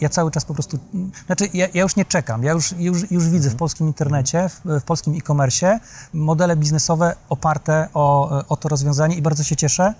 ja 0.00 0.08
cały 0.08 0.30
czas 0.30 0.44
po 0.44 0.54
prostu, 0.54 0.78
znaczy 1.26 1.48
ja, 1.54 1.66
ja 1.74 1.82
już 1.82 1.96
nie 1.96 2.04
czekam, 2.04 2.42
ja 2.42 2.52
już, 2.52 2.72
już, 2.78 3.10
już 3.10 3.28
widzę 3.28 3.50
w 3.50 3.56
polskim 3.56 3.86
internecie, 3.86 4.48
w, 4.48 4.80
w 4.80 4.82
polskim 4.82 5.14
e-commerce 5.14 5.80
modele 6.12 6.56
biznesowe 6.56 7.16
oparte 7.28 7.88
o, 7.94 8.30
o 8.48 8.56
to 8.56 8.68
rozwiązanie 8.68 9.16
i 9.16 9.22
bardzo 9.22 9.44
się 9.44 9.56
cieszę, 9.56 9.94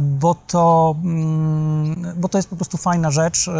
bo 0.00 0.34
to, 0.34 0.94
mm, 1.04 2.14
bo 2.16 2.28
to 2.28 2.38
jest 2.38 2.48
po 2.48 2.56
prostu 2.56 2.76
fajna 2.76 3.10
rzecz. 3.10 3.50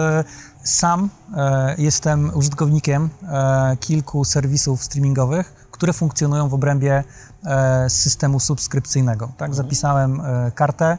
Sam 0.62 1.08
e, 1.36 1.74
jestem 1.78 2.30
użytkownikiem 2.34 3.08
e, 3.22 3.76
kilku 3.76 4.24
serwisów 4.24 4.84
streamingowych, 4.84 5.68
które 5.70 5.92
funkcjonują 5.92 6.48
w 6.48 6.54
obrębie 6.54 7.04
e, 7.44 7.90
systemu 7.90 8.40
subskrypcyjnego. 8.40 9.32
Tak? 9.36 9.54
Zapisałem 9.54 10.20
e, 10.20 10.52
kartę 10.54 10.98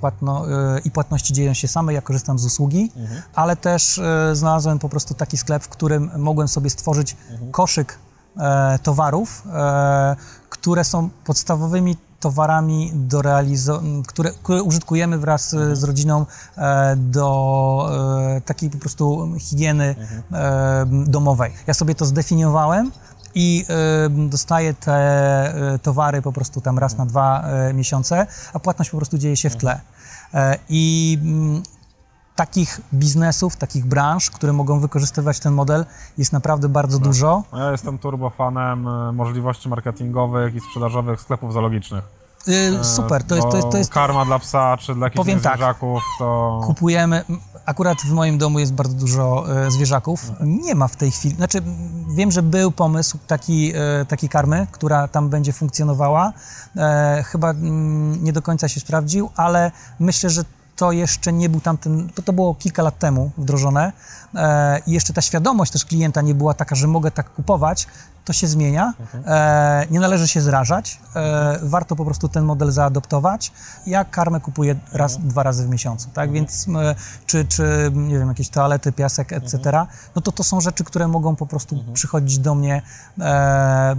płatno, 0.00 0.44
i 0.84 0.90
płatności 0.90 1.32
dzieją 1.32 1.54
się 1.54 1.68
same, 1.68 1.94
ja 1.94 2.02
korzystam 2.02 2.38
z 2.38 2.44
usługi, 2.44 2.92
ale 3.34 3.56
też 3.56 4.00
znalazłem 4.32 4.78
po 4.78 4.88
prostu 4.88 5.14
taki 5.14 5.36
sklep, 5.36 5.62
w 5.62 5.68
którym 5.68 6.10
mogłem 6.16 6.48
sobie 6.48 6.70
stworzyć 6.70 7.16
koszyk 7.50 7.98
e, 8.36 8.78
towarów, 8.82 9.42
które 10.50 10.84
są 10.84 11.10
podstawowymi 11.24 11.96
towarami 12.20 12.90
do 12.94 13.20
realizo- 13.20 14.02
które, 14.06 14.30
które 14.42 14.62
użytkujemy 14.62 15.18
wraz 15.18 15.54
e, 15.54 15.76
z 15.76 15.84
rodziną 15.84 16.26
e, 16.56 16.96
do 16.96 17.90
e, 18.36 18.40
takiej 18.40 18.70
po 18.70 18.78
prostu 18.78 19.34
higieny 19.38 19.94
e, 20.32 20.86
domowej. 21.06 21.52
Ja 21.66 21.74
sobie 21.74 21.94
to 21.94 22.04
zdefiniowałem 22.06 22.92
i 23.34 23.64
dostaję 24.10 24.74
te 24.74 25.78
towary 25.82 26.22
po 26.22 26.32
prostu 26.32 26.60
tam 26.60 26.78
raz 26.78 26.96
na 26.96 27.06
dwa 27.06 27.44
miesiące, 27.74 28.26
a 28.52 28.58
płatność 28.58 28.90
po 28.90 28.96
prostu 28.96 29.18
dzieje 29.18 29.36
się 29.36 29.50
w 29.50 29.56
tle. 29.56 29.80
I 30.68 31.18
mm, 31.22 31.62
takich 32.38 32.80
biznesów, 32.94 33.56
takich 33.56 33.86
branż, 33.86 34.30
które 34.30 34.52
mogą 34.52 34.80
wykorzystywać 34.80 35.40
ten 35.40 35.52
model 35.52 35.84
jest 36.18 36.32
naprawdę 36.32 36.68
bardzo 36.68 36.98
dużo. 36.98 37.42
Ja 37.52 37.72
jestem 37.72 37.98
turbofanem 37.98 38.88
e, 38.88 39.12
możliwości 39.12 39.68
marketingowych 39.68 40.54
i 40.54 40.60
sprzedażowych 40.60 41.20
sklepów 41.20 41.52
zoologicznych. 41.52 42.04
Y, 42.48 42.84
Super, 42.84 43.24
to 43.24 43.36
jest, 43.36 43.48
to 43.50 43.56
jest, 43.56 43.70
to 43.70 43.78
jest 43.78 43.92
Karma 43.92 44.24
dla 44.24 44.38
psa 44.38 44.76
czy 44.76 44.94
dla 44.94 45.06
jakichś 45.06 45.16
Powiem 45.16 45.40
tak. 45.40 45.56
zwierzaków, 45.56 46.02
to... 46.18 46.60
kupujemy. 46.64 47.24
Akurat 47.66 47.98
w 47.98 48.10
moim 48.12 48.38
domu 48.38 48.58
jest 48.58 48.72
bardzo 48.72 48.94
dużo 48.94 49.44
e, 49.66 49.70
zwierzaków. 49.70 50.32
Nie 50.40 50.74
ma 50.74 50.88
w 50.88 50.96
tej 50.96 51.10
chwili. 51.10 51.34
Znaczy, 51.34 51.62
wiem, 52.14 52.30
że 52.30 52.42
był 52.42 52.70
pomysł 52.70 53.18
taki, 53.26 53.72
e, 53.74 54.04
takiej 54.04 54.28
karmy, 54.28 54.66
która 54.72 55.08
tam 55.08 55.28
będzie 55.28 55.52
funkcjonowała. 55.52 56.32
E, 56.76 57.24
chyba 57.26 57.50
mm, 57.50 58.24
nie 58.24 58.32
do 58.32 58.42
końca 58.42 58.68
się 58.68 58.80
sprawdził, 58.80 59.30
ale 59.36 59.72
myślę, 60.00 60.30
że 60.30 60.44
to 60.78 60.92
jeszcze 60.92 61.32
nie 61.32 61.48
był 61.48 61.60
tamten, 61.60 62.08
to, 62.14 62.22
to 62.22 62.32
było 62.32 62.54
kilka 62.54 62.82
lat 62.82 62.98
temu 62.98 63.30
wdrożone 63.38 63.92
i 64.86 64.92
jeszcze 64.92 65.12
ta 65.12 65.20
świadomość 65.20 65.72
też 65.72 65.84
klienta 65.84 66.20
nie 66.20 66.34
była 66.34 66.54
taka, 66.54 66.74
że 66.74 66.86
mogę 66.86 67.10
tak 67.10 67.34
kupować, 67.34 67.86
to 68.24 68.32
się 68.32 68.46
zmienia. 68.46 68.92
E, 69.26 69.86
nie 69.90 70.00
należy 70.00 70.28
się 70.28 70.40
zrażać, 70.40 71.00
e, 71.16 71.58
warto 71.62 71.96
po 71.96 72.04
prostu 72.04 72.28
ten 72.28 72.44
model 72.44 72.70
zaadoptować. 72.70 73.52
Ja 73.86 74.04
karmę 74.04 74.40
kupuję 74.40 74.76
raz, 74.92 75.16
dwa 75.18 75.42
razy 75.42 75.66
w 75.66 75.68
miesiącu, 75.68 76.08
tak, 76.14 76.32
więc 76.32 76.68
m, 76.68 76.76
czy, 77.26 77.44
czy, 77.44 77.90
nie 77.94 78.18
wiem, 78.18 78.28
jakieś 78.28 78.48
toalety, 78.48 78.92
piasek, 78.92 79.32
etc., 79.32 79.58
no 80.14 80.22
to 80.22 80.32
to 80.32 80.44
są 80.44 80.60
rzeczy, 80.60 80.84
które 80.84 81.08
mogą 81.08 81.36
po 81.36 81.46
prostu 81.46 81.84
przychodzić 81.92 82.38
do 82.38 82.54
mnie 82.54 82.82
e, 83.20 83.96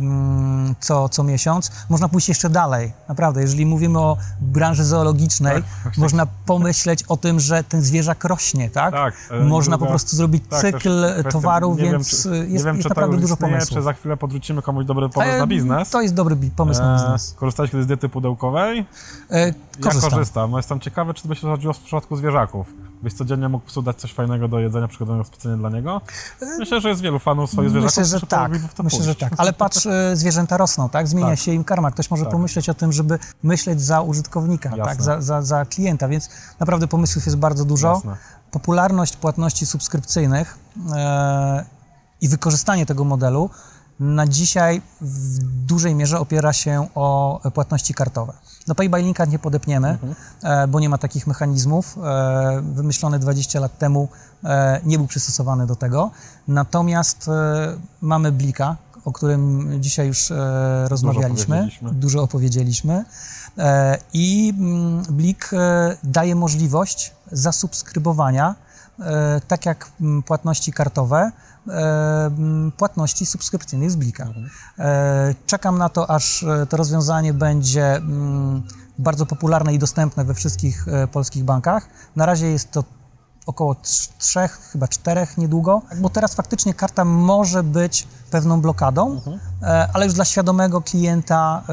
co, 0.80 1.10
co 1.10 1.24
miesiąc. 1.24 1.72
Można 1.90 2.10
pójść 2.10 2.30
jeszcze 2.30 2.50
dalej, 2.50 2.94
naprawdę, 3.08 3.42
jeżeli 3.42 3.66
mówimy 3.66 4.00
o 4.00 4.18
branży 4.42 4.86
zoologicznej, 4.86 5.64
można 5.98 6.28
pomyśleć 6.46 7.00
myśleć 7.00 7.04
o 7.08 7.18
tym, 7.18 7.40
że 7.40 7.64
ten 7.64 7.82
zwierzak 7.82 8.24
rośnie, 8.24 8.70
tak? 8.70 8.94
Tak, 8.94 9.14
e, 9.32 9.44
Można 9.44 9.78
po 9.78 9.86
prostu 9.86 10.16
zrobić 10.20 10.44
tak, 10.50 10.62
cykl 10.62 11.06
towaru, 11.32 11.76
nie 11.76 11.84
wiem, 11.84 11.92
więc 11.92 12.24
czy- 12.24 12.30
y, 12.30 12.38
jest, 12.38 12.50
nie 12.52 12.60
wiem, 12.64 12.76
jest 12.76 12.84
czy 12.84 12.90
naprawdę 12.90 13.18
dużo 13.18 13.34
istnieje, 13.34 13.54
pomysłów. 13.54 13.78
czy 13.78 13.82
za 13.84 13.94
chwilę 13.94 14.18
podrzucimy 14.18 14.62
komuś 14.62 14.86
dobry 14.86 15.10
pomysł 15.10 15.32
E, 15.36 15.38
na 15.40 15.48
biznes. 15.48 15.90
To 15.90 16.02
jest 16.02 16.14
dobry 16.14 16.38
pomysł 16.56 16.82
na 16.82 16.96
E, 16.96 17.00
biznes. 17.00 17.34
Korzystałeś 17.40 17.72
kiedyś 17.72 17.84
z 17.84 17.88
diety 17.88 18.10
pudełkowej? 18.10 18.86
E, 19.32 19.48
Ja 19.48 19.54
korzystam. 19.82 20.12
korzystam. 20.12 20.52
No 20.52 20.58
jestem 20.58 20.80
ciekawy, 20.80 21.14
czy 21.14 21.24
to 21.24 21.30
by 21.30 21.36
się 21.36 21.48
chodziło 21.48 21.74
w 21.74 21.80
przypadku 21.80 22.16
zwierzaków. 22.16 22.68
Byś 23.04 23.14
codziennie 23.14 23.50
mógł 23.50 23.66
psu 23.66 23.82
dać 23.82 23.98
coś 23.98 24.14
fajnego 24.14 24.48
do 24.48 24.60
jedzenia, 24.60 24.88
przygotowanego 24.88 25.26
specjalnie 25.28 25.60
dla 25.60 25.70
niego? 25.70 26.02
Myślę, 26.60 26.82
że 26.82 26.90
jest 26.90 27.02
wielu 27.02 27.20
fanów 27.20 27.52
swoich 27.52 27.70
zwierzaków, 27.70 27.98
Myślę, 27.98 28.20
że 28.20 28.28
tak. 28.28 28.52
Myślę, 28.84 29.04
że 29.04 29.16
tak. 29.16 29.34
Ale 29.38 29.54
patrz, 29.54 29.86
e, 29.86 30.16
zwierzęta 30.16 30.58
rosną, 30.58 30.90
tak? 30.90 31.08
Zmienia 31.08 31.30
Tak. 31.30 31.40
się 31.40 31.52
im 31.54 31.64
karma. 31.64 31.92
Ktoś 31.92 32.12
może 32.12 32.24
Tak. 32.24 32.32
pomyśleć 32.32 32.70
o 32.70 32.74
tym, 32.74 32.92
żeby 32.94 33.20
myśleć 33.44 33.82
za 33.82 34.02
użytkownika, 34.02 34.70
Jasne. 34.70 34.86
tak? 34.86 35.02
Za, 35.04 35.22
za, 35.22 35.42
za 35.42 35.66
klienta, 35.66 36.08
więc 36.08 36.30
naprawdę 36.60 36.88
pomysłów 36.88 37.26
jest 37.26 37.38
bardzo 37.38 37.66
dużo. 37.66 37.90
Jasne. 37.94 38.18
Popularność 38.52 39.18
płatności 39.18 39.66
subskrypcyjnych 39.66 40.58
e, 40.96 41.66
i 42.22 42.28
wykorzystanie 42.28 42.86
tego 42.86 43.04
modelu 43.04 43.50
na 44.00 44.28
dzisiaj 44.28 44.82
w 45.02 45.40
dużej 45.66 45.96
mierze 45.96 46.20
opiera 46.20 46.54
się 46.54 46.88
o 46.96 47.42
płatności 47.54 47.94
kartowe. 47.94 48.34
No 48.68 48.76
Pay 48.76 48.90
by 48.90 49.02
Linka 49.02 49.26
nie 49.26 49.40
podepniemy, 49.40 49.98
e, 50.44 50.68
bo 50.68 50.80
nie 50.80 50.90
ma 50.90 50.98
takich 50.98 51.28
mechanizmów. 51.28 51.98
E, 52.04 52.62
wymyślony 52.62 53.20
20 53.20 53.60
lat 53.60 53.78
temu 53.78 54.10
nie 54.86 54.98
był 54.98 55.08
przystosowany 55.08 55.68
do 55.68 55.76
tego. 55.76 56.12
Natomiast 56.48 57.30
mamy 58.02 58.32
Blika, 58.32 58.76
o 59.06 59.12
którym 59.12 59.72
dzisiaj 59.82 60.08
już 60.08 60.34
rozmawialiśmy, 60.88 61.56
opowiedzieliśmy. 61.56 61.92
dużo 61.92 62.24
opowiedzieliśmy. 62.24 63.06
I 64.14 64.54
mm, 64.58 65.04
Blik 65.10 65.52
daje 66.04 66.36
możliwość 66.36 67.14
zasubskrybowania, 67.32 68.56
e, 69.00 69.42
tak 69.48 69.66
jak 69.66 69.92
mm, 70.02 70.24
płatności 70.24 70.74
kartowe, 70.74 71.32
e, 71.68 71.72
mm, 72.26 72.72
płatności 72.72 73.26
subskrypcyjnych 73.26 73.92
z 73.92 73.96
Blika. 73.96 74.28
E, 74.80 75.36
Czekam 75.46 75.78
na 75.78 75.90
to, 75.90 76.10
aż 76.10 76.46
to 76.70 76.78
rozwiązanie 76.78 77.34
będzie 77.34 77.96
mm, 77.96 78.64
bardzo 78.98 79.26
popularne 79.26 79.74
i 79.74 79.80
dostępne 79.80 80.24
we 80.26 80.34
wszystkich 80.34 80.86
polskich 81.12 81.44
bankach. 81.44 81.88
Na 82.16 82.26
razie 82.26 82.48
jest 82.52 82.72
to 82.72 82.84
około 83.46 83.74
trz- 83.74 84.10
trzech, 84.18 84.60
chyba 84.72 84.88
czterech 84.88 85.38
niedługo, 85.38 85.82
bo 86.02 86.10
teraz 86.10 86.36
faktycznie 86.36 86.74
karta 86.74 87.06
może 87.06 87.64
być 87.64 88.08
pewną 88.32 88.62
blokadą, 88.62 89.22
e, 89.62 89.90
ale 89.94 90.06
już 90.06 90.14
dla 90.14 90.26
świadomego 90.26 90.82
klienta 90.82 91.64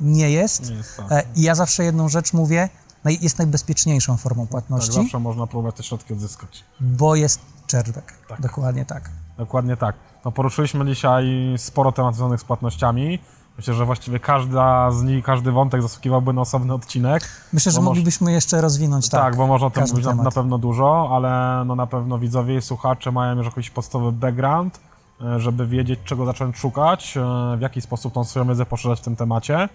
nie 0.00 0.30
jest. 0.30 0.70
Nie 0.70 0.76
jest 0.76 0.96
tak. 0.96 1.24
I 1.36 1.42
ja 1.42 1.54
zawsze 1.54 1.84
jedną 1.84 2.08
rzecz 2.08 2.32
mówię, 2.32 2.68
naj- 3.08 3.22
jest 3.22 3.38
najbezpieczniejszą 3.38 4.16
formą 4.16 4.42
Tak, 4.42 4.50
płatności, 4.50 4.92
zawsze 4.92 5.18
można 5.18 5.46
próbować 5.46 5.76
te 5.76 5.82
środki 5.82 6.12
odzyskać. 6.12 6.64
bo 6.80 7.14
jest 7.14 7.40
chargeback. 7.72 8.12
Tak. 8.28 8.40
Dokładnie 8.40 8.84
tak. 8.84 9.10
Dokładnie 9.38 9.76
tak. 9.76 9.96
No, 10.24 10.32
poruszyliśmy 10.32 10.86
dzisiaj 10.86 11.24
sporo 11.56 11.92
tematów 11.92 12.16
związanych 12.16 12.40
z 12.40 12.44
płatnościami. 12.44 13.18
Myślę, 13.56 13.74
że 13.74 13.84
właściwie 13.86 14.20
każda 14.20 14.90
z 14.90 15.02
nich, 15.02 15.24
każdy 15.24 15.52
wątek 15.52 15.82
zasługiwałby 15.82 16.32
na 16.32 16.40
osobny 16.40 16.74
odcinek. 16.74 17.28
Myślę, 17.52 17.72
że 17.72 17.76
Bo 17.76 17.82
może- 17.82 17.90
moglibyśmy 17.90 18.32
jeszcze 18.32 18.60
rozwinąć 18.60 19.08
tak. 19.08 19.20
Tak, 19.20 19.36
bo 19.36 19.46
można 19.46 19.66
o 19.66 19.70
tym 19.70 19.84
mówić 19.90 20.04
na, 20.06 20.14
na 20.14 20.30
pewno 20.30 20.58
dużo, 20.58 21.10
ale 21.12 21.62
no 21.64 21.74
na 21.76 21.86
pewno 21.86 22.18
widzowie 22.18 22.56
i 22.56 22.62
słuchacze 22.62 23.12
mają 23.12 23.36
już 23.36 23.46
jakiś 23.46 23.70
podstawowy 23.70 24.12
background, 24.12 24.80
e, 25.20 25.40
żeby 25.40 25.66
wiedzieć, 25.66 26.00
czego 26.04 26.26
zacząć 26.26 26.56
szukać, 26.56 27.16
e, 27.16 27.56
w 27.56 27.60
jaki 27.60 27.80
sposób 27.80 28.14
tą 28.14 28.24
swoją 28.24 28.48
wiedzę 28.48 28.66
poszerzać 28.66 29.00
w 29.00 29.02
tym 29.02 29.16
temacie. 29.16 29.68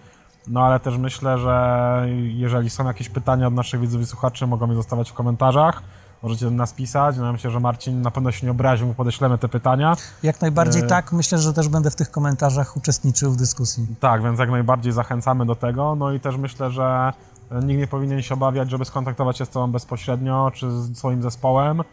No 0.48 0.64
ale 0.64 0.80
też 0.80 0.98
myślę, 0.98 1.38
że 1.38 2.06
jeżeli 2.18 2.70
są 2.70 2.86
jakieś 2.86 3.08
pytania 3.08 3.46
od 3.46 3.54
naszych 3.54 3.80
widzów 3.80 4.02
i 4.02 4.06
słuchaczy, 4.06 4.46
mogą 4.46 4.68
je 4.68 4.74
zostawiać 4.74 5.10
w 5.10 5.14
komentarzach. 5.14 5.82
Możecie 6.22 6.44
do 6.44 6.50
nas 6.50 6.72
pisać. 6.72 7.16
No, 7.16 7.24
ja 7.26 7.32
myślę, 7.32 7.50
że 7.50 7.60
Marcin 7.60 8.02
na 8.02 8.10
pewno 8.10 8.32
się 8.32 8.46
nie 8.46 8.50
obraził, 8.50 8.86
mu 8.86 8.94
podeślemy 8.94 9.38
te 9.38 9.48
pytania. 9.48 9.96
Jak 10.22 10.40
najbardziej 10.40 10.82
E, 10.82 10.86
tak. 10.86 11.12
Myślę, 11.12 11.38
że 11.38 11.52
też 11.52 11.68
będę 11.68 11.90
w 11.90 11.96
tych 11.96 12.10
komentarzach 12.10 12.76
uczestniczył 12.76 13.32
w 13.32 13.36
dyskusji. 13.36 13.86
Tak, 14.00 14.22
więc 14.22 14.38
jak 14.38 14.50
najbardziej 14.50 14.92
zachęcamy 14.92 15.46
do 15.46 15.54
tego. 15.54 15.94
No 15.94 16.12
i 16.12 16.20
też 16.20 16.36
myślę, 16.36 16.70
że 16.70 17.12
nikt 17.62 17.80
nie 17.80 17.86
powinien 17.86 18.22
się 18.22 18.34
obawiać, 18.34 18.70
żeby 18.70 18.84
skontaktować 18.84 19.38
się 19.38 19.44
z 19.46 19.48
Tobą 19.48 19.72
bezpośrednio, 19.72 20.50
czy 20.54 20.70
z 20.70 20.98
swoim 20.98 21.22
zespołem, 21.22 21.80
e, 21.80 21.84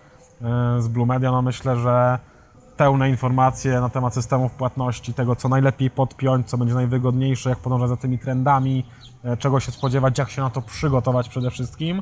z 0.82 0.88
Blue 0.88 1.06
Media. 1.06 1.32
No 1.32 1.42
myślę, 1.42 1.78
że 1.78 2.20
pełne 2.78 3.10
informacje 3.10 3.82
na 3.82 3.90
temat 3.90 4.14
systemów 4.14 4.52
płatności, 4.52 5.14
tego 5.14 5.36
co 5.36 5.50
najlepiej 5.50 5.90
podpiąć, 5.90 6.50
co 6.50 6.58
będzie 6.58 6.74
najwygodniejsze, 6.74 7.50
jak 7.50 7.60
podążać 7.60 7.90
za 7.90 7.98
tymi 7.98 8.20
trendami, 8.20 8.86
e, 9.24 9.38
czego 9.38 9.60
się 9.60 9.72
spodziewać, 9.72 10.18
jak 10.18 10.30
się 10.30 10.42
na 10.42 10.50
to 10.50 10.62
przygotować 10.62 11.30
przede 11.30 11.52
wszystkim, 11.52 12.02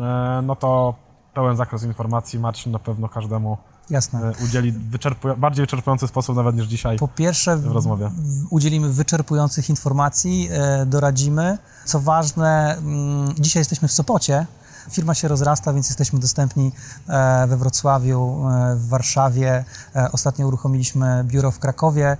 e, 0.00 0.42
no 0.46 0.56
to 0.56 0.94
pełen 1.34 1.56
zakres 1.56 1.82
informacji 1.84 2.38
Marcin 2.38 2.72
na 2.72 2.78
pewno 2.78 3.08
każdemu 3.08 3.58
Jasne. 3.90 4.20
e, 4.28 4.32
udzieli 4.44 4.72
wyczerpuj- 4.72 5.36
bardziej 5.36 5.62
wyczerpujący 5.62 6.06
sposób 6.08 6.36
nawet 6.36 6.56
niż 6.56 6.66
dzisiaj. 6.66 6.98
Po 6.98 7.08
pierwsze, 7.08 7.56
w 7.56 7.66
rozmowie. 7.66 8.10
udzielimy 8.50 8.88
wyczerpujących 8.88 9.68
informacji, 9.70 10.48
doradzimy. 10.86 11.58
Co 11.84 12.00
ważne, 12.00 12.76
mm, 12.78 13.34
dzisiaj 13.38 13.60
jesteśmy 13.60 13.88
w 13.88 13.92
Sopocie. 13.92 14.46
Firma 14.90 15.14
się 15.14 15.28
rozrasta, 15.28 15.72
więc 15.72 15.88
jesteśmy 15.88 16.18
dostępni 16.18 16.72
e, 17.08 17.46
we 17.46 17.56
Wrocławiu, 17.56 18.48
e, 18.48 18.76
w 18.76 18.88
Warszawie. 18.88 19.64
E, 19.96 20.12
Ostatnio 20.12 20.46
uruchomiliśmy 20.46 21.24
biuro 21.24 21.50
w 21.50 21.58
Krakowie, 21.58 22.16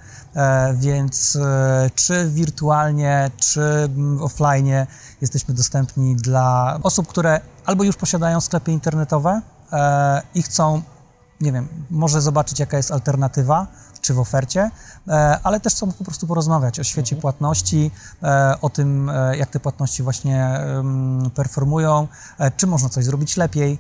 więc 0.75 1.39
czy 1.95 2.31
wirtualnie, 2.31 3.31
czy 3.37 3.61
mm, 3.62 4.23
offline 4.23 4.87
jesteśmy 5.21 5.55
dostępni 5.55 6.17
dla 6.17 6.79
osób, 6.83 7.09
które 7.09 7.41
albo 7.67 7.85
już 7.85 7.97
posiadają 7.97 8.41
sklepy 8.41 8.73
internetowe 8.73 9.41
i 10.35 10.43
chcą 10.43 10.83
nie 11.41 11.53
wiem, 11.53 11.69
może 11.91 12.21
zobaczyć, 12.21 12.61
jaka 12.61 12.77
jest 12.77 12.93
alternatywa, 12.93 13.67
czy 14.05 14.15
w 14.15 14.19
ofercie, 14.19 14.71
e, 15.09 15.39
ale 15.43 15.61
też 15.61 15.73
chcą 15.73 15.93
po 15.93 16.05
prostu 16.05 16.27
porozmawiać 16.27 16.81
o 16.81 16.85
świecie 16.85 17.17
płatności, 17.17 17.91
e, 18.23 18.55
o 18.63 18.71
tym, 18.71 19.11
e, 19.11 19.37
jak 19.37 19.51
te 19.51 19.61
płatności 19.61 20.03
właśnie 20.03 20.61
performują, 21.35 22.09
czy 22.57 22.67
można 22.67 22.89
coś 22.89 23.05
zrobić 23.05 23.37
lepiej. 23.37 23.79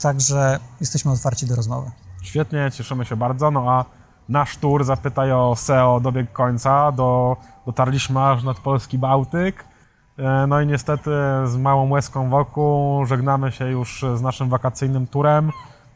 Także 0.00 0.58
jesteśmy 0.80 1.12
otwarci 1.12 1.46
do 1.46 1.56
rozmowy. 1.56 1.90
Świetnie, 2.22 2.70
cieszymy 2.72 3.04
się 3.04 3.16
bardzo. 3.16 3.50
No 3.50 3.70
a 3.70 3.84
nasz 4.28 4.56
tour 4.56 4.84
Zapytaj 4.84 5.32
o 5.32 5.56
SEO 5.56 6.00
dobiegł 6.00 6.32
końca. 6.32 6.92
Do, 6.92 7.36
dotarliśmy 7.66 8.24
aż 8.24 8.42
nad 8.44 8.58
polski 8.58 8.98
Bałtyk. 8.98 9.64
No 10.48 10.60
i 10.60 10.66
niestety 10.66 11.10
z 11.46 11.56
małą 11.56 11.90
łezką 11.90 12.30
wokół 12.30 13.06
żegnamy 13.06 13.52
się 13.52 13.68
już 13.68 14.04
z 14.14 14.22
naszym 14.22 14.48
wakacyjnym 14.48 15.06
turem. 15.06 15.52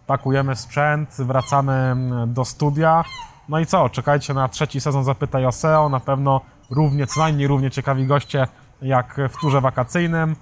Pakujemy 0.07 0.57
sprzęt, 0.57 1.11
wracamy 1.19 1.73
mm, 1.73 2.33
do 2.35 2.45
studia. 2.45 3.05
No 3.49 3.59
i 3.59 3.67
co? 3.67 3.89
Czekajcie 3.89 4.35
na 4.35 4.49
trzeci 4.49 4.81
sezon 4.81 5.05
Zapytaj 5.05 5.47
o 5.47 5.53
SEO. 5.53 5.89
Na 5.89 6.01
pewno 6.01 6.41
równie, 6.71 7.07
co 7.07 7.21
najmniej 7.21 7.49
równie 7.49 7.71
ciekawi 7.71 8.07
goście 8.07 8.47
jak 8.83 9.21
w 9.31 9.41
turze 9.41 9.61
wakacyjnym. 9.61 10.37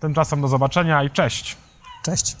Tymczasem 0.00 0.40
do 0.40 0.48
zobaczenia 0.48 1.02
i 1.02 1.10
cześć! 1.10 1.56
Cześć! 2.04 2.36